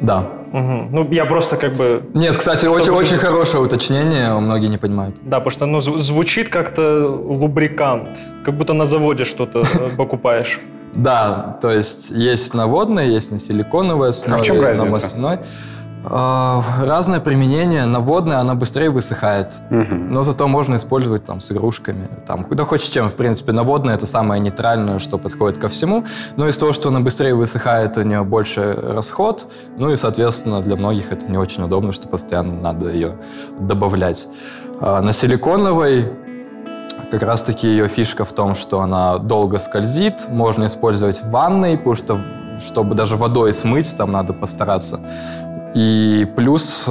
Да. 0.00 0.26
Мгм. 0.52 0.88
Ну, 0.92 1.08
я 1.10 1.24
просто 1.24 1.56
как 1.56 1.74
бы... 1.74 2.02
Нет, 2.14 2.36
кстати, 2.36 2.66
очень, 2.66 2.92
будет? 2.92 3.00
очень 3.00 3.18
хорошее 3.18 3.62
уточнение, 3.62 4.38
многие 4.38 4.68
не 4.68 4.78
понимают. 4.78 5.16
Да, 5.22 5.38
потому 5.40 5.50
что 5.50 5.66
ну, 5.66 5.78
зв- 5.78 5.98
звучит 5.98 6.48
как-то 6.48 7.06
лубрикант. 7.08 8.08
Как 8.44 8.54
будто 8.54 8.74
на 8.74 8.84
заводе 8.84 9.24
что-то 9.24 9.60
э, 9.60 9.88
покупаешь. 9.96 10.60
Да, 10.94 11.58
то 11.60 11.70
есть 11.70 12.10
есть 12.10 12.54
на 12.54 12.66
водной, 12.66 13.08
есть 13.14 13.30
на 13.30 13.38
силиконовой 13.38 14.10
основе, 14.10 14.34
А 14.34 14.42
в 14.42 14.46
чем 14.46 14.60
разница? 14.62 15.16
А, 16.08 16.62
Разное 16.82 17.20
применение. 17.20 17.84
На 17.86 18.00
водной 18.00 18.36
она 18.36 18.54
быстрее 18.54 18.90
высыхает. 18.90 19.54
Мгм. 19.70 20.12
Но 20.12 20.22
зато 20.22 20.46
можно 20.46 20.76
использовать 20.76 21.24
там 21.24 21.40
с 21.40 21.50
игрушками, 21.50 22.08
там, 22.26 22.44
куда 22.44 22.64
хочешь 22.64 22.88
чем. 22.88 23.08
В 23.08 23.14
принципе, 23.14 23.52
наводная 23.52 23.94
это 23.94 24.06
самое 24.06 24.40
нейтральное, 24.40 24.98
что 25.00 25.18
подходит 25.18 25.58
ко 25.58 25.68
всему. 25.68 26.04
Но 26.36 26.48
из 26.48 26.56
того, 26.56 26.72
что 26.72 26.90
она 26.90 27.00
быстрее 27.00 27.34
высыхает, 27.34 27.98
у 27.98 28.02
нее 28.02 28.22
больше 28.22 28.74
расход. 28.74 29.46
Ну 29.78 29.90
и, 29.90 29.96
соответственно, 29.96 30.62
для 30.62 30.76
многих 30.76 31.12
это 31.12 31.26
не 31.26 31.38
очень 31.38 31.64
удобно, 31.64 31.92
что 31.92 32.08
постоянно 32.08 32.54
надо 32.60 32.88
ее 32.88 33.16
добавлять. 33.58 34.28
А 34.80 35.00
на 35.00 35.12
силиконовой 35.12 36.12
как 37.10 37.22
раз-таки 37.22 37.68
ее 37.68 37.88
фишка 37.88 38.24
в 38.24 38.32
том, 38.32 38.54
что 38.54 38.80
она 38.80 39.18
долго 39.18 39.58
скользит, 39.58 40.28
можно 40.28 40.66
использовать 40.66 41.22
в 41.22 41.30
ванной, 41.30 41.76
потому 41.76 41.94
что 41.94 42.18
чтобы 42.60 42.94
даже 42.94 43.16
водой 43.16 43.52
смыть, 43.52 43.96
там 43.96 44.12
надо 44.12 44.32
постараться. 44.32 45.00
И 45.76 46.24
плюс... 46.36 46.84
э, 46.88 46.90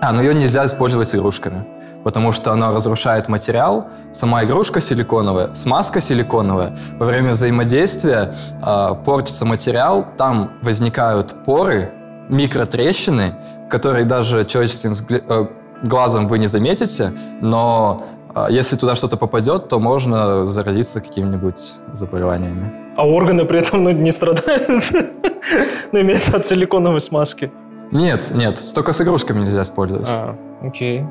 А, 0.00 0.12
ну 0.12 0.20
ее 0.20 0.34
нельзя 0.34 0.64
использовать 0.64 1.08
с 1.10 1.14
игрушками, 1.14 1.64
потому 2.02 2.32
что 2.32 2.52
она 2.52 2.72
разрушает 2.72 3.28
материал. 3.28 3.86
Сама 4.12 4.42
игрушка 4.44 4.80
силиконовая, 4.80 5.54
смазка 5.54 6.00
силиконовая. 6.00 6.76
Во 6.98 7.06
время 7.06 7.30
взаимодействия 7.32 8.34
э, 8.62 8.94
портится 9.04 9.44
материал, 9.44 10.04
там 10.18 10.50
возникают 10.62 11.44
поры, 11.44 11.92
микротрещины, 12.28 13.34
которые 13.70 14.04
даже 14.04 14.44
человеческим 14.44 14.92
э, 15.08 15.46
глазом 15.82 16.26
вы 16.26 16.38
не 16.40 16.48
заметите, 16.48 17.12
но 17.40 18.02
если 18.50 18.76
туда 18.76 18.96
что-то 18.96 19.16
попадет, 19.16 19.68
то 19.68 19.78
можно 19.78 20.46
заразиться 20.46 21.00
какими-нибудь 21.00 21.58
заболеваниями. 21.94 22.70
А 22.96 23.06
органы 23.06 23.44
при 23.44 23.60
этом 23.60 23.82
ну, 23.82 23.90
не 23.90 24.10
страдают. 24.10 24.84
Ну, 25.92 26.00
имеется 26.00 26.36
от 26.36 26.44
силиконовой 26.44 27.00
смазки. 27.00 27.52
Нет, 27.92 28.32
нет, 28.34 28.60
только 28.74 28.92
с 28.92 29.00
игрушками 29.00 29.44
нельзя 29.44 29.62
использовать. 29.62 30.08
А, 30.10 30.36
окей. 30.60 31.04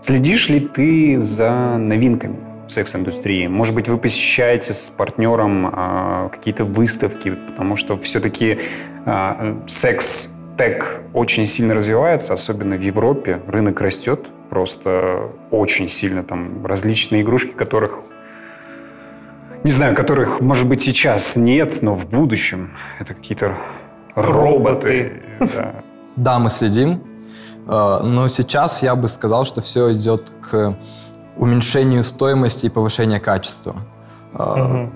Следишь 0.00 0.48
ли 0.48 0.60
ты 0.60 1.20
за 1.20 1.76
новинками 1.76 2.38
в 2.66 2.72
секс-индустрии? 2.72 3.46
Может 3.48 3.74
быть, 3.74 3.88
вы 3.88 3.98
посещаете 3.98 4.72
с 4.72 4.88
партнером 4.90 5.66
э, 5.66 6.28
какие-то 6.30 6.64
выставки, 6.64 7.34
потому 7.48 7.76
что 7.76 7.98
все-таки 7.98 8.58
э, 9.04 9.54
секс-тек 9.66 11.02
очень 11.12 11.46
сильно 11.46 11.74
развивается, 11.74 12.32
особенно 12.32 12.76
в 12.76 12.80
Европе. 12.80 13.42
Рынок 13.46 13.80
растет 13.82 14.28
просто 14.52 15.30
очень 15.50 15.88
сильно. 15.88 16.22
Там 16.22 16.66
различные 16.66 17.22
игрушки, 17.22 17.52
которых 17.52 18.00
не 19.64 19.70
знаю, 19.70 19.96
которых, 19.96 20.42
может 20.42 20.68
быть, 20.68 20.82
сейчас 20.82 21.36
нет, 21.36 21.78
но 21.80 21.94
в 21.94 22.06
будущем 22.06 22.72
это 22.98 23.14
какие-то 23.14 23.56
роботы. 24.14 25.22
роботы. 25.38 25.48
Да. 25.54 25.74
да, 26.16 26.38
мы 26.38 26.50
следим. 26.50 27.02
Э, 27.66 28.00
но 28.02 28.28
сейчас 28.28 28.82
я 28.82 28.94
бы 28.94 29.08
сказал, 29.08 29.46
что 29.46 29.62
все 29.62 29.94
идет 29.94 30.30
к 30.50 30.76
уменьшению 31.38 32.02
стоимости 32.02 32.66
и 32.66 32.68
повышению 32.68 33.22
качества. 33.22 33.76
Угу. 34.34 34.90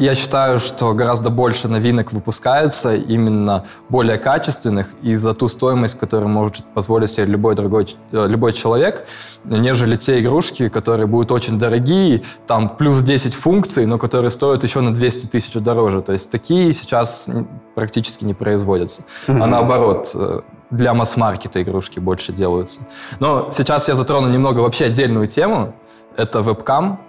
Я 0.00 0.14
считаю, 0.14 0.60
что 0.60 0.94
гораздо 0.94 1.28
больше 1.28 1.68
новинок 1.68 2.10
выпускается 2.14 2.94
именно 2.94 3.66
более 3.90 4.16
качественных 4.16 4.86
и 5.02 5.14
за 5.14 5.34
ту 5.34 5.46
стоимость, 5.46 5.98
которую 5.98 6.30
может 6.30 6.64
позволить 6.72 7.10
себе 7.10 7.26
любой 7.26 7.54
другой 7.54 7.86
э, 8.10 8.26
любой 8.26 8.54
человек, 8.54 9.06
нежели 9.44 9.96
те 9.96 10.20
игрушки, 10.20 10.70
которые 10.70 11.06
будут 11.06 11.30
очень 11.32 11.58
дорогие, 11.58 12.22
там 12.46 12.78
плюс 12.78 13.02
10 13.02 13.34
функций, 13.34 13.84
но 13.84 13.98
которые 13.98 14.30
стоят 14.30 14.64
еще 14.64 14.80
на 14.80 14.94
200 14.94 15.26
тысяч 15.26 15.52
дороже. 15.52 16.00
То 16.00 16.12
есть 16.12 16.30
такие 16.30 16.72
сейчас 16.72 17.28
практически 17.74 18.24
не 18.24 18.32
производятся. 18.32 19.02
Mm-hmm. 19.26 19.42
А 19.42 19.46
наоборот, 19.46 20.12
э, 20.14 20.40
для 20.70 20.94
масс-маркета 20.94 21.62
игрушки 21.62 21.98
больше 22.00 22.32
делаются. 22.32 22.80
Но 23.18 23.50
сейчас 23.50 23.86
я 23.88 23.96
затрону 23.96 24.30
немного 24.30 24.60
вообще 24.60 24.86
отдельную 24.86 25.26
тему. 25.26 25.74
Это 26.16 26.40
вебкам, 26.40 27.00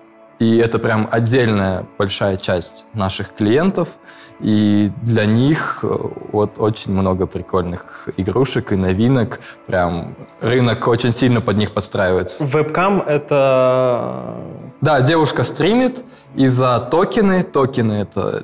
и 0.41 0.57
это 0.57 0.79
прям 0.79 1.07
отдельная 1.11 1.85
большая 1.99 2.37
часть 2.37 2.87
наших 2.95 3.35
клиентов. 3.35 3.89
И 4.39 4.91
для 5.03 5.25
них 5.25 5.81
э, 5.83 5.95
вот 6.31 6.53
очень 6.57 6.93
много 6.93 7.27
прикольных 7.27 8.09
игрушек 8.17 8.71
и 8.71 8.75
новинок. 8.75 9.39
Прям 9.67 10.15
рынок 10.39 10.87
очень 10.87 11.11
сильно 11.11 11.41
под 11.41 11.57
них 11.57 11.73
подстраивается. 11.73 12.43
Вебкам— 12.43 13.01
это... 13.05 14.33
Да, 14.81 15.01
девушка 15.01 15.43
стримит, 15.43 16.03
и 16.33 16.47
за 16.47 16.79
токены, 16.89 17.43
токены— 17.43 17.93
это 18.01 18.43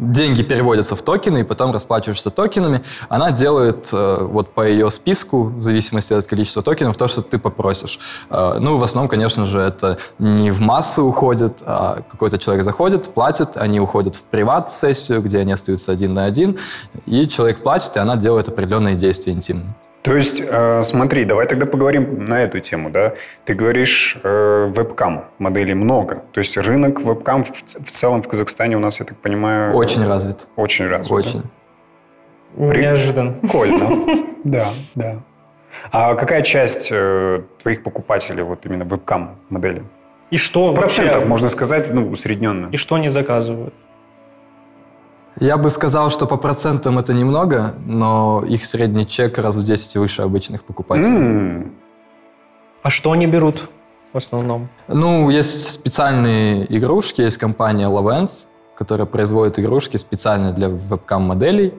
деньги 0.00 0.42
переводятся 0.42 0.96
в 0.96 1.02
токены, 1.02 1.40
и 1.40 1.44
потом 1.44 1.72
расплачиваешься 1.72 2.30
токенами. 2.30 2.82
Она 3.08 3.30
делает 3.30 3.88
э, 3.92 4.18
вот 4.22 4.52
по 4.54 4.66
ее 4.66 4.90
списку, 4.90 5.44
в 5.44 5.62
зависимости 5.62 6.12
от 6.14 6.26
количества 6.26 6.62
токенов, 6.62 6.96
то, 6.96 7.06
что 7.06 7.22
ты 7.22 7.38
попросишь. 7.38 8.00
Э, 8.30 8.58
ну, 8.58 8.78
в 8.78 8.82
основном, 8.82 9.08
конечно 9.08 9.46
же, 9.46 9.60
это 9.60 9.98
не 10.18 10.50
в 10.50 10.60
массы 10.60 11.02
уходит, 11.02 11.62
а 11.64 12.02
какой-то 12.10 12.38
человек 12.38 12.64
заходит, 12.64 13.08
платит, 13.08 13.56
они 13.56 13.78
уходят 13.78 14.16
в 14.16 14.22
приват-сессию, 14.22 15.22
где 15.22 15.38
они 15.38 15.52
остаются 15.52 15.92
один 15.92 16.14
на 16.14 16.24
один, 16.24 16.58
и 17.06 17.28
человек 17.28 17.62
платит, 17.62 17.96
и 17.96 17.98
она 17.98 18.16
делает 18.16 18.48
определенные 18.48 18.96
действия 18.96 19.32
интимные. 19.32 19.74
То 20.02 20.16
есть, 20.16 20.42
э, 20.44 20.82
смотри, 20.82 21.24
давай 21.24 21.46
тогда 21.46 21.66
поговорим 21.66 22.26
на 22.26 22.42
эту 22.42 22.60
тему, 22.60 22.90
да? 22.90 23.14
Ты 23.44 23.54
говоришь, 23.54 24.16
э, 24.22 24.72
вебкам 24.74 25.26
моделей 25.38 25.74
много. 25.74 26.22
То 26.32 26.40
есть 26.40 26.56
рынок 26.56 27.02
вебкам 27.02 27.44
в, 27.44 27.50
в 27.50 27.90
целом 27.90 28.22
в 28.22 28.28
Казахстане 28.28 28.76
у 28.76 28.80
нас, 28.80 29.00
я 29.00 29.06
так 29.06 29.18
понимаю... 29.18 29.74
Очень 29.74 30.06
развит. 30.06 30.38
Очень 30.56 30.88
развит. 30.88 31.12
Очень. 31.12 31.42
Да? 32.56 32.76
Неожиданно. 32.76 33.32
Прикольно. 33.32 34.26
Да, 34.42 34.68
да. 34.94 35.18
А 35.92 36.14
какая 36.14 36.40
часть 36.40 36.88
э, 36.90 37.42
твоих 37.62 37.82
покупателей 37.82 38.42
вот 38.42 38.64
именно 38.64 38.84
вебкам 38.84 39.36
модели? 39.50 39.82
И 40.30 40.38
что 40.38 40.72
В 40.72 40.74
процентах, 40.74 41.26
можно 41.26 41.50
сказать, 41.50 41.92
ну, 41.92 42.08
усредненно. 42.08 42.70
И 42.72 42.78
что 42.78 42.94
они 42.94 43.10
заказывают? 43.10 43.74
Я 45.38 45.56
бы 45.56 45.70
сказал, 45.70 46.10
что 46.10 46.26
по 46.26 46.36
процентам 46.36 46.98
это 46.98 47.12
немного, 47.12 47.74
но 47.86 48.44
их 48.46 48.64
средний 48.64 49.06
чек 49.06 49.38
раз 49.38 49.56
в 49.56 49.62
10 49.62 49.96
выше 49.96 50.22
обычных 50.22 50.64
покупателей. 50.64 51.16
Mm. 51.16 51.72
А 52.82 52.90
что 52.90 53.12
они 53.12 53.26
берут 53.26 53.68
в 54.12 54.16
основном? 54.16 54.68
Ну, 54.88 55.30
есть 55.30 55.70
специальные 55.70 56.66
игрушки, 56.76 57.22
есть 57.22 57.38
компания 57.38 57.88
Lavens, 57.88 58.46
которая 58.76 59.06
производит 59.06 59.58
игрушки 59.58 59.98
специально 59.98 60.52
для 60.52 60.68
вебкам-моделей, 60.68 61.74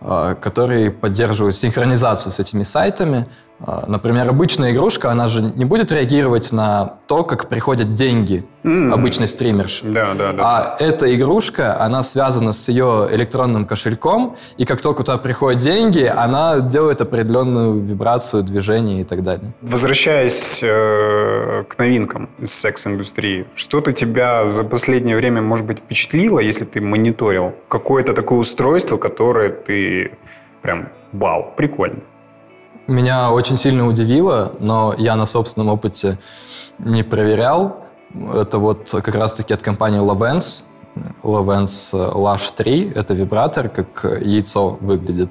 а, 0.00 0.34
которые 0.34 0.90
поддерживают 0.90 1.56
синхронизацию 1.56 2.32
с 2.32 2.40
этими 2.40 2.64
сайтами, 2.64 3.26
например, 3.60 4.28
обычная 4.28 4.72
игрушка, 4.72 5.10
она 5.10 5.28
же 5.28 5.42
не 5.42 5.64
будет 5.64 5.90
реагировать 5.90 6.52
на 6.52 6.98
то, 7.06 7.24
как 7.24 7.48
приходят 7.48 7.92
деньги 7.92 8.44
mm. 8.62 8.92
обычной 8.92 9.26
стримерши. 9.26 9.84
Да, 9.84 10.14
да, 10.14 10.32
да. 10.32 10.42
А 10.42 10.76
эта 10.78 11.12
игрушка, 11.14 11.80
она 11.80 12.02
связана 12.04 12.52
с 12.52 12.68
ее 12.68 13.08
электронным 13.10 13.66
кошельком, 13.66 14.36
и 14.56 14.64
как 14.64 14.80
только 14.80 15.02
туда 15.02 15.18
приходят 15.18 15.60
деньги, 15.60 16.04
она 16.04 16.60
делает 16.60 17.00
определенную 17.00 17.80
вибрацию, 17.80 18.44
движение 18.44 19.00
и 19.00 19.04
так 19.04 19.24
далее. 19.24 19.52
Возвращаясь 19.60 20.60
э, 20.62 21.64
к 21.68 21.78
новинкам 21.78 22.28
из 22.38 22.54
секс-индустрии, 22.54 23.46
что-то 23.56 23.92
тебя 23.92 24.48
за 24.48 24.62
последнее 24.62 25.16
время, 25.16 25.42
может 25.42 25.66
быть, 25.66 25.78
впечатлило, 25.78 26.38
если 26.38 26.64
ты 26.64 26.80
мониторил? 26.80 27.54
Какое-то 27.68 28.14
такое 28.14 28.38
устройство, 28.38 28.98
которое 28.98 29.50
ты 29.50 30.12
прям, 30.62 30.90
вау, 31.12 31.52
прикольно 31.56 32.02
меня 32.88 33.30
очень 33.30 33.56
сильно 33.56 33.86
удивило, 33.86 34.52
но 34.60 34.94
я 34.96 35.14
на 35.14 35.26
собственном 35.26 35.68
опыте 35.68 36.18
не 36.78 37.02
проверял. 37.02 37.84
Это 38.34 38.58
вот 38.58 38.88
как 38.90 39.14
раз-таки 39.14 39.52
от 39.52 39.60
компании 39.60 40.00
Lavens. 40.00 40.64
Lavens 41.22 41.92
Lash 41.92 42.50
3. 42.56 42.92
Это 42.94 43.14
вибратор, 43.14 43.68
как 43.68 44.04
яйцо 44.22 44.78
выглядит 44.80 45.30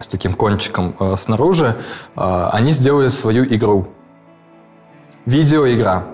с 0.00 0.08
таким 0.08 0.34
кончиком 0.34 0.96
э, 0.98 1.14
снаружи. 1.16 1.76
Э, 2.16 2.48
они 2.52 2.72
сделали 2.72 3.08
свою 3.08 3.44
игру. 3.44 3.86
Видеоигра. 5.24 6.04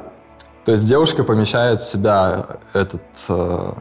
То 0.67 0.73
есть 0.73 0.87
девушка 0.87 1.25
помещает 1.25 1.81
в 1.81 1.91
себя 1.91 2.59
этот, 2.75 3.03
э, 3.29 3.73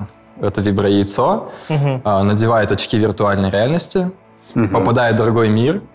это 0.41 0.61
виброяйцо, 0.61 1.51
угу. 1.67 2.01
э, 2.03 2.23
надевает 2.23 2.71
очки 2.71 2.97
виртуальной 2.97 3.51
реальности, 3.51 4.09
угу. 4.55 4.69
попадает 4.69 5.15
в 5.15 5.17
другой 5.17 5.49
мир– 5.49 5.81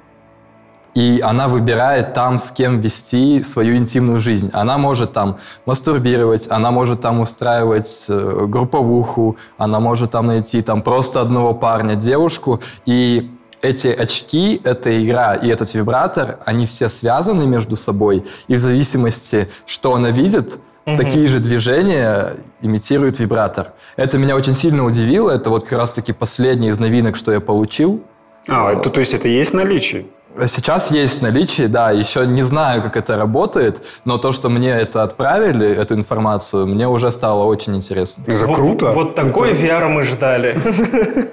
и 0.94 1.20
она 1.20 1.48
выбирает 1.48 2.14
там, 2.14 2.38
с 2.38 2.50
кем 2.50 2.80
вести 2.80 3.42
свою 3.42 3.76
интимную 3.76 4.20
жизнь. 4.20 4.50
Она 4.52 4.78
может 4.78 5.12
там 5.12 5.38
мастурбировать, 5.66 6.46
она 6.50 6.70
может 6.70 7.00
там 7.00 7.20
устраивать 7.20 8.04
э, 8.08 8.46
групповуху, 8.46 9.36
она 9.58 9.80
может 9.80 10.12
там 10.12 10.28
найти 10.28 10.62
там 10.62 10.82
просто 10.82 11.20
одного 11.20 11.54
парня, 11.54 11.96
девушку, 11.96 12.60
и 12.86 13.30
эти 13.60 13.88
очки, 13.88 14.60
эта 14.62 15.04
игра 15.04 15.34
и 15.34 15.48
этот 15.48 15.74
вибратор, 15.74 16.38
они 16.44 16.66
все 16.66 16.88
связаны 16.88 17.46
между 17.46 17.76
собой, 17.76 18.24
и 18.46 18.54
в 18.54 18.58
зависимости, 18.58 19.48
что 19.66 19.94
она 19.94 20.10
видит, 20.10 20.58
угу. 20.86 20.96
такие 20.96 21.26
же 21.26 21.40
движения 21.40 22.36
имитирует 22.60 23.18
вибратор. 23.18 23.72
Это 23.96 24.18
меня 24.18 24.36
очень 24.36 24.54
сильно 24.54 24.84
удивило, 24.84 25.30
это 25.30 25.50
вот 25.50 25.64
как 25.64 25.78
раз-таки 25.78 26.12
последний 26.12 26.68
из 26.68 26.78
новинок, 26.78 27.16
что 27.16 27.32
я 27.32 27.40
получил. 27.40 28.02
А, 28.48 28.72
это, 28.72 28.90
то 28.90 29.00
есть 29.00 29.14
это 29.14 29.28
есть 29.28 29.54
наличие? 29.54 30.06
Сейчас 30.46 30.90
есть 30.90 31.22
наличие, 31.22 31.68
да, 31.68 31.92
еще 31.92 32.26
не 32.26 32.42
знаю, 32.42 32.82
как 32.82 32.96
это 32.96 33.16
работает, 33.16 33.82
но 34.04 34.18
то, 34.18 34.32
что 34.32 34.48
мне 34.48 34.70
это 34.70 35.04
отправили, 35.04 35.68
эту 35.68 35.94
информацию, 35.94 36.66
мне 36.66 36.88
уже 36.88 37.12
стало 37.12 37.44
очень 37.44 37.76
интересно. 37.76 38.24
Это 38.26 38.46
вот, 38.46 38.56
круто. 38.56 38.90
Вот 38.90 39.14
такой 39.14 39.52
это... 39.52 39.62
VR 39.62 39.88
мы 39.88 40.02
ждали. 40.02 40.58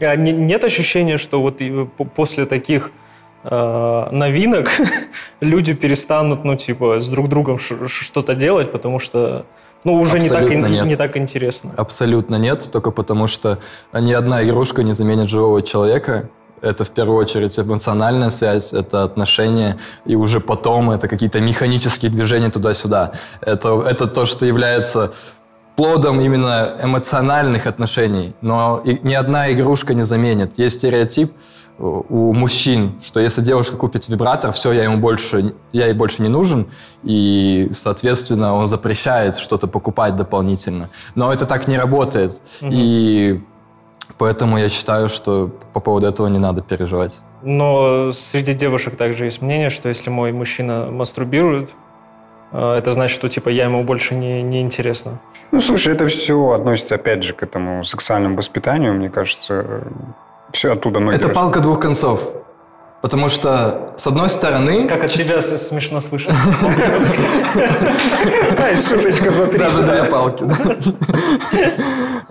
А 0.00 0.16
нет 0.16 0.64
ощущения, 0.64 1.18
что 1.18 1.40
вот 1.40 1.62
после 2.16 2.46
таких 2.46 2.90
э, 3.44 4.08
новинок 4.10 4.68
люди 5.40 5.72
перестанут, 5.72 6.44
ну, 6.44 6.56
типа, 6.56 7.00
с 7.00 7.08
друг 7.08 7.28
другом 7.28 7.58
что-то 7.58 8.34
делать, 8.34 8.72
потому 8.72 8.98
что 8.98 9.46
ну, 9.84 9.94
уже 9.94 10.18
не 10.18 10.28
так, 10.28 10.50
нет. 10.50 10.86
не 10.86 10.96
так 10.96 11.16
интересно. 11.16 11.72
Абсолютно 11.76 12.36
нет, 12.36 12.70
только 12.72 12.90
потому 12.90 13.28
что 13.28 13.60
ни 13.92 14.12
одна 14.12 14.44
игрушка 14.44 14.82
не 14.82 14.92
заменит 14.92 15.28
живого 15.28 15.62
человека, 15.62 16.28
это 16.64 16.84
в 16.84 16.90
первую 16.90 17.18
очередь 17.18 17.58
эмоциональная 17.58 18.30
связь, 18.30 18.72
это 18.72 19.04
отношения, 19.04 19.78
и 20.06 20.16
уже 20.16 20.40
потом 20.40 20.90
это 20.90 21.08
какие-то 21.08 21.40
механические 21.40 22.10
движения 22.10 22.50
туда-сюда. 22.50 23.12
Это, 23.40 23.82
это 23.82 24.06
то, 24.06 24.26
что 24.26 24.46
является 24.46 25.12
плодом 25.76 26.20
именно 26.20 26.76
эмоциональных 26.82 27.66
отношений. 27.66 28.34
Но 28.40 28.82
и, 28.84 28.98
ни 29.02 29.14
одна 29.14 29.52
игрушка 29.52 29.94
не 29.94 30.04
заменит. 30.04 30.58
Есть 30.58 30.76
стереотип 30.76 31.32
у 31.78 32.32
мужчин, 32.32 33.00
что 33.04 33.18
если 33.18 33.42
девушка 33.42 33.76
купит 33.76 34.08
вибратор, 34.08 34.52
все, 34.52 34.72
я 34.72 34.84
ему 34.84 34.98
больше, 34.98 35.54
я 35.72 35.86
ей 35.86 35.92
больше 35.94 36.22
не 36.22 36.28
нужен, 36.28 36.68
и, 37.02 37.68
соответственно, 37.72 38.54
он 38.54 38.66
запрещает 38.66 39.36
что-то 39.36 39.66
покупать 39.66 40.14
дополнительно. 40.14 40.90
Но 41.16 41.32
это 41.32 41.46
так 41.46 41.66
не 41.66 41.76
работает. 41.76 42.40
Угу. 42.60 42.70
И 42.70 43.40
Поэтому 44.18 44.58
я 44.58 44.68
считаю, 44.68 45.08
что 45.08 45.50
по 45.72 45.80
поводу 45.80 46.06
этого 46.06 46.26
не 46.28 46.38
надо 46.38 46.62
переживать. 46.62 47.12
Но 47.42 48.10
среди 48.12 48.54
девушек 48.54 48.96
также 48.96 49.24
есть 49.26 49.42
мнение, 49.42 49.70
что 49.70 49.88
если 49.88 50.10
мой 50.10 50.32
мужчина 50.32 50.86
мастурбирует, 50.90 51.70
э, 52.52 52.74
это 52.74 52.92
значит, 52.92 53.14
что 53.14 53.28
типа 53.28 53.48
я 53.50 53.64
ему 53.64 53.82
больше 53.84 54.14
не, 54.14 54.42
не 54.42 54.60
интересно. 54.60 55.18
Ну, 55.50 55.60
слушай, 55.60 55.92
это 55.92 56.06
все 56.06 56.50
относится, 56.52 56.94
опять 56.94 57.22
же, 57.22 57.34
к 57.34 57.42
этому 57.42 57.84
сексуальному 57.84 58.36
воспитанию. 58.36 58.94
Мне 58.94 59.10
кажется, 59.10 59.84
все 60.52 60.72
оттуда 60.72 61.00
ноги 61.00 61.16
Это 61.16 61.28
растут. 61.28 61.34
палка 61.42 61.60
двух 61.60 61.80
концов. 61.80 62.20
Потому 63.04 63.28
что, 63.28 63.92
с 63.98 64.06
одной 64.06 64.30
стороны... 64.30 64.88
Как 64.88 65.04
от 65.04 65.10
тебя 65.10 65.38
смешно 65.42 66.00
слышать. 66.00 66.34
Ай, 68.58 68.76
шуточка 68.78 69.30
за 69.30 69.46
Даже 69.58 69.82
две 69.82 70.04
палки. 70.04 70.42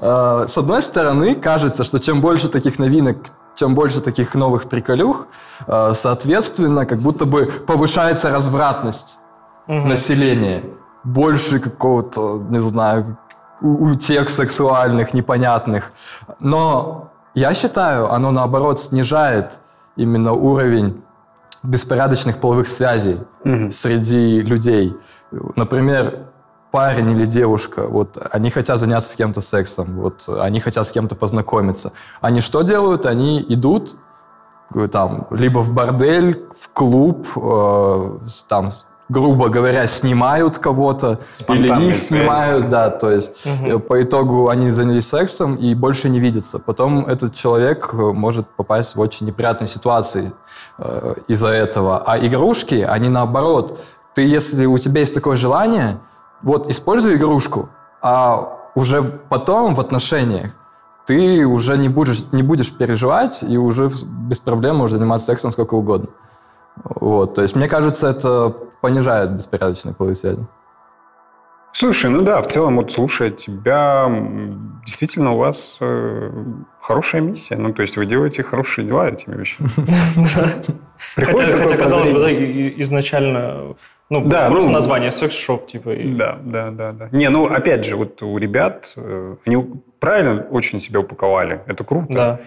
А, 0.02 0.48
С 0.48 0.58
одной 0.58 0.82
стороны, 0.82 1.36
кажется, 1.36 1.84
что 1.84 2.00
чем 2.00 2.22
больше 2.22 2.50
таких 2.50 2.80
новинок, 2.80 3.18
чем 3.56 3.76
больше 3.76 4.02
таких 4.02 4.34
новых 4.34 4.68
приколюх, 4.68 5.28
а, 5.68 5.94
соответственно, 5.94 6.88
как 6.88 6.98
будто 6.98 7.26
бы 7.26 7.46
повышается 7.68 8.32
развратность 8.32 9.20
населения. 9.68 10.64
Больше 11.04 11.60
какого-то, 11.60 12.42
не 12.50 12.58
знаю, 12.60 13.16
у- 13.62 13.92
утех 13.92 14.28
сексуальных, 14.32 15.14
непонятных. 15.14 15.92
Но 16.40 17.12
я 17.36 17.54
считаю, 17.54 18.12
оно 18.12 18.32
наоборот 18.32 18.80
снижает 18.80 19.60
именно 19.96 20.34
уровень 20.34 21.02
беспорядочных 21.64 22.39
половых 22.39 22.68
связей 22.68 23.20
Мгм. 23.44 23.72
среди 23.72 24.41
людей. 24.41 24.96
Например, 25.56 26.28
парень 26.72 27.12
или 27.12 27.26
девушка, 27.26 27.88
вот 27.88 28.18
они 28.32 28.50
хотят 28.50 28.80
заняться 28.80 29.10
с 29.10 29.16
кем-то 29.16 29.41
сексом, 29.41 29.96
вот 30.02 30.28
они 30.28 30.60
хотят 30.60 30.88
с 30.88 30.91
кем-то 30.91 31.16
познакомиться. 31.16 31.91
Они 32.22 32.41
что 32.41 32.64
делают? 32.64 33.06
Они 33.06 33.41
идут 33.48 33.96
э, 34.76 34.88
там 34.88 35.28
либо 35.30 35.60
в 35.60 35.72
бордель, 35.72 36.46
в 36.56 36.70
клуб, 36.74 37.28
э, 37.36 38.18
там, 38.50 38.70
грубо 39.10 39.49
говоря, 39.49 39.88
снимают 39.88 40.58
кого-то 40.58 41.20
или 41.47 41.68
их 41.68 41.97
связи. 41.97 42.22
снимают, 42.22 42.70
да, 42.70 42.89
то 42.89 43.12
есть 43.12 43.36
э, 43.45 43.78
по 43.78 44.01
итогу 44.01 44.49
они 44.49 44.70
занялись 44.70 45.08
сексом 45.08 45.56
и 45.56 45.76
больше 45.76 46.10
не 46.10 46.20
видятся. 46.20 46.60
Потом 46.60 47.06
этот 47.06 47.36
человек 47.36 47.89
э, 47.93 47.97
может 47.97 48.47
попасть 48.47 48.95
в 48.95 48.99
очень 48.99 49.28
неприятные 49.28 49.68
ситуации 49.68 50.32
э, 50.78 51.16
из-за 51.28 51.49
этого. 51.49 52.04
А 52.06 52.18
игрушки, 52.18 52.76
они 52.76 53.10
наоборот. 53.10 53.80
Ты, 54.16 54.22
если 54.22 54.66
у 54.66 54.78
тебя 54.78 55.01
есть 55.01 55.14
такое 55.14 55.36
желание, 55.36 55.99
вот 56.41 56.70
используй 56.70 57.16
игрушку, 57.16 57.70
а 58.01 58.60
уже 58.76 59.01
потом 59.30 59.76
в 59.76 59.80
отношениях 59.80 60.51
ты 61.06 61.45
уже 61.45 61.78
не 61.78 61.89
будешь, 61.89 62.24
не 62.32 62.43
будешь 62.43 62.72
переживать 62.72 63.43
и 63.43 63.58
уже 63.58 63.89
без 64.30 64.39
проблем 64.39 64.78
можешь 64.78 64.97
заниматься 64.97 65.28
сексом 65.28 65.51
сколько 65.51 65.76
угодно. 65.76 66.10
Вот, 66.76 67.36
то 67.36 67.42
есть 67.42 67.56
мне 67.56 67.68
кажется, 67.68 68.10
это 68.10 68.50
понижает 68.82 69.32
беспорядочные 69.32 69.94
половые 69.94 70.16
связи. 70.16 70.46
Слушай, 71.76 72.12
ну 72.12 72.22
да, 72.22 72.42
в 72.42 72.48
целом, 72.48 72.76
вот 72.78 72.92
слушая 72.92 73.32
тебя, 73.32 74.08
действительно 74.86 75.34
у 75.34 75.38
вас 75.38 75.78
э, 75.82 76.30
хорошая 76.80 77.22
миссия. 77.22 77.56
Ну, 77.56 77.74
то 77.74 77.82
есть 77.82 77.98
вы 77.98 78.06
делаете 78.06 78.44
хорошие 78.44 78.86
дела 78.86 79.10
этими 79.10 79.36
вещами. 79.36 79.70
Хотя, 81.16 81.76
казалось 81.78 82.12
бы, 82.12 82.20
да, 82.20 82.32
изначально, 82.32 83.76
ну, 84.10 84.24
Да, 84.26 84.50
просто 84.50 84.68
ну, 84.68 84.74
название 84.74 85.10
секс-шоп, 85.10 85.66
типа. 85.66 85.90
и- 85.96 86.14
Да, 86.14 86.38
да, 86.44 86.70
да, 86.70 86.92
да. 86.92 87.10
Не, 87.12 87.30
ну 87.30 87.48
опять 87.48 87.86
же, 87.86 87.96
вот 87.98 88.22
у 88.22 88.38
ребят, 88.38 88.94
э, 88.96 89.36
они 89.46 89.66
правильно 90.00 90.44
очень 90.52 90.80
себя 90.80 91.00
упаковали. 91.00 91.64
Это 91.66 91.84
круто. 91.84 92.14
Да. 92.14 92.40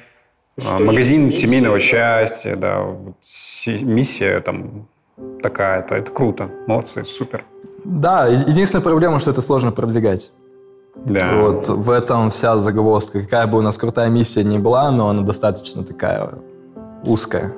А, 0.59 0.61
Что 0.77 0.85
Магазин 0.85 1.25
есть 1.25 1.39
семейного 1.39 1.81
счастья, 1.81 2.57
да, 2.57 2.81
вот 2.83 3.15
си- 3.21 3.85
миссия 3.85 4.41
там 4.41 4.87
такая-то, 5.43 5.95
это 5.95 6.11
круто, 6.11 6.49
молодцы, 6.67 7.05
супер. 7.05 7.45
Да, 7.85 8.27
единственная 8.27 8.83
проблема, 8.83 9.19
что 9.19 9.31
это 9.31 9.43
сложно 9.43 9.71
продвигать. 9.71 10.33
Да. 11.05 11.35
Вот 11.41 11.69
в 11.69 11.91
этом 11.91 12.31
вся 12.31 12.57
загвоздка. 12.57 13.21
Какая 13.21 13.47
бы 13.47 13.59
у 13.59 13.61
нас 13.63 13.77
крутая 13.77 14.09
миссия 14.09 14.43
ни 14.43 14.59
была, 14.59 14.91
но 14.91 15.09
она 15.09 15.23
достаточно 15.23 15.85
такая 15.85 16.31
узкая. 17.05 17.53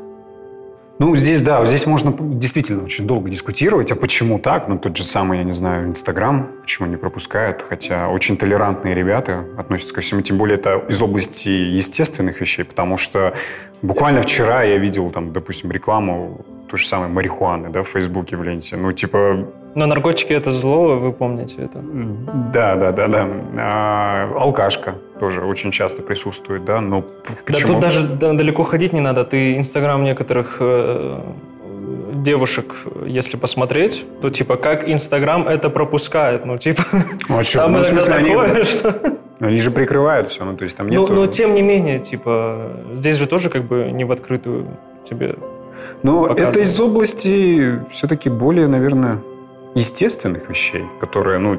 Ну, 1.01 1.15
здесь, 1.15 1.41
да, 1.41 1.65
здесь 1.65 1.87
можно 1.87 2.13
действительно 2.19 2.83
очень 2.83 3.07
долго 3.07 3.31
дискутировать, 3.31 3.93
а 3.93 3.95
почему 3.95 4.41
так? 4.41 4.67
Ну, 4.67 4.79
тот 4.79 4.97
же 4.97 5.05
самый, 5.05 5.39
я 5.39 5.45
не 5.45 5.53
знаю, 5.53 5.87
Инстаграм, 5.87 6.51
почему 6.61 6.89
не 6.89 6.97
пропускает, 6.97 7.63
хотя 7.63 8.09
очень 8.09 8.37
толерантные 8.37 8.97
ребята 8.97 9.45
относятся 9.57 9.95
ко 9.95 10.01
всему, 10.01 10.23
тем 10.23 10.39
более 10.39 10.59
это 10.59 10.83
из 10.89 11.01
области 11.01 11.51
естественных 11.51 12.41
вещей, 12.41 12.65
потому 12.65 12.97
что 12.97 13.35
буквально 13.81 14.23
вчера 14.23 14.65
я 14.65 14.77
видел, 14.79 15.13
там, 15.13 15.33
допустим, 15.33 15.71
рекламу 15.71 16.45
той 16.69 16.81
же 16.81 16.87
самой 16.89 17.09
марихуаны, 17.09 17.71
да, 17.71 17.85
в 17.85 17.89
Фейсбуке, 17.89 18.37
в 18.37 18.43
ленте. 18.43 18.77
Ну, 18.77 18.93
типа, 18.93 19.47
Но 19.79 19.87
наркотики 19.87 20.33
это 20.33 20.51
зло, 20.51 20.97
вы 20.97 21.13
помните 21.13 21.55
это. 21.63 21.79
да, 22.53 22.75
да, 22.75 22.91
да, 22.93 23.07
да. 23.07 23.29
А, 23.57 24.29
алкашка 24.37 24.95
тоже 25.21 25.43
очень 25.45 25.71
часто 25.71 26.03
присутствует, 26.03 26.65
да, 26.65 26.81
но 26.81 27.03
п- 27.03 27.09
Да 27.29 27.35
почему? 27.47 27.73
тут 27.75 27.81
даже 27.83 28.03
да- 28.09 28.33
далеко 28.33 28.65
ходить 28.65 28.93
не 28.93 29.01
надо. 29.01 29.25
Ты 29.25 29.57
инстаграм 29.57 30.03
некоторых 30.03 30.57
э, 30.59 31.21
девушек, 32.15 32.75
если 33.07 33.37
посмотреть, 33.37 34.05
то 34.21 34.31
типа 34.31 34.57
как 34.57 34.89
инстаграм 34.89 35.47
это 35.47 35.71
пропускает. 35.71 36.45
Ну, 36.45 36.59
типа, 36.59 36.83
Ну, 37.29 37.39
а 37.39 37.45
чё? 37.45 37.61
там 37.61 37.73
Ну, 37.75 37.79
в 37.83 37.87
смысле, 37.87 38.15
они- 38.17 38.31
такое, 38.31 38.63
что... 38.65 38.95
Они 39.41 39.61
же 39.61 39.71
прикрывают 39.71 40.29
все, 40.29 40.45
ну, 40.45 40.57
то 40.57 40.65
есть 40.65 40.77
там 40.77 40.89
Ну, 40.89 41.03
нет... 41.03 41.11
но 41.11 41.27
тем 41.29 41.55
не 41.55 41.63
менее, 41.63 42.01
типа, 42.01 42.73
здесь 42.95 43.15
же 43.15 43.27
тоже 43.29 43.49
как 43.51 43.63
бы 43.63 43.93
не 43.93 44.03
в 44.05 44.11
открытую 44.11 44.67
тебе... 45.09 45.37
Показывают. 46.03 46.41
это 46.41 46.59
из 46.61 46.81
области 46.81 47.79
все-таки 47.91 48.29
более, 48.31 48.67
наверное, 48.67 49.19
естественных 49.75 50.49
вещей, 50.49 50.87
которые, 51.01 51.39
ну, 51.39 51.59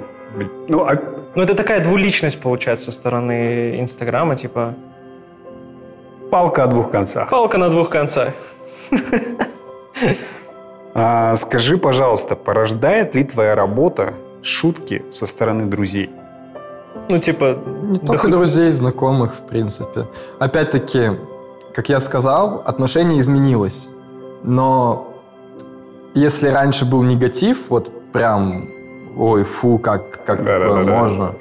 ну, 0.67 0.83
а- 0.83 0.97
Ну, 1.35 1.43
это 1.43 1.53
такая 1.55 1.79
двуличность, 1.83 2.39
получается, 2.41 2.85
со 2.85 2.91
стороны 2.91 3.79
инстаграма, 3.79 4.35
типа, 4.35 4.73
палка 6.31 6.63
о 6.63 6.67
двух 6.67 6.91
концах. 6.91 7.29
палка 7.29 7.57
на 7.57 7.69
двух 7.69 7.89
концах. 7.89 8.33
А, 10.93 11.35
скажи, 11.35 11.77
пожалуйста, 11.77 12.35
порождает 12.35 13.15
ли 13.15 13.23
твоя 13.23 13.55
работа 13.55 14.13
шутки 14.41 15.03
со 15.09 15.25
стороны 15.27 15.65
друзей? 15.65 16.09
Ну, 17.09 17.19
типа, 17.19 17.57
Не 17.83 17.99
да 17.99 18.07
только 18.07 18.23
хуй- 18.23 18.31
друзей, 18.31 18.71
знакомых, 18.73 19.35
в 19.35 19.47
принципе. 19.47 20.07
Опять-таки, 20.39 21.11
как 21.73 21.89
я 21.89 21.99
сказал, 21.99 22.63
отношение 22.65 23.19
изменилось. 23.19 23.89
Но 24.43 25.13
если 26.15 26.49
раньше 26.49 26.85
был 26.85 27.03
негатив, 27.03 27.69
вот 27.69 27.91
прям, 28.11 28.69
ой, 29.17 29.43
фу, 29.43 29.77
как, 29.77 30.23
как 30.25 30.43
Да, 30.45 30.59
да, 30.59 30.65
такое 30.65 30.85
да, 30.85 30.91
да. 30.91 30.97
можно, 30.99 31.35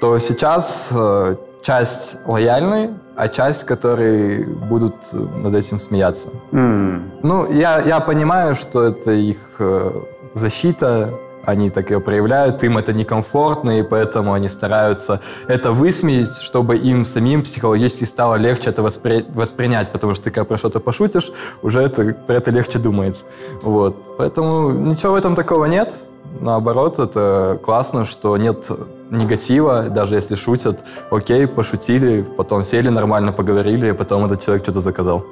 то 0.00 0.18
сейчас 0.18 0.92
э, 0.94 1.36
часть 1.62 2.16
лояльной, 2.26 2.90
а 3.16 3.28
часть, 3.28 3.64
которые 3.64 4.44
будут 4.46 4.94
над 5.12 5.54
этим 5.54 5.78
смеяться. 5.78 6.28
М, 6.52 7.12
Ну, 7.22 7.50
я, 7.52 7.80
я 7.80 8.00
понимаю, 8.00 8.54
что 8.54 8.82
это 8.82 9.12
их 9.12 9.38
э, 9.60 9.90
защита, 10.34 11.10
они 11.46 11.68
так 11.70 11.90
ее 11.90 12.00
проявляют, 12.00 12.64
им 12.64 12.78
это 12.78 12.92
некомфортно, 12.94 13.78
и 13.78 13.82
поэтому 13.82 14.32
они 14.32 14.48
стараются 14.48 15.20
это 15.46 15.72
высмеять, 15.72 16.32
чтобы 16.40 16.76
им 16.76 17.04
самим 17.04 17.42
психологически 17.42 18.04
стало 18.04 18.36
легче 18.36 18.70
это 18.70 18.80
воспри- 18.82 19.26
воспринять, 19.34 19.92
потому 19.92 20.14
что 20.14 20.24
ты 20.24 20.30
когда 20.30 20.44
про 20.46 20.56
что-то 20.58 20.80
пошутишь, 20.80 21.30
уже 21.62 21.82
это, 21.82 22.14
про 22.26 22.36
это 22.36 22.50
легче 22.50 22.78
думается. 22.78 23.26
Вот. 23.62 23.94
Поэтому 24.16 24.70
ничего 24.70 25.12
в 25.12 25.16
этом 25.16 25.34
такого 25.34 25.66
нет. 25.66 25.92
Наоборот, 26.40 26.98
это 26.98 27.58
классно, 27.62 28.04
что 28.04 28.36
нет 28.36 28.70
негатива, 29.10 29.82
даже 29.82 30.16
если 30.16 30.34
шутят, 30.36 30.80
окей, 31.10 31.46
пошутили, 31.46 32.22
потом 32.36 32.64
сели, 32.64 32.88
нормально 32.88 33.32
поговорили, 33.32 33.90
и 33.90 33.92
потом 33.92 34.24
этот 34.24 34.42
человек 34.42 34.62
что-то 34.64 34.80
заказал. 34.80 35.24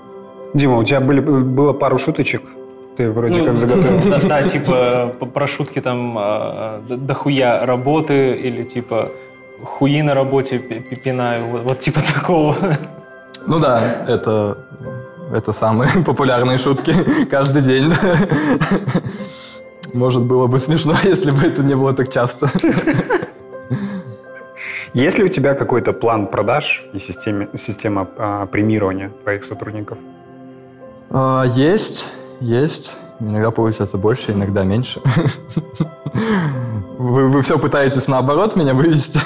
Дима, 0.55 0.77
у 0.77 0.85
тебя 0.85 1.01
были, 1.01 1.21
было 1.21 1.73
пару 1.73 1.99
шуточек? 1.99 2.43
Ты 2.97 3.11
вроде 3.11 3.39
Ну, 3.41 3.47
как 3.47 3.57
заготовил. 3.57 4.01
Да, 4.11 4.21
да, 4.21 4.43
типа 4.43 5.15
про 5.35 5.47
шутки 5.47 5.81
там 5.81 6.17
а, 6.19 6.83
дохуя 6.89 7.65
работы 7.67 8.33
или 8.37 8.63
типа 8.65 9.09
хуи 9.65 10.03
на 10.03 10.15
работе 10.15 10.59
пи- 10.59 10.81
пи- 10.81 10.97
пинаю, 10.97 11.47
вот, 11.47 11.63
вот 11.63 11.81
типа 11.81 12.01
такого. 12.15 12.55
Ну 13.47 13.59
да, 13.59 13.83
это, 14.07 14.59
это 15.35 15.53
самые 15.53 15.91
популярные 16.07 16.59
шутки 16.59 16.95
каждый 17.31 17.63
день. 17.63 17.93
Может, 19.93 20.23
было 20.23 20.47
бы 20.47 20.59
смешно, 20.59 20.95
если 21.05 21.31
бы 21.31 21.47
это 21.47 21.63
не 21.63 21.75
было 21.75 21.93
так 21.93 22.13
часто. 22.13 22.51
Есть 24.95 25.19
ли 25.19 25.25
у 25.25 25.29
тебя 25.29 25.55
какой-то 25.55 25.93
план 25.93 26.27
продаж 26.27 26.85
и 26.93 26.99
системе, 26.99 27.49
система 27.55 28.09
а, 28.19 28.47
премирования 28.47 29.11
твоих 29.23 29.45
сотрудников? 29.45 29.99
А, 31.11 31.45
Есть, 31.45 32.07
есть. 32.41 32.93
Иногда 33.21 33.51
получается 33.51 33.99
больше, 33.99 34.33
иногда 34.33 34.65
меньше. 34.65 35.01
Вы, 36.99 37.29
вы 37.29 37.43
все 37.43 37.59
пытаетесь 37.59 38.07
наоборот 38.07 38.55
меня 38.55 38.75
вывести. 38.75 39.19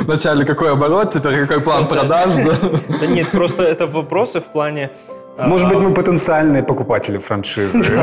Вначале 0.04 0.44
какой 0.44 0.70
оборот, 0.72 1.10
теперь 1.10 1.46
какой 1.46 1.60
план 1.60 1.88
продаж. 1.88 2.30
да? 2.36 2.54
Да 3.00 3.06
нет, 3.06 3.30
просто 3.30 3.62
это 3.64 3.86
вопросы 3.86 4.40
в 4.40 4.46
плане, 4.52 4.90
Может 5.36 5.68
быть, 5.68 5.78
мы 5.78 5.92
потенциальные 5.92 6.62
покупатели 6.62 7.18
франшизы. 7.18 7.82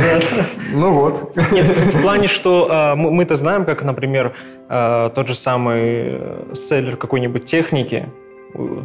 Ну 0.73 0.93
вот. 0.93 1.35
Нет, 1.51 1.67
в 1.67 2.01
плане, 2.01 2.27
что 2.27 2.67
а, 2.69 2.95
мы- 2.95 3.11
мы-то 3.11 3.35
знаем, 3.35 3.65
как, 3.65 3.83
например, 3.83 4.33
а, 4.69 5.09
тот 5.09 5.27
же 5.27 5.35
самый 5.35 5.81
э, 5.81 6.53
селлер 6.53 6.95
какой-нибудь 6.95 7.43
техники, 7.43 8.09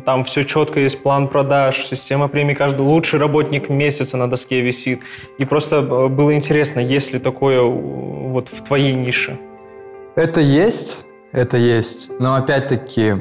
там 0.05 0.23
все 0.25 0.43
четко 0.45 0.81
есть 0.81 1.03
план 1.03 1.29
продаж, 1.29 1.77
система 1.87 2.29
премий, 2.29 2.55
каждый 2.55 2.83
лучший 2.83 3.19
работник 3.19 3.69
месяца 3.69 4.17
на 4.17 4.29
доске 4.29 4.61
висит. 4.61 5.01
И 5.39 5.45
просто 5.45 5.77
э, 5.77 6.09
было 6.09 6.35
интересно, 6.35 6.81
есть 6.81 7.15
ли 7.15 7.19
такое 7.21 7.63
вот 7.63 8.49
в 8.49 8.63
твоей 8.63 8.95
нише. 8.95 9.39
Это 10.17 10.41
есть, 10.41 10.99
это 11.33 11.57
есть. 11.57 12.11
Но 12.21 12.35
опять-таки 12.37 13.17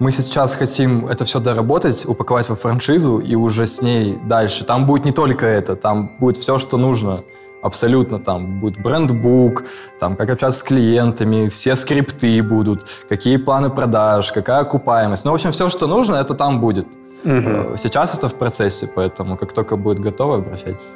мы 0.00 0.12
сейчас 0.12 0.54
хотим 0.54 1.06
это 1.06 1.24
все 1.24 1.38
доработать, 1.40 2.04
упаковать 2.06 2.48
во 2.48 2.56
франшизу 2.56 3.18
и 3.18 3.34
уже 3.36 3.66
с 3.66 3.82
ней 3.82 4.18
дальше. 4.24 4.64
Там 4.64 4.86
будет 4.86 5.04
не 5.04 5.12
только 5.12 5.46
это, 5.46 5.76
там 5.76 6.16
будет 6.18 6.38
все, 6.38 6.58
что 6.58 6.78
нужно. 6.78 7.22
Абсолютно 7.62 8.18
там 8.18 8.58
будет 8.60 8.80
брендбук, 8.80 9.64
там 10.00 10.16
как 10.16 10.30
общаться 10.30 10.60
с 10.60 10.62
клиентами, 10.62 11.50
все 11.50 11.76
скрипты 11.76 12.42
будут, 12.42 12.86
какие 13.10 13.36
планы 13.36 13.68
продаж, 13.68 14.32
какая 14.32 14.60
окупаемость. 14.60 15.26
Ну, 15.26 15.32
в 15.32 15.34
общем, 15.34 15.52
все, 15.52 15.68
что 15.68 15.86
нужно, 15.86 16.14
это 16.16 16.34
там 16.34 16.60
будет. 16.60 16.86
Э, 17.22 17.76
Сейчас 17.76 18.14
это 18.14 18.30
в 18.30 18.34
процессе, 18.34 18.86
поэтому 18.86 19.36
как 19.36 19.52
только 19.52 19.76
будет 19.76 20.00
готово, 20.00 20.36
обращайтесь. 20.36 20.94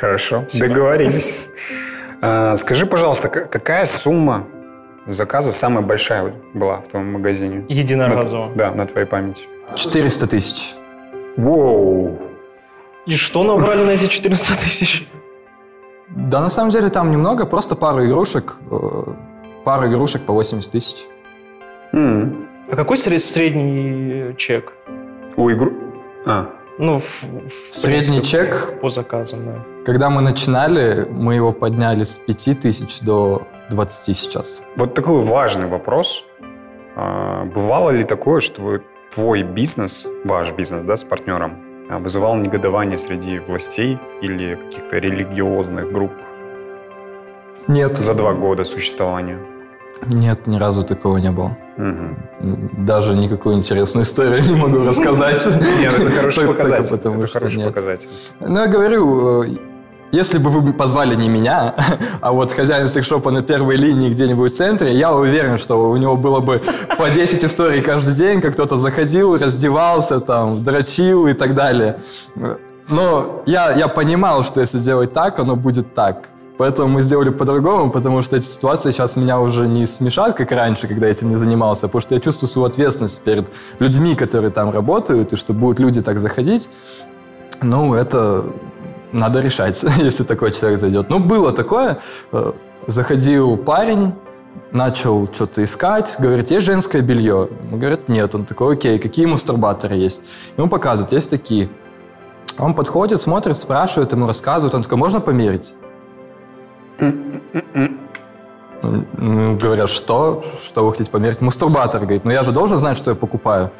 Хорошо, 0.00 0.44
Спасибо. 0.48 0.68
договорились. 0.68 1.34
А, 2.22 2.56
Скажи, 2.56 2.86
пожалуйста, 2.86 3.28
какая 3.28 3.84
сумма 3.84 4.46
заказа 5.12 5.52
самая 5.52 5.84
большая 5.84 6.34
была 6.54 6.76
в 6.80 6.88
твоем 6.88 7.12
магазине? 7.12 7.64
Единоразово. 7.68 8.48
На- 8.48 8.54
Да, 8.54 8.70
на 8.72 8.86
твоей 8.86 9.06
памяти. 9.06 9.44
400 9.76 10.26
тысяч. 10.26 10.74
Воу! 11.36 12.18
И 13.06 13.14
что 13.16 13.42
набрали 13.44 13.84
на 13.84 13.90
эти 13.90 14.06
400 14.06 14.54
тысяч? 14.58 15.06
Да, 16.10 16.40
на 16.40 16.48
самом 16.48 16.70
деле 16.70 16.88
там 16.90 17.10
немного, 17.10 17.46
просто 17.46 17.74
пару 17.76 18.04
игрушек, 18.04 18.56
э, 18.70 19.04
пару 19.64 19.86
игрушек 19.88 20.22
по 20.22 20.32
80 20.32 20.70
тысяч. 20.72 20.96
А 21.92 22.76
какой 22.76 22.96
сред- 22.98 23.20
средний 23.20 24.34
чек? 24.36 24.72
У 25.36 25.50
игру... 25.50 25.72
А, 26.26 26.46
Ну, 26.78 26.98
в, 26.98 27.02
в 27.02 27.50
Средний 27.76 28.20
принципе, 28.20 28.26
чек? 28.46 28.80
по 28.80 28.88
заказам, 28.88 29.46
да. 29.46 29.64
Когда 29.86 30.10
мы 30.10 30.20
начинали, 30.22 31.06
мы 31.10 31.34
его 31.34 31.52
подняли 31.52 32.04
с 32.04 32.16
5 32.16 32.60
тысяч 32.60 33.00
до 33.00 33.46
20 33.70 34.16
сейчас. 34.16 34.62
вот 34.76 34.94
такой 34.94 35.22
важный 35.24 35.66
вопрос. 35.66 36.24
А, 36.96 37.44
Бывало 37.44 37.90
ли 37.90 38.04
такое, 38.04 38.40
что 38.40 38.80
твой 39.14 39.42
бизнес, 39.42 40.06
ваш 40.24 40.52
бизнес, 40.52 40.84
да, 40.84 40.96
с 40.96 41.04
партнером, 41.04 41.52
а, 41.90 41.98
вызывал 41.98 42.36
негодование 42.36 42.98
среди 42.98 43.38
властей 43.38 43.98
или 44.22 44.54
каких-то 44.56 44.98
религиозных 44.98 45.92
групп 45.92 46.12
Нет. 47.66 47.96
за 47.98 48.14
два 48.14 48.32
года 48.32 48.64
существования? 48.64 49.38
Нет, 50.06 50.46
ни 50.46 50.58
разу 50.58 50.84
такого 50.84 51.18
не 51.18 51.30
было. 51.30 51.56
М, 51.76 52.16
Даже 52.86 53.14
никакую 53.14 53.56
интересную 53.56 54.04
историю 54.04 54.42
не 54.42 54.54
могу 54.56 54.84
рассказать. 54.84 55.44
Нет, 55.80 55.98
это 55.98 56.10
хороший 56.10 56.46
показатель. 56.46 56.94
Это 56.96 57.28
хороший 57.28 57.64
показатель. 57.64 58.10
Ну, 58.40 58.60
я 58.60 58.66
говорю, 58.68 59.42
э, 59.42 59.56
если 60.12 60.38
бы 60.38 60.50
вы 60.50 60.72
позвали 60.72 61.14
не 61.14 61.28
меня, 61.28 61.74
а 62.20 62.32
вот 62.32 62.52
хозяин 62.52 62.88
секшопа 62.88 63.30
на 63.30 63.42
первой 63.42 63.76
линии 63.76 64.10
где-нибудь 64.10 64.52
в 64.52 64.56
центре, 64.56 64.94
я 64.94 65.12
уверен, 65.12 65.58
что 65.58 65.90
у 65.90 65.96
него 65.96 66.16
было 66.16 66.40
бы 66.40 66.62
по 66.98 67.10
10 67.10 67.44
историй 67.44 67.82
каждый 67.82 68.14
день, 68.14 68.40
как 68.40 68.54
кто-то 68.54 68.76
заходил, 68.76 69.36
раздевался, 69.36 70.20
там, 70.20 70.62
дрочил 70.62 71.26
и 71.26 71.34
так 71.34 71.54
далее. 71.54 72.00
Но 72.88 73.42
я, 73.46 73.72
я 73.72 73.88
понимал, 73.88 74.44
что 74.44 74.60
если 74.60 74.78
делать 74.78 75.12
так, 75.12 75.38
оно 75.38 75.56
будет 75.56 75.94
так. 75.94 76.28
Поэтому 76.56 76.88
мы 76.88 77.02
сделали 77.02 77.28
по-другому, 77.30 77.90
потому 77.90 78.22
что 78.22 78.36
эти 78.36 78.46
ситуации 78.46 78.90
сейчас 78.90 79.14
меня 79.14 79.38
уже 79.38 79.68
не 79.68 79.86
смешат, 79.86 80.36
как 80.36 80.50
раньше, 80.50 80.88
когда 80.88 81.06
этим 81.06 81.28
не 81.28 81.36
занимался, 81.36 81.86
потому 81.86 82.00
что 82.00 82.14
я 82.14 82.20
чувствую 82.20 82.48
свою 82.50 82.66
ответственность 82.66 83.22
перед 83.22 83.46
людьми, 83.78 84.16
которые 84.16 84.50
там 84.50 84.70
работают, 84.70 85.32
и 85.32 85.36
что 85.36 85.52
будут 85.52 85.78
люди 85.78 86.00
так 86.00 86.18
заходить. 86.18 86.68
Ну, 87.62 87.94
это 87.94 88.44
надо 89.12 89.40
решать, 89.40 89.82
если 89.98 90.24
такой 90.24 90.52
человек 90.52 90.80
зайдет. 90.80 91.10
Ну, 91.10 91.18
было 91.18 91.52
такое. 91.52 91.98
Э, 92.32 92.52
Заходил 92.88 93.58
парень, 93.58 94.14
начал 94.72 95.28
что-то 95.30 95.62
искать, 95.62 96.16
говорит, 96.18 96.50
есть 96.50 96.64
женское 96.64 97.02
белье? 97.02 97.50
Он 97.70 97.78
говорит, 97.78 98.08
нет. 98.08 98.34
Он 98.34 98.46
такой, 98.46 98.76
окей, 98.76 98.98
какие 98.98 99.26
мастурбаторы 99.26 99.94
есть? 99.94 100.22
Ему 100.56 100.70
показывают, 100.70 101.12
есть 101.12 101.28
такие. 101.28 101.68
Он 102.58 102.72
подходит, 102.72 103.20
смотрит, 103.20 103.58
спрашивает, 103.58 104.12
ему 104.12 104.26
рассказывают. 104.26 104.74
Он 104.74 104.82
такой, 104.82 104.96
можно 104.96 105.20
померить? 105.20 105.74
Ну, 108.82 109.58
говорят, 109.58 109.90
что? 109.90 110.42
Что 110.64 110.86
вы 110.86 110.92
хотите 110.92 111.10
померить? 111.10 111.42
Мастурбатор. 111.42 112.00
Говорит, 112.00 112.24
ну 112.24 112.30
я 112.30 112.42
же 112.42 112.52
должен 112.52 112.78
знать, 112.78 112.96
что 112.96 113.10
я 113.10 113.16
покупаю. 113.16 113.70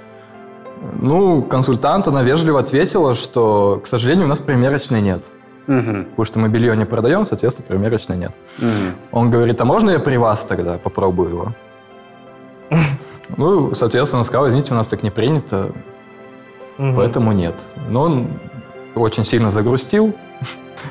Ну, 1.00 1.42
консультант, 1.42 2.08
она 2.08 2.22
вежливо 2.22 2.60
ответила, 2.60 3.14
что, 3.14 3.80
к 3.82 3.86
сожалению, 3.86 4.26
у 4.26 4.28
нас 4.28 4.38
примерочной 4.38 5.00
нет. 5.00 5.24
Мгм. 5.66 6.04
Потому 6.04 6.24
что 6.24 6.38
мы 6.38 6.48
белье 6.48 6.76
не 6.76 6.86
продаем, 6.86 7.24
соответственно, 7.24 7.68
примерочной 7.68 8.16
нет. 8.16 8.32
Мгм. 8.58 8.94
Он 9.12 9.30
говорит, 9.30 9.60
а 9.60 9.64
можно 9.64 9.90
я 9.90 9.98
при 9.98 10.16
вас 10.16 10.44
тогда 10.44 10.78
попробую 10.78 11.30
его? 11.30 11.52
Ну, 13.36 13.74
соответственно, 13.74 14.24
сказал, 14.24 14.48
извините, 14.48 14.72
у 14.72 14.76
нас 14.76 14.88
так 14.88 15.02
не 15.02 15.10
принято, 15.10 15.70
поэтому 16.78 17.32
нет. 17.32 17.54
Но 17.90 18.02
он 18.04 18.28
очень 18.94 19.22
сильно 19.22 19.50
загрустил 19.50 20.14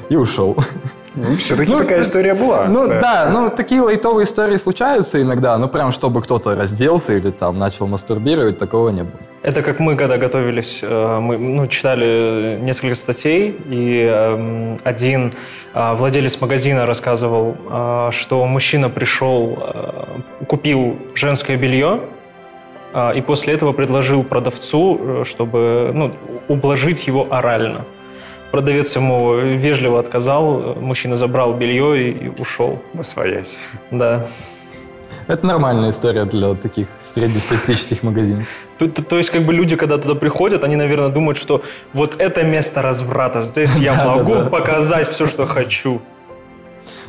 и 0.10 0.16
ушел. 0.16 0.58
Ну, 1.18 1.36
все-таки 1.36 1.72
Ну, 1.72 1.80
такая 1.80 2.02
история 2.02 2.36
была. 2.36 2.66
Ну 2.66 2.88
да, 2.88 3.30
ну 3.32 3.50
такие 3.50 3.82
лайтовые 3.82 4.26
истории 4.26 4.58
случаются 4.58 5.20
иногда, 5.20 5.58
ну 5.58 5.68
прям 5.68 5.92
чтобы 5.92 6.22
кто-то 6.22 6.56
разделся 6.56 7.14
или 7.14 7.32
там 7.32 7.58
начал 7.58 7.88
мастурбировать, 7.88 8.60
такого 8.60 8.90
не 8.90 9.02
было. 9.02 9.20
Это 9.42 9.64
как 9.64 9.80
мы, 9.80 9.96
когда 9.96 10.18
готовились, 10.18 10.80
э, 10.82 11.20
мы 11.20 11.38
ну, 11.38 11.68
читали 11.68 12.60
несколько 12.62 12.96
статей, 12.96 13.56
и 13.70 14.02
эм, 14.02 14.80
один 14.84 15.34
э, 15.74 15.94
владелец 15.96 16.40
магазина 16.40 16.86
рассказывал, 16.86 17.56
э, 17.70 18.10
что 18.12 18.46
мужчина 18.46 18.90
пришел, 18.90 19.58
купил 20.48 20.98
женское 21.16 21.58
белье, 21.58 22.02
и 23.16 23.22
после 23.22 23.54
этого 23.54 23.74
предложил 23.74 24.24
продавцу, 24.24 25.24
чтобы 25.24 25.92
ну, 25.94 26.12
ублажить 26.48 27.06
его 27.08 27.28
орально. 27.30 27.86
Продавец 28.52 28.96
ему 28.96 29.36
вежливо 29.36 30.00
отказал, 30.00 30.76
мужчина 30.80 31.16
забрал 31.16 31.54
белье 31.54 32.02
и, 32.10 32.12
и 32.26 32.42
ушел. 32.42 32.82
Своясь. 33.02 33.60
Да. 33.92 34.26
Это 35.28 35.46
нормальная 35.46 35.92
история 35.92 36.24
для 36.24 36.54
таких 36.56 36.88
среднестатистических 37.14 38.04
магазинов. 38.04 38.48
То, 38.78 38.88
то- 38.88 39.04
то 39.04 39.18
есть, 39.18 39.30
как 39.30 39.46
бы 39.46 39.54
люди, 39.54 39.76
когда 39.76 39.98
туда 39.98 40.16
приходят, 40.16 40.64
они, 40.64 40.78
наверное, 40.78 41.10
думают, 41.10 41.38
что 41.38 41.62
вот 41.94 42.16
это 42.22 42.44
место 42.44 42.82
разврата. 42.82 43.44
Здесь 43.46 43.76
я 43.76 44.06
могу 44.06 44.50
показать 44.50 45.10
все, 45.10 45.26
что 45.28 45.46
хочу. 45.46 46.02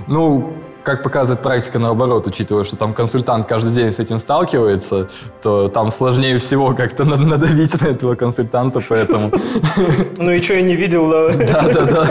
Ну, 0.09 0.53
как 0.89 1.03
показывает 1.03 1.43
практика 1.43 1.79
наоборот, 1.79 2.27
учитывая, 2.27 2.65
что 2.65 2.77
там 2.77 2.95
консультант 2.95 3.47
каждый 3.47 3.73
день 3.73 3.93
с 3.93 3.99
этим 3.99 4.19
сталкивается, 4.19 5.11
то 5.43 5.69
там 5.69 5.91
сложнее 5.91 6.39
всего 6.39 6.75
как-то 6.75 7.05
над- 7.05 7.21
надавить 7.21 7.79
на 7.83 7.89
этого 7.89 8.15
консультанта, 8.15 8.81
поэтому 8.89 9.31
Ну 10.17 10.31
и 10.31 10.41
что 10.41 10.55
я 10.55 10.63
не 10.63 10.75
видел, 10.77 11.11
да? 11.11 11.29
да-да-да, 11.63 12.09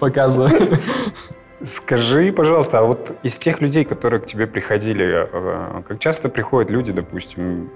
показываю. 0.00 0.50
Скажи, 1.62 2.32
пожалуйста, 2.32 2.80
а 2.80 2.82
вот 2.82 3.14
из 3.22 3.38
тех 3.38 3.60
людей, 3.60 3.84
которые 3.84 4.20
к 4.20 4.26
тебе 4.26 4.48
приходили, 4.48 5.28
э, 5.32 5.82
как 5.86 6.00
часто 6.00 6.28
приходят 6.28 6.70
люди, 6.72 6.92
допустим, 6.92 7.70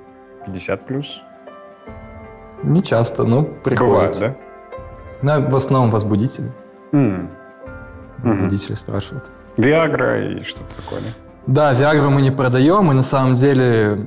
50 0.47 0.87
плюс? 0.87 1.23
Не 2.65 2.83
часто, 2.83 3.23
ну, 3.23 3.43
Бывает, 3.43 3.63
приходят. 3.63 4.19
да? 4.19 4.37
Ну, 5.23 5.51
в 5.51 5.55
основном 5.55 5.93
возбудители. 5.93 6.51
Мгм. 6.91 7.31
Возбудители 8.25 8.75
спрашивают. 8.75 9.31
Виагра 9.57 10.33
и 10.33 10.43
что-то 10.43 10.77
такое, 10.77 11.01
да? 11.47 11.73
Виагру 11.73 12.11
мы 12.11 12.23
не 12.23 12.31
продаем, 12.31 12.91
и 12.91 12.95
на 12.95 13.03
самом 13.03 13.35
деле 13.35 14.07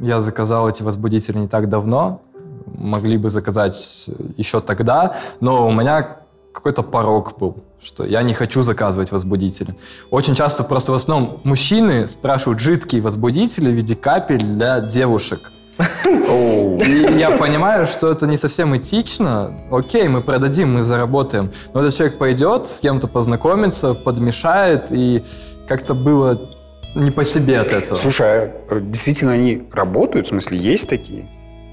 я 0.00 0.20
заказал 0.20 0.68
эти 0.68 0.82
возбудители 0.82 1.38
не 1.38 1.48
так 1.48 1.68
давно. 1.68 2.22
Могли 2.66 3.18
бы 3.18 3.30
заказать 3.30 4.08
еще 4.36 4.60
тогда, 4.60 5.16
но 5.40 5.66
у 5.66 5.72
меня 5.72 6.18
какой-то 6.52 6.82
порог 6.82 7.38
был, 7.38 7.56
что 7.82 8.04
я 8.04 8.22
не 8.22 8.34
хочу 8.34 8.62
заказывать 8.62 9.12
возбудители. 9.12 9.74
Очень 10.10 10.34
часто 10.34 10.64
просто 10.64 10.92
в 10.92 10.94
основном 10.94 11.40
мужчины 11.44 12.06
спрашивают 12.06 12.60
жидкие 12.60 13.02
возбудители 13.02 13.70
в 13.70 13.74
виде 13.74 13.94
капель 13.94 14.42
для 14.42 14.80
девушек. 14.80 15.52
И 15.80 17.18
я 17.18 17.36
понимаю, 17.38 17.86
что 17.86 18.10
это 18.10 18.26
не 18.26 18.36
совсем 18.36 18.76
этично. 18.76 19.52
Окей, 19.70 20.08
мы 20.08 20.22
продадим, 20.22 20.74
мы 20.74 20.82
заработаем. 20.82 21.52
Но 21.74 21.80
этот 21.80 21.96
человек 21.96 22.18
пойдет, 22.18 22.68
с 22.68 22.78
кем-то 22.78 23.06
познакомится, 23.08 23.94
подмешает, 23.94 24.86
и 24.90 25.24
как-то 25.68 25.94
было 25.94 26.50
не 26.94 27.10
по 27.10 27.24
себе 27.24 27.60
от 27.60 27.72
этого. 27.72 27.94
Слушай, 27.94 28.26
а 28.26 28.52
э, 28.70 28.80
действительно 28.80 29.32
они 29.32 29.68
работают? 29.72 30.26
В 30.26 30.30
смысле, 30.30 30.58
есть 30.58 30.88
такие? 30.88 31.26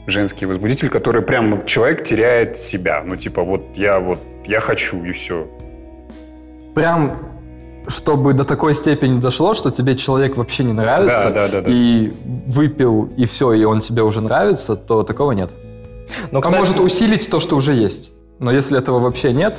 женский 0.08 0.46
возбудитель, 0.46 0.90
который 0.90 1.22
прям 1.22 1.66
человек 1.66 2.04
теряет 2.04 2.58
себя. 2.58 3.04
Ну, 3.04 3.18
типа, 3.18 3.44
вот 3.44 3.76
я 3.76 4.00
вот, 4.00 4.20
я 4.46 4.62
хочу, 4.62 5.04
и 5.04 5.12
все. 5.12 5.48
Прям 6.74 7.37
чтобы 7.88 8.34
до 8.34 8.44
такой 8.44 8.74
степени 8.76 9.20
дошло, 9.20 9.54
что 9.54 9.72
тебе 9.72 9.96
человек 9.96 10.38
вообще 10.38 10.64
не 10.64 10.74
нравится, 10.74 11.30
Да, 11.30 11.48
да, 11.48 11.48
да, 11.48 11.62
да. 11.62 11.72
и 11.72 12.12
выпил, 12.48 13.10
и 13.18 13.26
все, 13.26 13.54
и 13.54 13.64
он 13.64 13.80
тебе 13.80 14.04
уже 14.04 14.22
нравится, 14.22 14.76
то 14.76 15.04
такого 15.04 15.32
нет. 15.32 15.52
Но, 16.32 16.40
А 16.40 16.42
кстати, 16.42 16.60
может 16.60 16.80
усилить 16.80 17.30
то, 17.30 17.40
что 17.40 17.56
уже 17.56 17.74
есть. 17.74 18.14
Но 18.40 18.52
если 18.52 18.78
этого 18.78 19.00
вообще 19.00 19.34
нет, 19.34 19.56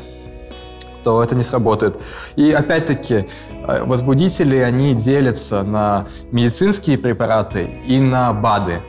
то 1.05 1.23
это 1.23 1.35
не 1.35 1.45
сработает. 1.45 1.97
И 2.37 2.51
опять-таки, 2.51 3.29
э, 3.67 3.85
возбудители, 3.85 4.57
они 4.57 4.95
делятся 4.95 5.63
на 5.63 6.07
медицинские 6.33 6.99
препараты 6.99 7.71
и 7.87 7.99
на 8.01 8.33
БАДы. 8.33 8.81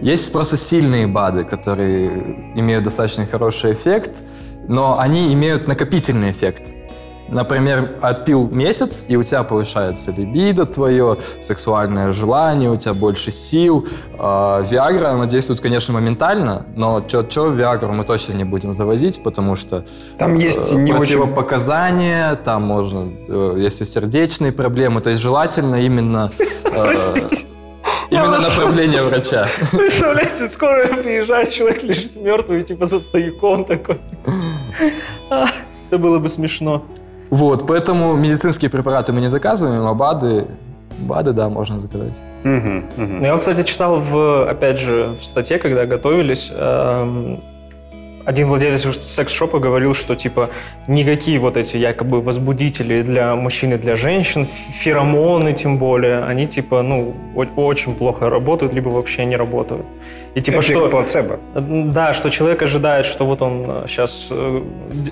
Есть 0.00 0.30
просто 0.30 0.56
сильные 0.56 1.06
БАДы, 1.06 1.44
которые 1.44 2.52
имеют 2.54 2.84
достаточно 2.84 3.26
хороший 3.26 3.72
эффект, 3.72 4.18
но 4.68 4.98
они 4.98 5.32
имеют 5.32 5.66
накопительный 5.66 6.30
эффект. 6.30 6.62
Например, 7.28 7.94
отпил 8.00 8.48
месяц, 8.48 9.04
и 9.06 9.16
у 9.16 9.22
тебя 9.22 9.42
повышается 9.42 10.10
либидо 10.12 10.64
твое, 10.64 11.18
сексуальное 11.40 12.12
желание, 12.12 12.70
у 12.70 12.76
тебя 12.76 12.94
больше 12.94 13.32
сил. 13.32 13.86
А, 14.18 14.62
Виагра, 14.62 15.10
она 15.10 15.26
действует, 15.26 15.60
конечно, 15.60 15.92
моментально, 15.92 16.66
но 16.74 17.02
что 17.06 17.48
Виагру 17.48 17.92
мы 17.92 18.04
точно 18.04 18.32
не 18.32 18.44
будем 18.44 18.72
завозить, 18.72 19.22
потому 19.22 19.56
что 19.56 19.84
Там 20.18 20.34
есть 20.34 20.72
э, 20.72 20.76
не 20.76 20.92
очень... 20.92 21.18
противопоказания, 21.18 22.36
там 22.36 22.62
можно, 22.62 23.10
э, 23.28 23.54
если 23.58 23.84
сердечные 23.84 24.52
проблемы, 24.52 25.00
то 25.00 25.10
есть 25.10 25.20
желательно 25.20 25.76
именно, 25.76 26.30
э, 26.64 26.70
Простите. 26.70 27.46
Именно 28.10 28.40
направление 28.40 29.02
врача. 29.02 29.48
Представляете, 29.72 30.48
скоро 30.48 30.86
приезжает, 30.86 31.50
человек 31.50 31.82
лежит 31.82 32.16
мертвый, 32.16 32.62
типа 32.62 32.86
за 32.86 33.00
стояком 33.00 33.64
такой. 33.64 34.00
А, 35.30 35.46
Это 35.88 35.98
было 35.98 36.18
бы 36.18 36.28
смешно. 36.30 36.84
Вот, 37.30 37.66
поэтому 37.66 38.16
медицинские 38.16 38.70
препараты 38.70 39.12
мы 39.12 39.20
не 39.20 39.28
заказываем, 39.28 39.86
а 39.86 39.94
БАДы, 39.94 40.46
БАДы, 41.00 41.32
да, 41.32 41.48
можно 41.48 41.80
заказать. 41.80 42.12
Мгм, 42.44 42.84
мгм. 42.96 43.20
Ну, 43.20 43.26
Я, 43.26 43.36
кстати, 43.36 43.66
читал, 43.66 43.98
в, 44.00 44.48
опять 44.48 44.78
же, 44.78 45.14
в 45.20 45.24
статье, 45.24 45.58
когда 45.58 45.86
готовились, 45.86 46.52
эм, 46.54 47.40
один 48.28 48.48
владелец 48.48 48.84
секс-шопа 49.00 49.58
говорил, 49.58 49.94
что, 49.94 50.14
типа, 50.14 50.50
никакие 50.86 51.38
вот 51.38 51.56
эти 51.56 51.78
якобы 51.78 52.20
возбудители 52.20 53.00
для 53.00 53.34
мужчин 53.34 53.72
и 53.72 53.78
для 53.78 53.96
женщин, 53.96 54.44
феромоны 54.44 55.54
тем 55.54 55.78
более, 55.78 56.22
они, 56.24 56.44
типа, 56.44 56.82
ну, 56.82 57.14
очень 57.56 57.94
плохо 57.94 58.28
работают, 58.28 58.74
либо 58.74 58.90
вообще 58.90 59.24
не 59.24 59.36
работают. 59.36 59.86
И, 60.34 60.42
типа, 60.42 60.60
Эффект 60.60 60.78
что... 60.78 60.88
плацебо. 60.90 61.38
Да, 61.54 62.12
что 62.12 62.28
человек 62.28 62.62
ожидает, 62.62 63.06
что 63.06 63.24
вот 63.24 63.40
он 63.40 63.84
сейчас 63.86 64.30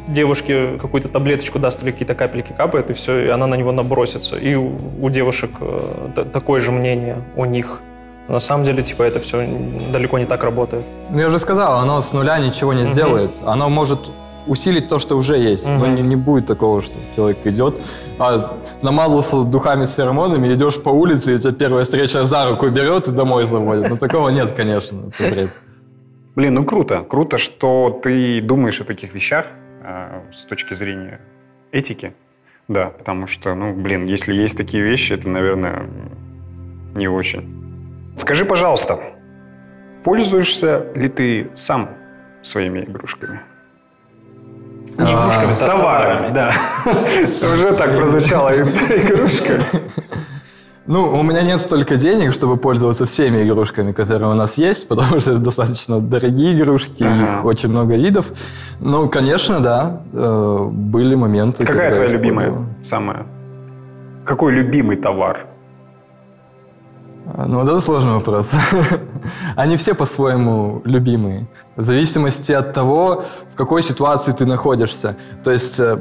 девушке 0.08 0.76
какую-то 0.78 1.08
таблеточку 1.08 1.58
даст 1.58 1.82
или 1.82 1.92
какие-то 1.92 2.14
капельки 2.14 2.52
капает, 2.52 2.90
и 2.90 2.92
все, 2.92 3.24
и 3.24 3.28
она 3.28 3.46
на 3.46 3.54
него 3.54 3.72
набросится. 3.72 4.36
И 4.36 4.54
у, 4.56 5.08
девушек 5.08 5.52
э, 5.60 6.24
такое 6.32 6.60
же 6.60 6.70
мнение 6.70 7.16
у 7.34 7.46
них. 7.46 7.80
На 8.28 8.40
самом 8.40 8.64
деле, 8.64 8.82
типа, 8.82 9.04
это 9.04 9.20
все 9.20 9.46
далеко 9.92 10.18
не 10.18 10.26
так 10.26 10.42
работает. 10.44 10.82
Ну, 11.10 11.20
я 11.20 11.28
уже 11.28 11.38
сказал, 11.38 11.78
оно 11.78 12.02
с 12.02 12.12
нуля 12.12 12.38
ничего 12.38 12.72
не 12.72 12.82
Мгм. 12.82 12.92
сделает. 12.92 13.30
Оно 13.44 13.68
может 13.68 14.00
усилить 14.48 14.88
то, 14.88 14.98
что 14.98 15.16
уже 15.16 15.36
есть. 15.38 15.68
Но 15.68 15.86
Мгм. 15.86 15.94
не, 15.94 16.02
не 16.02 16.16
будет 16.16 16.46
такого, 16.46 16.82
что 16.82 16.94
человек 17.14 17.38
идет, 17.44 17.80
а 18.18 18.52
намазался 18.82 19.42
духами 19.44 19.84
с 19.86 19.94
феромонами, 19.94 20.52
идешь 20.54 20.82
по 20.82 20.90
улице, 20.90 21.34
и 21.34 21.38
тебя 21.38 21.52
первая 21.52 21.84
встреча 21.84 22.26
за 22.26 22.46
руку 22.48 22.68
берет 22.70 23.08
и 23.08 23.12
домой 23.12 23.46
заводит. 23.46 23.88
Ну, 23.90 23.96
такого 23.96 24.28
нет, 24.30 24.52
конечно. 24.56 25.10
это 25.18 25.30
бред. 25.34 25.50
Блин, 26.34 26.54
ну 26.54 26.64
круто. 26.64 27.02
Круто, 27.08 27.38
что 27.38 27.98
ты 28.02 28.40
думаешь 28.42 28.80
о 28.80 28.84
таких 28.84 29.14
вещах 29.14 29.46
э, 29.82 30.20
с 30.32 30.44
точки 30.44 30.74
зрения 30.74 31.20
этики. 31.72 32.12
Да, 32.68 32.86
потому 32.86 33.26
что, 33.26 33.54
ну, 33.54 33.72
блин, 33.72 34.04
если 34.06 34.34
есть 34.34 34.56
такие 34.56 34.82
вещи, 34.82 35.12
это, 35.14 35.28
наверное, 35.28 35.88
не 36.94 37.08
очень. 37.08 37.65
Скажи, 38.16 38.44
пожалуйста, 38.44 38.98
пользуешься 40.04 40.86
ли 40.94 41.08
ты 41.08 41.50
сам 41.54 41.90
своими 42.42 42.80
игрушками? 42.80 43.40
Не 44.98 45.12
А, 45.12 45.20
игрушками, 45.20 45.52
а 45.60 45.66
товарами. 45.66 46.32
да. 46.34 46.52
Уже 47.52 47.72
так 47.72 47.96
прозвучала 47.96 48.50
игрушка. 48.58 49.60
Ну, 50.88 51.18
у 51.18 51.22
меня 51.24 51.42
нет 51.42 51.60
столько 51.60 51.96
денег, 51.96 52.32
чтобы 52.32 52.56
пользоваться 52.58 53.06
всеми 53.06 53.42
игрушками, 53.42 53.90
которые 53.90 54.30
у 54.30 54.34
нас 54.34 54.56
есть, 54.56 54.86
потому 54.86 55.18
что 55.18 55.32
это 55.32 55.40
достаточно 55.40 55.98
дорогие 56.00 56.56
игрушки, 56.56 57.02
Ага. 57.02 57.38
их 57.40 57.44
очень 57.44 57.70
много 57.70 57.96
видов. 57.96 58.26
Ну, 58.78 59.08
конечно, 59.08 59.58
да, 59.58 60.02
э, 60.12 60.58
были 60.70 61.16
моменты. 61.16 61.66
Какая 61.66 61.92
твоя 61.92 62.08
любимая 62.08 62.54
самая? 62.84 63.26
Какой 64.24 64.52
любимый 64.52 64.96
товар? 64.96 65.46
А, 67.34 67.46
Ну, 67.46 67.60
вот 67.60 67.68
это 67.68 67.80
сложный 67.80 68.12
вопрос. 68.12 68.52
Они 69.56 69.76
все 69.76 69.94
по-своему 69.94 70.80
любимые. 70.84 71.46
В 71.76 71.82
зависимости 71.82 72.52
от 72.52 72.72
того, 72.72 73.24
в 73.52 73.56
какой 73.56 73.82
ситуации 73.82 74.32
ты 74.32 74.46
находишься. 74.46 75.16
То 75.44 75.50
есть, 75.50 75.80
э, 75.80 75.98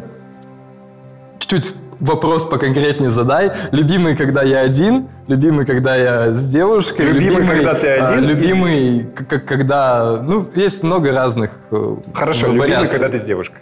чуть-чуть 1.39 1.73
вопрос 1.99 2.45
поконкретнее 2.45 3.09
задай. 3.09 3.51
Любимый, 3.71 4.15
когда 4.15 4.43
я 4.43 4.59
один, 4.59 5.07
любимый, 5.27 5.65
когда 5.65 5.95
я 5.95 6.31
с 6.31 6.45
девушкой. 6.51 7.05
Любимый, 7.07 7.47
когда 7.47 7.73
ты 7.73 7.87
а, 7.97 8.03
один, 8.03 8.29
и 8.29 8.37
с- 8.37 8.41
Любимый, 8.41 9.03
к- 9.03 9.39
когда... 9.39 10.21
Ну, 10.21 10.47
есть 10.55 10.83
много 10.83 11.11
разных 11.11 11.51
э, 11.71 11.95
Хорошо, 12.13 12.47
любимый, 12.47 12.67
вариаций. 12.67 12.89
когда 12.89 13.09
ты 13.09 13.17
с 13.17 13.23
девушкой. 13.23 13.61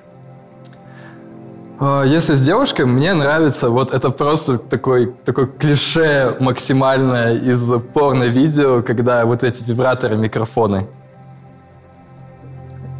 А, 1.79 2.03
Если 2.03 2.35
с 2.35 2.43
девушкой, 2.43 2.85
мне 2.85 3.13
нравится, 3.13 3.69
вот 3.69 3.93
это 3.93 4.09
просто 4.09 4.57
такой, 4.57 5.13
такой 5.25 5.47
клише 5.47 6.35
максимальное 6.39 7.35
из 7.35 7.69
порно-видео, 7.93 8.81
когда 8.83 9.25
вот 9.25 9.43
эти 9.43 9.63
вибраторы, 9.63 10.15
микрофоны. 10.17 10.87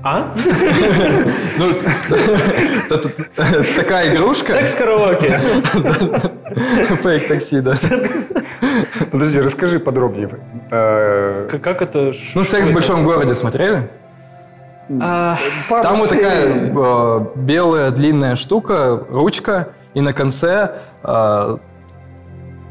А? 0.05 0.33
Ну, 1.55 1.65
такая 3.75 4.13
игрушка. 4.13 4.43
Секс-караоке. 4.43 5.39
Фейк 7.03 7.27
такси, 7.27 7.61
да. 7.61 7.77
Подожди, 9.11 9.39
расскажи 9.39 9.79
подробнее. 9.79 10.29
Э, 10.71 11.47
Как 11.61 11.81
это? 11.81 12.11
Ну, 12.35 12.43
секс 12.43 12.67
в 12.67 12.73
большом 12.73 13.05
городе 13.05 13.35
смотрели? 13.35 13.89
А, 15.01 15.37
Там 15.69 15.95
вот 15.95 16.09
такая 16.09 16.71
э, 16.75 17.25
белая 17.35 17.91
длинная 17.91 18.35
штука, 18.35 19.03
ручка, 19.09 19.69
и 19.93 20.01
на 20.01 20.13
конце 20.13 20.79
э, 21.03 21.57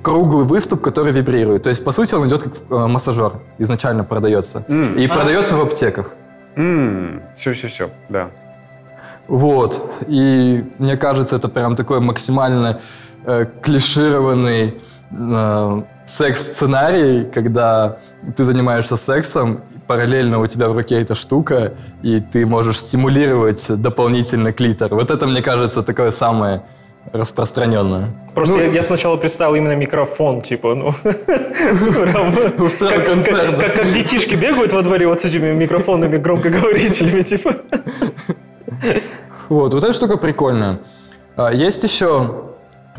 круглый 0.02 0.44
выступ, 0.44 0.80
который 0.82 1.12
вибрирует. 1.12 1.62
То 1.62 1.70
есть, 1.70 1.84
по 1.84 1.92
сути, 1.92 2.14
он 2.14 2.26
идет 2.26 2.42
как 2.42 2.52
э, 2.70 2.86
массажер, 2.86 3.32
изначально 3.58 4.04
продается. 4.04 4.64
М. 4.68 4.96
И 4.98 5.06
А. 5.06 5.14
продается 5.14 5.56
в 5.56 5.60
аптеках. 5.60 6.10
Все-все-все, 7.34 7.90
да. 8.08 8.28
Вот. 9.28 9.90
И 10.08 10.64
мне 10.78 10.96
кажется, 10.96 11.36
это 11.36 11.48
прям 11.48 11.76
такой 11.76 12.00
максимально 12.00 12.80
э, 13.24 13.46
клишированный 13.62 14.74
э, 15.10 15.82
секс-сценарий, 16.06 17.24
когда 17.32 17.96
ты 18.36 18.44
занимаешься 18.44 18.96
сексом, 18.96 19.60
параллельно 19.93 20.40
у 20.40 20.47
тебя 20.47 20.68
в 20.68 20.72
руке 20.72 21.03
эта 21.03 21.14
штука, 21.14 21.74
и 22.03 22.20
ты 22.20 22.47
можешь 22.47 22.78
стимулировать 22.78 23.66
дополнительно 23.68 24.53
клитор. 24.53 24.95
Вот 24.95 25.11
это, 25.11 25.26
мне 25.26 25.43
кажется, 25.43 25.82
такое 25.82 26.11
самое 26.11 26.62
распространенное. 27.12 28.09
Просто 28.34 28.55
Ну, 28.55 28.61
я, 28.61 28.66
я 28.68 28.82
сначала 28.82 29.18
представил 29.18 29.55
именно 29.55 29.76
микрофон, 29.76 30.40
типа, 30.40 30.74
ну, 30.74 30.95
как 33.74 33.93
детишки 33.93 34.34
бегают 34.34 34.72
во 34.72 34.80
дворе 34.80 35.07
вот 35.07 35.20
с 35.20 35.26
этими 35.26 35.53
микрофонами, 35.53 36.16
громкоговорителями, 36.16 37.20
типа. 37.20 37.55
Вот, 39.51 39.74
вот 39.74 39.84
эта 39.84 39.93
штука 39.93 40.16
прикольная. 40.16 40.78
А, 41.36 41.53
Есть 41.53 41.84
еще 41.84 42.41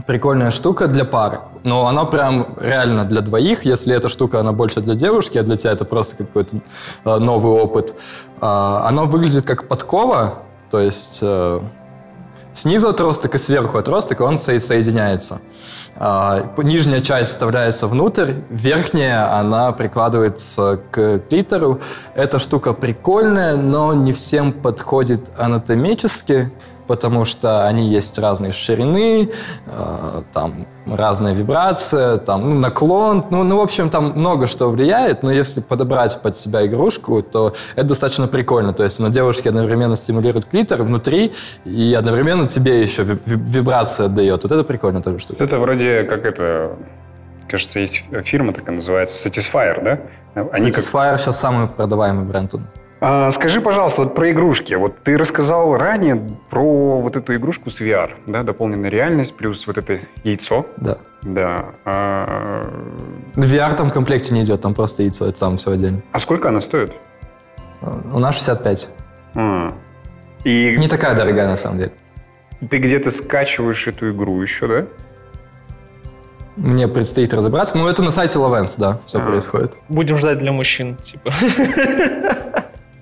прикольная 0.08 0.52
штука 0.52 0.88
для 0.88 1.06
пар, 1.06 1.42
но 1.64 1.88
она 1.88 2.06
прям 2.06 2.56
реально 2.60 3.06
для 3.06 3.22
двоих. 3.22 3.66
Если 3.66 3.96
эта 3.96 4.10
штука, 4.10 4.40
она 4.40 4.52
больше 4.52 4.82
для 4.82 4.96
девушки, 4.96 5.38
а 5.38 5.44
для 5.44 5.56
тебя 5.56 5.72
это 5.72 5.86
просто 5.86 6.16
какой-то 6.18 6.58
а, 7.04 7.20
новый 7.20 7.54
опыт. 7.54 7.94
А, 8.42 8.88
Она 8.88 9.04
выглядит 9.04 9.46
как 9.46 9.68
подкова, 9.68 10.40
то 10.72 10.80
есть 10.80 11.20
э, 11.22 11.60
снизу 12.56 12.90
отросток 12.90 13.36
и 13.36 13.38
сверху 13.38 13.78
отросток, 13.78 14.20
и 14.20 14.24
он 14.24 14.38
со- 14.40 14.60
соединяется. 14.60 15.40
Нижняя 16.58 17.00
часть 17.02 17.34
вставляется 17.34 17.88
внутрь, 17.88 18.34
верхняя, 18.50 19.38
она 19.40 19.72
прикладывается 19.74 20.80
к 20.90 21.20
клитору. 21.30 21.82
Эта 22.16 22.40
штука 22.40 22.74
прикольная, 22.74 23.56
но 23.58 23.94
не 23.94 24.12
всем 24.12 24.54
подходит 24.54 25.22
анатомически, 25.38 26.52
потому 26.88 27.26
что 27.26 27.66
они 27.68 27.88
есть 27.88 28.18
разные 28.18 28.52
ширины, 28.52 29.32
э, 29.66 30.22
там 30.34 30.66
разная 30.86 31.34
вибрация, 31.34 32.18
там 32.18 32.50
ну, 32.50 32.60
наклон, 32.60 33.26
ну, 33.30 33.44
ну, 33.44 33.58
в 33.58 33.62
общем, 33.62 33.90
там 33.90 34.12
много 34.12 34.48
что 34.48 34.70
влияет, 34.70 35.24
но 35.24 35.32
если 35.32 35.62
подобрать 35.62 36.22
под 36.22 36.38
себя 36.38 36.66
игрушку, 36.66 37.22
то 37.22 37.56
это 37.76 37.88
достаточно 37.90 38.28
прикольно. 38.28 38.74
То 38.74 38.84
есть 38.84 39.00
на 39.00 39.10
девушке 39.10 39.50
одновременно 39.50 39.96
стимулирует 39.96 40.46
клитор 40.46 40.84
внутри, 40.84 41.34
и 41.66 41.94
одновременно 41.94 42.48
тебе 42.48 42.82
еще 42.82 43.04
вибрация 43.04 44.08
отдает. 44.08 44.44
Вот 44.44 44.52
это 44.52 44.64
прикольно 44.64 45.02
тоже 45.02 45.20
штука. 45.20 45.44
Это 45.44 45.58
вроде 45.58 46.04
как 46.04 46.26
это 46.26 46.78
кажется, 47.48 47.80
есть 47.80 48.04
фирма 48.24 48.52
такая 48.52 48.76
называется 48.76 49.30
Satisfyer, 49.30 49.84
да? 49.84 50.00
Они 50.52 50.72
Satisfyer 50.72 51.12
как... 51.12 51.20
сейчас 51.20 51.40
самый 51.40 51.68
продаваемый 51.68 52.26
бренд 52.26 52.54
у 52.56 52.58
нас. 52.58 52.68
А, 53.06 53.32
скажи, 53.32 53.60
пожалуйста, 53.60 54.04
вот 54.04 54.16
про 54.16 54.32
игрушки. 54.32 54.76
Вот 54.76 54.98
ты 55.04 55.18
рассказал 55.18 55.76
ранее 55.76 56.22
про 56.50 57.02
вот 57.02 57.18
эту 57.18 57.36
игрушку 57.36 57.70
с 57.70 57.82
VR, 57.82 58.12
да, 58.28 58.44
дополненная 58.44 58.90
реальность 58.90 59.36
плюс 59.36 59.68
вот 59.68 59.78
это 59.78 60.00
яйцо. 60.24 60.66
Да. 60.78 61.00
Да. 61.22 61.66
А... 61.84 62.66
VR 63.36 63.76
там 63.76 63.90
в 63.90 63.94
комплекте 63.94 64.34
не 64.34 64.44
идет, 64.44 64.62
там 64.62 64.74
просто 64.74 65.04
яйцо, 65.04 65.28
это 65.28 65.38
там 65.38 65.58
все 65.58 65.72
отдельно. 65.72 66.02
А 66.14 66.20
сколько 66.20 66.48
она 66.48 66.62
стоит? 66.62 66.94
У 67.82 68.20
нас 68.20 68.36
65. 68.36 68.90
А. 69.36 69.74
И... 70.46 70.78
Не 70.78 70.88
такая 70.88 71.14
дорогая 71.14 71.50
на 71.50 71.58
самом 71.58 71.80
деле. 71.80 71.92
Ты 72.70 72.78
где-то 72.78 73.12
скачиваешь 73.12 73.86
эту 73.86 74.12
игру 74.12 74.42
еще, 74.42 74.68
да? 74.68 74.86
Мне 76.56 76.88
предстоит 76.88 77.34
разобраться. 77.34 77.78
Но 77.78 77.90
это 77.90 78.02
на 78.02 78.12
сайте 78.12 78.38
Lovens, 78.38 78.76
да, 78.78 79.00
все 79.08 79.20
а, 79.20 79.26
происходит. 79.26 79.74
Будем 79.90 80.18
ждать 80.18 80.40
для 80.40 80.54
мужчин, 80.54 80.96
типа. 80.96 81.34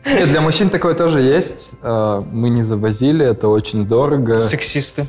Нет, 0.05 0.29
для 0.29 0.41
мужчин 0.41 0.69
такое 0.69 0.95
тоже 0.95 1.21
есть. 1.21 1.71
А, 1.81 2.21
мы 2.31 2.49
не 2.49 2.63
завозили, 2.63 3.25
это 3.25 3.47
очень 3.47 3.85
дорого. 3.85 4.41
Сексисты. 4.41 5.07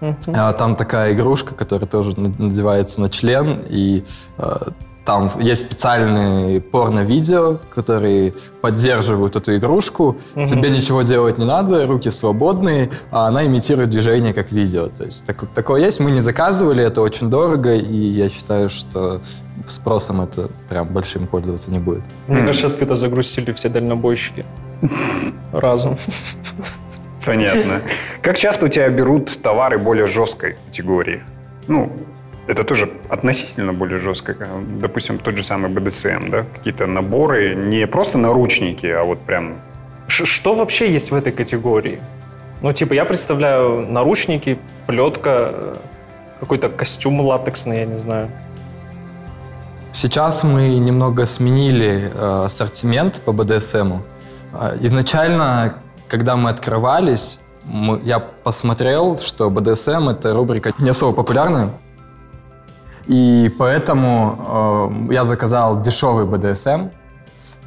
А, 0.00 0.52
там 0.52 0.76
такая 0.76 1.14
игрушка, 1.14 1.54
которая 1.54 1.86
тоже 1.86 2.14
надевается 2.18 3.00
на 3.00 3.08
член, 3.10 3.64
и 3.68 4.04
а, 4.36 4.72
там 5.04 5.32
есть 5.38 5.66
специальные 5.66 6.60
порно-видео, 6.60 7.58
которые 7.74 8.32
поддерживают 8.60 9.36
эту 9.36 9.56
игрушку. 9.56 10.16
Угу. 10.34 10.46
Тебе 10.46 10.70
ничего 10.70 11.02
делать 11.02 11.38
не 11.38 11.44
надо, 11.44 11.86
руки 11.86 12.10
свободные, 12.10 12.90
а 13.10 13.26
она 13.26 13.46
имитирует 13.46 13.90
движение 13.90 14.32
как 14.32 14.50
видео. 14.50 14.88
То 14.88 15.04
есть 15.04 15.24
так, 15.26 15.44
такое 15.54 15.84
есть. 15.84 16.00
Мы 16.00 16.10
не 16.10 16.20
заказывали, 16.20 16.82
это 16.82 17.02
очень 17.02 17.28
дорого, 17.28 17.74
и 17.74 17.96
я 17.96 18.28
считаю, 18.28 18.70
что 18.70 19.20
спросом 19.68 20.20
это 20.20 20.50
прям 20.68 20.88
большим 20.88 21.26
пользоваться 21.26 21.70
не 21.70 21.78
будет. 21.78 22.02
Мне 22.28 22.40
mm. 22.40 22.44
кажется, 22.44 22.68
сейчас 22.68 22.76
когда 22.76 22.94
загрузили 22.94 23.52
все 23.52 23.68
дальнобойщики 23.68 24.44
разом. 25.52 25.96
Понятно. 27.24 27.80
Как 28.20 28.36
часто 28.36 28.66
у 28.66 28.68
тебя 28.68 28.88
берут 28.88 29.42
товары 29.42 29.78
более 29.78 30.06
жесткой 30.06 30.56
категории? 30.66 31.22
Ну, 31.68 31.90
это 32.46 32.64
тоже 32.64 32.90
относительно 33.08 33.72
более 33.72 33.98
жестко. 33.98 34.36
Допустим, 34.80 35.18
тот 35.18 35.36
же 35.36 35.42
самый 35.42 35.70
BDSM, 35.70 36.30
да? 36.30 36.44
Какие-то 36.54 36.86
наборы, 36.86 37.54
не 37.54 37.86
просто 37.86 38.18
наручники, 38.18 38.86
а 38.86 39.02
вот 39.04 39.20
прям... 39.20 39.54
Ш 40.08 40.26
что 40.26 40.54
вообще 40.54 40.92
есть 40.92 41.10
в 41.10 41.14
этой 41.14 41.32
категории? 41.32 41.98
Ну, 42.60 42.72
типа, 42.72 42.92
я 42.92 43.04
представляю 43.04 43.86
наручники, 43.90 44.58
плетка, 44.86 45.76
какой-то 46.40 46.68
костюм 46.68 47.20
латексный, 47.20 47.78
я 47.78 47.86
не 47.86 47.98
знаю. 47.98 48.28
Сейчас 49.94 50.42
мы 50.42 50.76
немного 50.80 51.24
сменили 51.24 52.10
э, 52.12 52.44
ассортимент 52.46 53.20
по 53.20 53.30
BDSM. 53.30 54.00
Э, 54.52 54.76
изначально, 54.80 55.76
когда 56.08 56.34
мы 56.34 56.50
открывались, 56.50 57.38
я 58.02 58.18
посмотрел, 58.18 59.18
что 59.18 59.50
BDSM— 59.50 60.10
это 60.10 60.34
рубрика 60.34 60.72
не 60.78 60.90
особо 60.90 61.14
популярная. 61.14 61.68
И 63.06 63.54
поэтому 63.56 64.90
э, 65.08 65.14
я 65.14 65.24
заказал 65.24 65.80
дешевый 65.80 66.26
BDSM, 66.26 66.90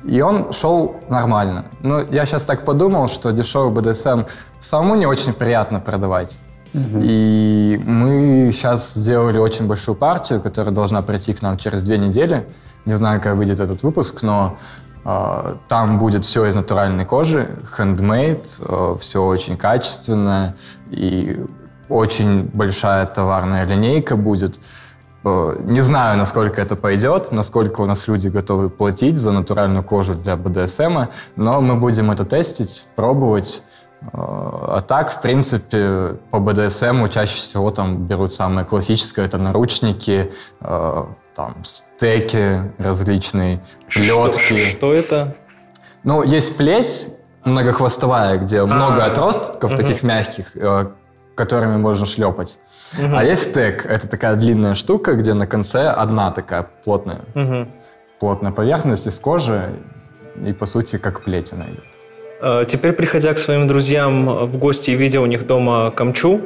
и 0.04 0.20
он 0.20 0.52
шел 0.52 0.98
нормально. 1.08 1.64
Но 1.82 2.02
я 2.02 2.26
сейчас 2.26 2.44
так 2.44 2.66
подумал, 2.66 3.08
что 3.08 3.32
дешевый 3.32 3.72
BDSM 3.72 4.26
самому 4.60 4.96
не 4.96 5.06
очень 5.06 5.32
приятно 5.32 5.80
продавать. 5.80 6.38
И 6.74 7.82
мы 7.86 8.52
сейчас 8.52 8.94
сделали 8.94 9.38
очень 9.38 9.68
большую 9.68 9.96
партию, 9.96 10.42
которая 10.42 10.74
должна 10.74 11.02
прийти 11.02 11.34
к 11.34 11.42
нам 11.42 11.58
через 11.58 11.84
две 11.84 11.98
недели. 11.98 12.48
Не 12.86 12.98
знаю, 12.98 13.22
как 13.22 13.36
выйдет 13.36 13.60
этот 13.60 13.84
выпуск, 13.84 14.22
но 14.22 14.58
э, 15.04 15.56
там 15.68 16.00
будет 16.00 16.26
все 16.26 16.46
из 16.46 16.56
натуральной 16.56 17.06
кожи, 17.06 17.50
handmade, 17.78 18.48
э, 18.60 18.98
все 19.00 19.26
очень 19.26 19.58
качественное 19.58 20.56
и 20.90 21.44
очень 21.90 22.44
большая 22.44 23.06
товарная 23.06 23.66
линейка 23.66 24.16
будет. 24.16 24.60
Э, 25.24 25.58
не 25.66 25.82
знаю, 25.82 26.18
насколько 26.18 26.62
это 26.62 26.76
пойдет, 26.76 27.32
насколько 27.32 27.82
у 27.82 27.86
нас 27.86 28.08
люди 28.08 28.28
готовы 28.28 28.70
платить 28.70 29.18
за 29.18 29.32
натуральную 29.32 29.84
кожу 29.84 30.16
для 30.16 30.38
БДСМ, 30.38 31.08
но 31.36 31.62
мы 31.62 31.76
будем 31.76 32.12
это 32.12 32.24
тестить, 32.24 32.86
пробовать. 32.96 33.64
А 34.14 34.82
так, 34.88 35.12
в 35.12 35.22
принципе, 35.22 36.18
по 36.30 36.40
БДСМ 36.40 37.08
чаще 37.10 37.38
всего 37.38 37.72
там 37.72 38.06
берут 38.06 38.34
самое 38.34 38.66
классическое, 38.66 39.26
это 39.26 39.38
наручники, 39.38 40.32
э, 40.62 41.04
там 41.36 41.56
стеки 41.64 42.72
различные, 42.78 43.62
плетки. 43.90 44.40
Что, 44.40 44.58
что 44.58 44.94
это? 44.94 45.36
Ну, 46.04 46.24
есть 46.24 46.56
плеть 46.58 47.08
многохвостовая, 47.44 48.38
где 48.38 48.60
А-а-а. 48.60 48.68
много 48.68 49.04
отростков 49.04 49.72
угу. 49.72 49.78
таких 49.78 50.04
мягких, 50.04 50.56
э, 50.56 50.88
которыми 51.36 51.78
можно 51.78 52.06
шлепать. 52.06 52.60
Угу. 52.94 53.16
А 53.16 53.24
есть 53.24 53.50
стек, 53.50 53.86
это 53.86 54.08
такая 54.08 54.36
длинная 54.36 54.76
штука, 54.76 55.16
где 55.16 55.34
на 55.34 55.48
конце 55.48 55.88
одна 55.88 56.32
такая 56.32 56.68
плотная, 56.86 57.22
угу. 57.34 57.68
плотная 58.20 58.52
поверхность 58.52 59.08
из 59.08 59.20
кожи, 59.20 59.74
и 60.46 60.54
по 60.54 60.68
сути 60.68 60.98
как 60.98 61.22
плетина 61.22 61.64
идет. 61.64 61.97
Э, 62.40 62.64
теперь, 62.68 62.94
приходя 62.94 63.34
к 63.34 63.40
своим 63.40 63.68
друзьям 63.68 64.46
в 64.46 64.58
гости 64.58 64.92
и 64.92 64.96
видя 64.96 65.22
у 65.22 65.26
них 65.26 65.48
дома 65.48 65.92
камчу, 65.92 66.42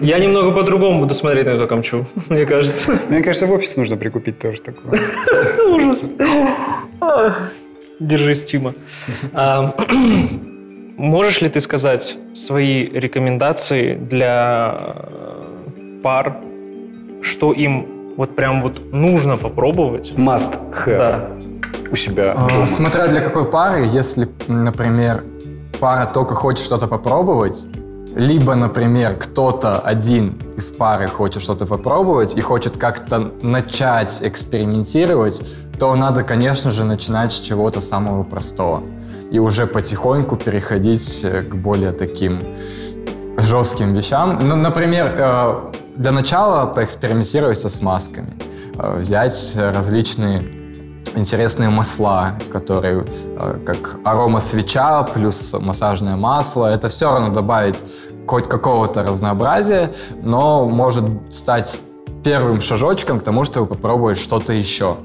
я 0.00 0.18
немного 0.18 0.52
по-другому 0.52 1.00
буду 1.00 1.14
смотреть 1.14 1.46
на 1.46 1.50
эту 1.50 1.66
камчу, 1.66 2.06
мне 2.28 2.44
кажется. 2.46 2.98
Мне 3.08 3.22
кажется, 3.22 3.46
в 3.46 3.52
офис 3.52 3.76
нужно 3.76 3.96
прикупить 3.96 4.38
тоже 4.38 4.60
такое. 4.60 5.00
Ужас. 5.68 6.04
Держись, 8.00 8.44
Тима. 8.44 8.74
А, 9.32 9.74
можешь 10.96 11.40
ли 11.40 11.48
ты 11.48 11.60
сказать 11.60 12.18
свои 12.34 12.86
рекомендации 12.86 13.94
для 13.94 14.76
э, 14.78 16.00
пар, 16.02 16.36
что 17.22 17.52
им 17.52 17.86
вот 18.16 18.36
прям 18.36 18.62
вот 18.62 18.92
нужно 18.92 19.36
попробовать? 19.36 20.12
Must 20.16 20.58
have. 20.84 20.98
Да 20.98 21.53
у 21.90 21.96
себя 21.96 22.34
а, 22.36 22.48
дома? 22.48 22.68
Смотря 22.68 23.08
для 23.08 23.20
какой 23.20 23.44
пары, 23.44 23.86
если, 23.86 24.28
например, 24.48 25.24
пара 25.80 26.10
только 26.12 26.34
хочет 26.34 26.64
что-то 26.64 26.86
попробовать, 26.86 27.66
либо, 28.16 28.54
например, 28.54 29.16
кто-то 29.16 29.80
один 29.80 30.38
из 30.56 30.70
пары 30.70 31.08
хочет 31.08 31.42
что-то 31.42 31.66
попробовать 31.66 32.36
и 32.36 32.40
хочет 32.40 32.76
как-то 32.76 33.32
начать 33.42 34.18
экспериментировать, 34.22 35.42
то 35.78 35.94
надо, 35.96 36.22
конечно 36.22 36.70
же, 36.70 36.84
начинать 36.84 37.32
с 37.32 37.40
чего-то 37.40 37.80
самого 37.80 38.22
простого 38.22 38.82
и 39.30 39.38
уже 39.38 39.66
потихоньку 39.66 40.36
переходить 40.36 41.20
э, 41.24 41.42
к 41.42 41.54
более 41.56 41.90
таким 41.92 42.40
жестким 43.36 43.92
вещам. 43.94 44.38
Ну, 44.40 44.54
например, 44.54 45.12
э, 45.16 45.72
для 45.96 46.12
начала 46.12 46.66
поэкспериментировать 46.66 47.60
со 47.60 47.68
смазками, 47.68 48.32
э, 48.78 49.00
взять 49.00 49.56
различные 49.56 50.44
интересные 51.16 51.68
масла, 51.68 52.34
которые 52.52 53.04
э, 53.04 53.58
как 53.64 53.96
арома 54.04 54.40
свеча 54.40 55.02
плюс 55.02 55.52
массажное 55.52 56.16
масло. 56.16 56.66
Это 56.66 56.88
все 56.88 57.10
равно 57.10 57.32
добавить 57.32 57.76
хоть 58.26 58.48
какого-то 58.48 59.02
разнообразия, 59.02 59.94
но 60.22 60.66
может 60.66 61.04
стать 61.30 61.78
первым 62.24 62.60
шажочком 62.60 63.20
к 63.20 63.24
тому, 63.24 63.44
чтобы 63.44 63.66
попробовать 63.66 64.18
что-то 64.18 64.52
еще. 64.52 64.96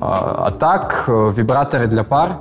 А, 0.00 0.46
а 0.46 0.50
так, 0.50 1.04
э, 1.08 1.32
вибраторы 1.34 1.86
для 1.86 2.04
пар 2.04 2.40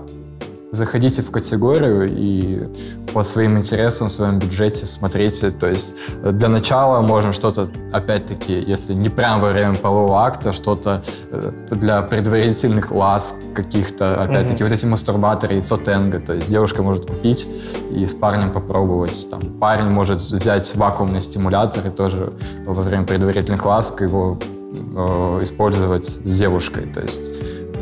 заходите 0.72 1.22
в 1.22 1.32
категорию 1.32 2.10
и 2.10 2.68
по 3.14 3.24
своим 3.24 3.58
интересам, 3.58 4.08
в 4.08 4.12
своем 4.12 4.40
бюджете 4.40 4.86
смотрите. 4.86 5.52
То 5.52 5.68
есть 5.68 5.96
э, 6.24 6.32
для 6.32 6.50
начала 6.50 7.02
можно 7.02 7.34
что-то, 7.34 7.70
опять-таки, 7.92 8.54
если 8.54 8.94
не 8.94 9.10
прямо 9.10 9.42
во 9.42 9.52
время 9.52 9.76
полового 9.76 10.26
акта, 10.26 10.54
что-то 10.54 11.04
э, 11.32 11.52
для 11.72 12.02
предварительных 12.02 12.92
ласк 12.92 13.36
каких-то, 13.54 14.22
опять-таки, 14.22 14.64
mm-hmm. 14.64 14.68
вот 14.68 14.78
эти 14.78 14.86
мастурбаторы, 14.86 15.54
яйцо 15.54 15.78
тенга. 15.78 16.20
То 16.20 16.34
есть 16.34 16.50
девушка 16.50 16.84
может 16.84 17.06
купить 17.06 17.48
и 17.92 18.06
с 18.06 18.14
парнем 18.14 18.52
попробовать. 18.52 19.30
Там, 19.30 19.42
парень 19.60 19.88
может 19.88 20.20
взять 20.20 20.76
вакуумный 20.76 21.22
стимулятор 21.22 21.88
и 21.88 21.90
тоже 21.90 22.34
во 22.66 22.82
время 22.82 23.06
предварительных 23.06 23.66
ласк 23.66 24.02
его 24.02 24.38
э, 24.74 25.40
использовать 25.42 26.06
с 26.06 26.38
девушкой. 26.38 26.88
То 26.88 27.02
есть 27.02 27.32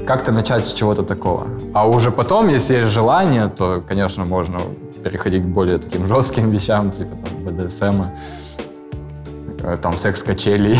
как-то 0.05 0.31
начать 0.31 0.65
с 0.65 0.73
чего-то 0.73 1.03
такого. 1.03 1.47
А 1.73 1.87
уже 1.87 2.11
потом, 2.11 2.49
если 2.49 2.77
есть 2.77 2.91
желание, 2.91 3.47
то, 3.47 3.83
конечно, 3.87 4.25
можно 4.25 4.59
переходить 5.03 5.43
к 5.43 5.45
более 5.45 5.77
таким 5.77 6.07
жестким 6.07 6.49
вещам, 6.49 6.91
типа 6.91 7.15
там 7.15 7.47
BDSM, 7.47 8.05
э, 9.63 9.77
там 9.81 9.97
секс-качелей. 9.97 10.79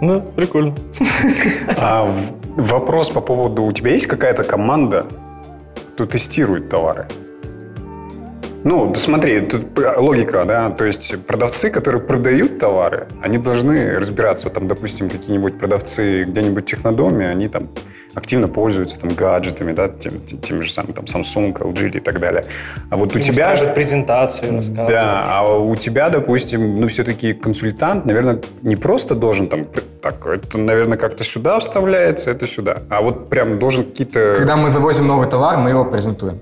Ну, 0.00 0.20
прикольно. 0.20 0.74
А 1.78 2.12
вопрос 2.56 3.10
по 3.10 3.20
поводу, 3.20 3.62
у 3.62 3.72
тебя 3.72 3.92
есть 3.92 4.06
какая-то 4.06 4.44
команда, 4.44 5.06
кто 5.94 6.04
тестирует 6.04 6.68
товары? 6.68 7.06
Ну, 8.64 8.94
смотри, 8.94 9.42
тут 9.42 9.78
логика, 9.98 10.44
да, 10.46 10.70
то 10.70 10.84
есть 10.84 11.22
продавцы, 11.26 11.68
которые 11.68 12.00
продают 12.00 12.58
товары, 12.58 13.08
они 13.20 13.36
должны 13.36 13.98
разбираться, 13.98 14.46
вот 14.46 14.54
там, 14.54 14.68
допустим, 14.68 15.10
какие-нибудь 15.10 15.58
продавцы 15.58 16.24
где-нибудь 16.24 16.64
в 16.64 16.66
технодоме, 16.66 17.28
они 17.28 17.48
там 17.48 17.68
активно 18.14 18.48
пользуются 18.48 18.98
там 18.98 19.10
гаджетами, 19.10 19.72
да, 19.72 19.88
тем, 19.88 20.14
тем 20.20 20.62
же 20.62 20.72
самым 20.72 20.94
там 20.94 21.04
Samsung, 21.04 21.52
LG 21.52 21.96
и 21.96 22.00
так 22.00 22.20
далее. 22.20 22.46
А 22.90 22.96
вот 22.96 23.14
у 23.14 23.18
тебя... 23.18 23.54
презентации, 23.74 24.48
рассказывают. 24.48 24.88
Да, 24.88 25.24
а 25.26 25.58
у 25.58 25.76
тебя, 25.76 26.08
допустим, 26.08 26.76
ну, 26.76 26.88
все-таки 26.88 27.34
консультант, 27.34 28.06
наверное, 28.06 28.40
не 28.62 28.76
просто 28.76 29.14
должен 29.14 29.48
там, 29.48 29.66
так, 30.00 30.24
это, 30.26 30.58
наверное, 30.58 30.96
как-то 30.96 31.22
сюда 31.22 31.58
вставляется, 31.58 32.30
это 32.30 32.46
сюда, 32.46 32.78
а 32.88 33.02
вот 33.02 33.28
прям 33.28 33.58
должен 33.58 33.84
какие-то... 33.84 34.36
Когда 34.38 34.56
мы 34.56 34.70
завозим 34.70 35.06
новый 35.06 35.28
товар, 35.28 35.58
мы 35.58 35.68
его 35.68 35.84
презентуем. 35.84 36.40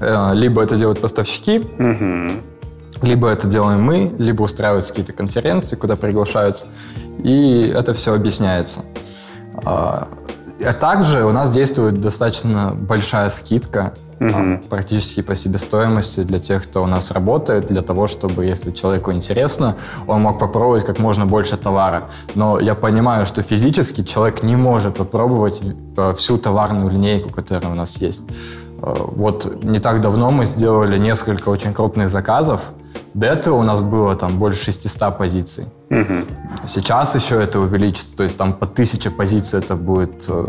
Э, 0.00 0.30
либо 0.34 0.62
это 0.62 0.76
делают 0.76 1.00
поставщики, 1.00 1.64
Мгм. 1.78 2.30
либо 3.02 3.28
это 3.28 3.46
делаем 3.46 3.82
мы, 3.82 4.12
либо 4.18 4.42
устраиваются 4.42 4.92
какие-то 4.92 5.12
конференции, 5.12 5.76
куда 5.76 5.96
приглашаются, 5.96 6.66
и 7.22 7.72
это 7.74 7.94
все 7.94 8.14
объясняется. 8.14 8.80
А 9.64 10.08
а 10.64 10.72
также 10.74 11.24
у 11.24 11.32
нас 11.32 11.50
действует 11.52 12.00
достаточно 12.00 12.72
большая 12.74 13.30
скидка, 13.30 13.94
а, 14.20 14.60
практически 14.68 15.22
по 15.22 15.34
себестоимости 15.34 16.22
для 16.22 16.38
тех, 16.38 16.64
кто 16.64 16.82
у 16.82 16.86
нас 16.86 17.10
работает, 17.10 17.68
для 17.68 17.80
того, 17.80 18.06
чтобы, 18.06 18.44
если 18.44 18.70
человеку 18.70 19.10
интересно, 19.12 19.76
он 20.06 20.20
мог 20.20 20.38
попробовать 20.38 20.84
как 20.84 20.98
можно 20.98 21.24
больше 21.24 21.56
товара. 21.56 22.02
Но 22.34 22.60
я 22.60 22.74
понимаю, 22.74 23.24
что 23.24 23.42
физически 23.42 24.02
человек 24.02 24.42
не 24.42 24.56
может 24.56 24.96
попробовать 24.96 25.62
э, 25.96 26.14
всю 26.18 26.36
товарную 26.36 26.90
линейку, 26.90 27.30
которая 27.30 27.72
у 27.72 27.74
нас 27.74 27.96
есть. 27.96 28.22
Э, 28.82 28.94
Вот 29.16 29.64
не 29.64 29.78
так 29.80 30.00
давно 30.00 30.30
мы 30.30 30.44
сделали 30.46 30.98
несколько 30.98 31.50
очень 31.50 31.72
крупных 31.74 32.08
заказов. 32.08 32.60
До 33.14 33.26
этого 33.26 33.56
у 33.56 33.62
нас 33.62 33.80
было 33.80 34.16
там 34.16 34.38
больше 34.38 34.64
600 34.64 35.18
позиций. 35.18 35.64
Мгм. 35.90 36.26
Сейчас 36.66 37.14
еще 37.14 37.34
это 37.42 37.58
увеличится, 37.60 38.16
то 38.16 38.22
есть 38.22 38.38
там 38.38 38.52
по 38.52 38.66
тысяче 38.66 39.10
позиций 39.10 39.58
это 39.60 39.74
будет... 39.76 40.24
э, 40.28 40.44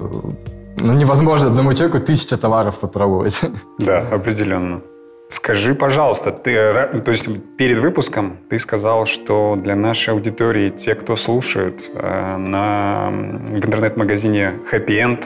Ну, 0.84 0.94
невозможно 0.94 1.48
одному 1.48 1.74
человеку 1.74 2.00
тысяча 2.00 2.38
товаров 2.38 2.76
попробовать. 2.80 3.40
Да, 3.80 4.00
определенно. 4.12 4.82
Скажи, 5.30 5.74
пожалуйста, 5.76 6.32
ты, 6.32 7.02
то 7.06 7.12
есть 7.12 7.30
перед 7.58 7.80
выпуском 7.80 8.38
ты 8.50 8.60
сказал, 8.60 9.06
что 9.06 9.56
для 9.64 9.76
нашей 9.76 10.14
аудитории, 10.14 10.70
те, 10.70 10.94
кто 10.96 11.16
слушают, 11.16 11.82
э, 11.96 12.38
на, 12.38 13.10
в 13.12 13.56
интернет-магазине 13.56 14.54
Happy 14.72 14.88
End 15.02 15.24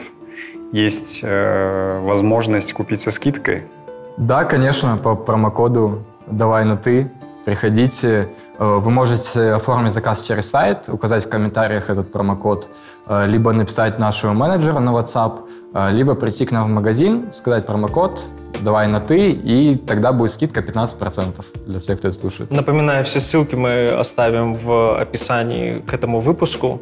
есть 0.72 1.20
э, 1.22 2.00
возможность 2.02 2.72
купить 2.72 3.00
со 3.00 3.10
скидкой. 3.10 3.64
Да, 4.16 4.44
конечно, 4.44 4.96
по 4.96 5.14
промокоду 5.14 6.02
«Давай 6.26 6.64
на 6.64 6.76
ты» 6.76 7.10
приходите. 7.44 8.28
Э, 8.58 8.78
Вы 8.78 8.90
можете 8.90 9.52
оформить 9.52 9.92
заказ 9.92 10.22
через 10.22 10.50
сайт, 10.50 10.88
указать 10.88 11.24
в 11.24 11.28
комментариях 11.28 11.90
этот 11.90 12.10
промокод, 12.12 12.68
э, 13.06 13.26
либо 13.26 13.52
написать 13.52 13.98
нашему 13.98 14.34
менеджеру 14.34 14.80
на 14.80 14.90
WhatsApp, 14.90 15.32
э, 15.74 15.92
либо 15.92 16.14
прийти 16.14 16.46
к 16.46 16.52
нам 16.52 16.70
в 16.70 16.74
магазин, 16.74 17.30
сказать 17.32 17.66
промокод 17.66 18.22
«Давай 18.60 18.88
на 18.88 19.00
ты», 19.00 19.30
и 19.30 19.76
тогда 19.76 20.12
будет 20.12 20.32
скидка 20.32 20.60
15% 20.60 21.44
для 21.66 21.78
всех, 21.80 21.98
кто 21.98 22.08
это 22.08 22.18
слушает. 22.18 22.50
Напоминаю, 22.50 23.04
все 23.04 23.20
ссылки 23.20 23.54
мы 23.54 23.86
оставим 23.86 24.54
в 24.54 24.98
описании 24.98 25.80
к 25.80 25.92
этому 25.92 26.20
выпуску. 26.20 26.80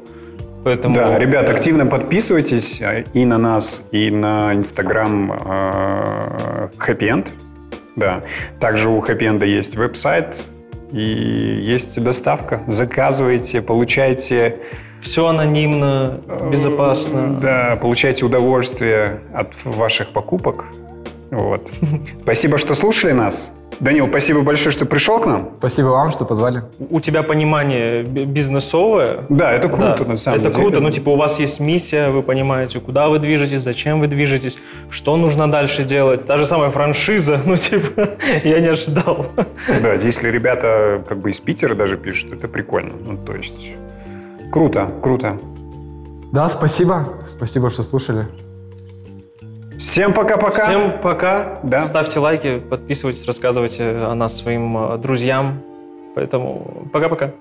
Поэтому, 0.64 0.94
Да, 0.94 1.18
ребят, 1.18 1.50
активно 1.50 1.84
подписывайтесь 1.86 2.80
э, 2.80 3.04
и 3.12 3.26
на 3.26 3.36
нас, 3.36 3.82
и 3.92 4.10
на 4.10 4.54
Инстаграм 4.54 5.30
э, 5.30 6.68
Happy 6.78 7.00
End. 7.00 7.28
Да. 7.96 8.22
Также 8.60 8.88
у 8.88 8.98
Happy 9.00 9.20
End 9.20 9.46
есть 9.46 9.76
веб-сайт 9.76 10.40
и 10.90 11.02
есть 11.02 12.02
доставка. 12.02 12.62
Заказывайте, 12.66 13.60
получайте 13.60 14.56
Все 15.02 15.26
анонимно, 15.26 16.20
безопасно. 16.50 17.38
Да, 17.40 17.78
получайте 17.80 18.24
удовольствие 18.24 19.20
от 19.34 19.52
ваших 19.64 20.08
покупок. 20.08 20.64
Вот. 21.30 21.70
Спасибо, 22.22 22.58
что 22.58 22.74
слушали 22.74 23.12
нас. 23.12 23.52
Данил, 23.80 24.06
спасибо 24.06 24.42
большое, 24.42 24.70
что 24.72 24.86
пришел 24.86 25.18
к 25.18 25.26
нам. 25.26 25.50
Спасибо 25.58 25.86
вам, 25.88 26.12
что 26.12 26.24
позвали. 26.24 26.62
У 26.90 27.00
тебя 27.00 27.24
понимание 27.24 28.04
би- 28.04 28.24
бизнесовое. 28.24 29.24
Да, 29.28 29.52
это 29.52 29.68
круто, 29.68 29.96
Да, 29.98 30.10
на 30.10 30.16
самом 30.16 30.38
это 30.38 30.50
деле. 30.50 30.62
круто. 30.62 30.80
Ну, 30.80 30.90
типа, 30.92 31.08
у 31.10 31.16
вас 31.16 31.40
есть 31.40 31.58
миссия, 31.58 32.10
вы 32.10 32.22
понимаете, 32.22 32.78
куда 32.78 33.08
вы 33.08 33.18
движетесь, 33.18 33.60
зачем 33.62 33.98
вы 33.98 34.06
движетесь, 34.06 34.58
что 34.90 35.16
нужно 35.16 35.50
дальше 35.50 35.82
делать. 35.82 36.24
Та 36.24 36.36
же 36.38 36.46
самая 36.46 36.70
франшиза, 36.70 37.40
ну, 37.46 37.56
типа, 37.56 38.10
я 38.44 38.60
не 38.60 38.68
ожидал. 38.68 39.26
Да, 39.66 39.94
если 39.94 40.28
ребята 40.30 41.02
как 41.08 41.18
бы 41.18 41.30
из 41.30 41.40
Питера 41.40 41.74
даже 41.74 41.96
пишут, 41.96 42.32
это 42.32 42.46
прикольно. 42.46 42.92
Ну, 43.04 43.16
то 43.16 43.34
есть 43.34 43.72
круто, 44.52 44.88
круто. 45.02 45.36
Да, 46.32 46.48
спасибо. 46.48 47.08
Спасибо, 47.26 47.70
что 47.70 47.82
слушали. 47.82 48.26
Всем 49.78 50.12
пока-пока. 50.12 50.64
Всем 50.66 50.92
пока. 51.02 51.58
Да. 51.62 51.80
Ставьте 51.82 52.18
лайки, 52.18 52.60
подписывайтесь, 52.60 53.26
рассказывайте 53.26 53.84
о 53.84 54.14
нас 54.14 54.36
своим 54.36 54.76
э, 54.76 54.98
друзьям. 54.98 55.62
Поэтому 56.14 56.88
пока-пока. 56.92 57.32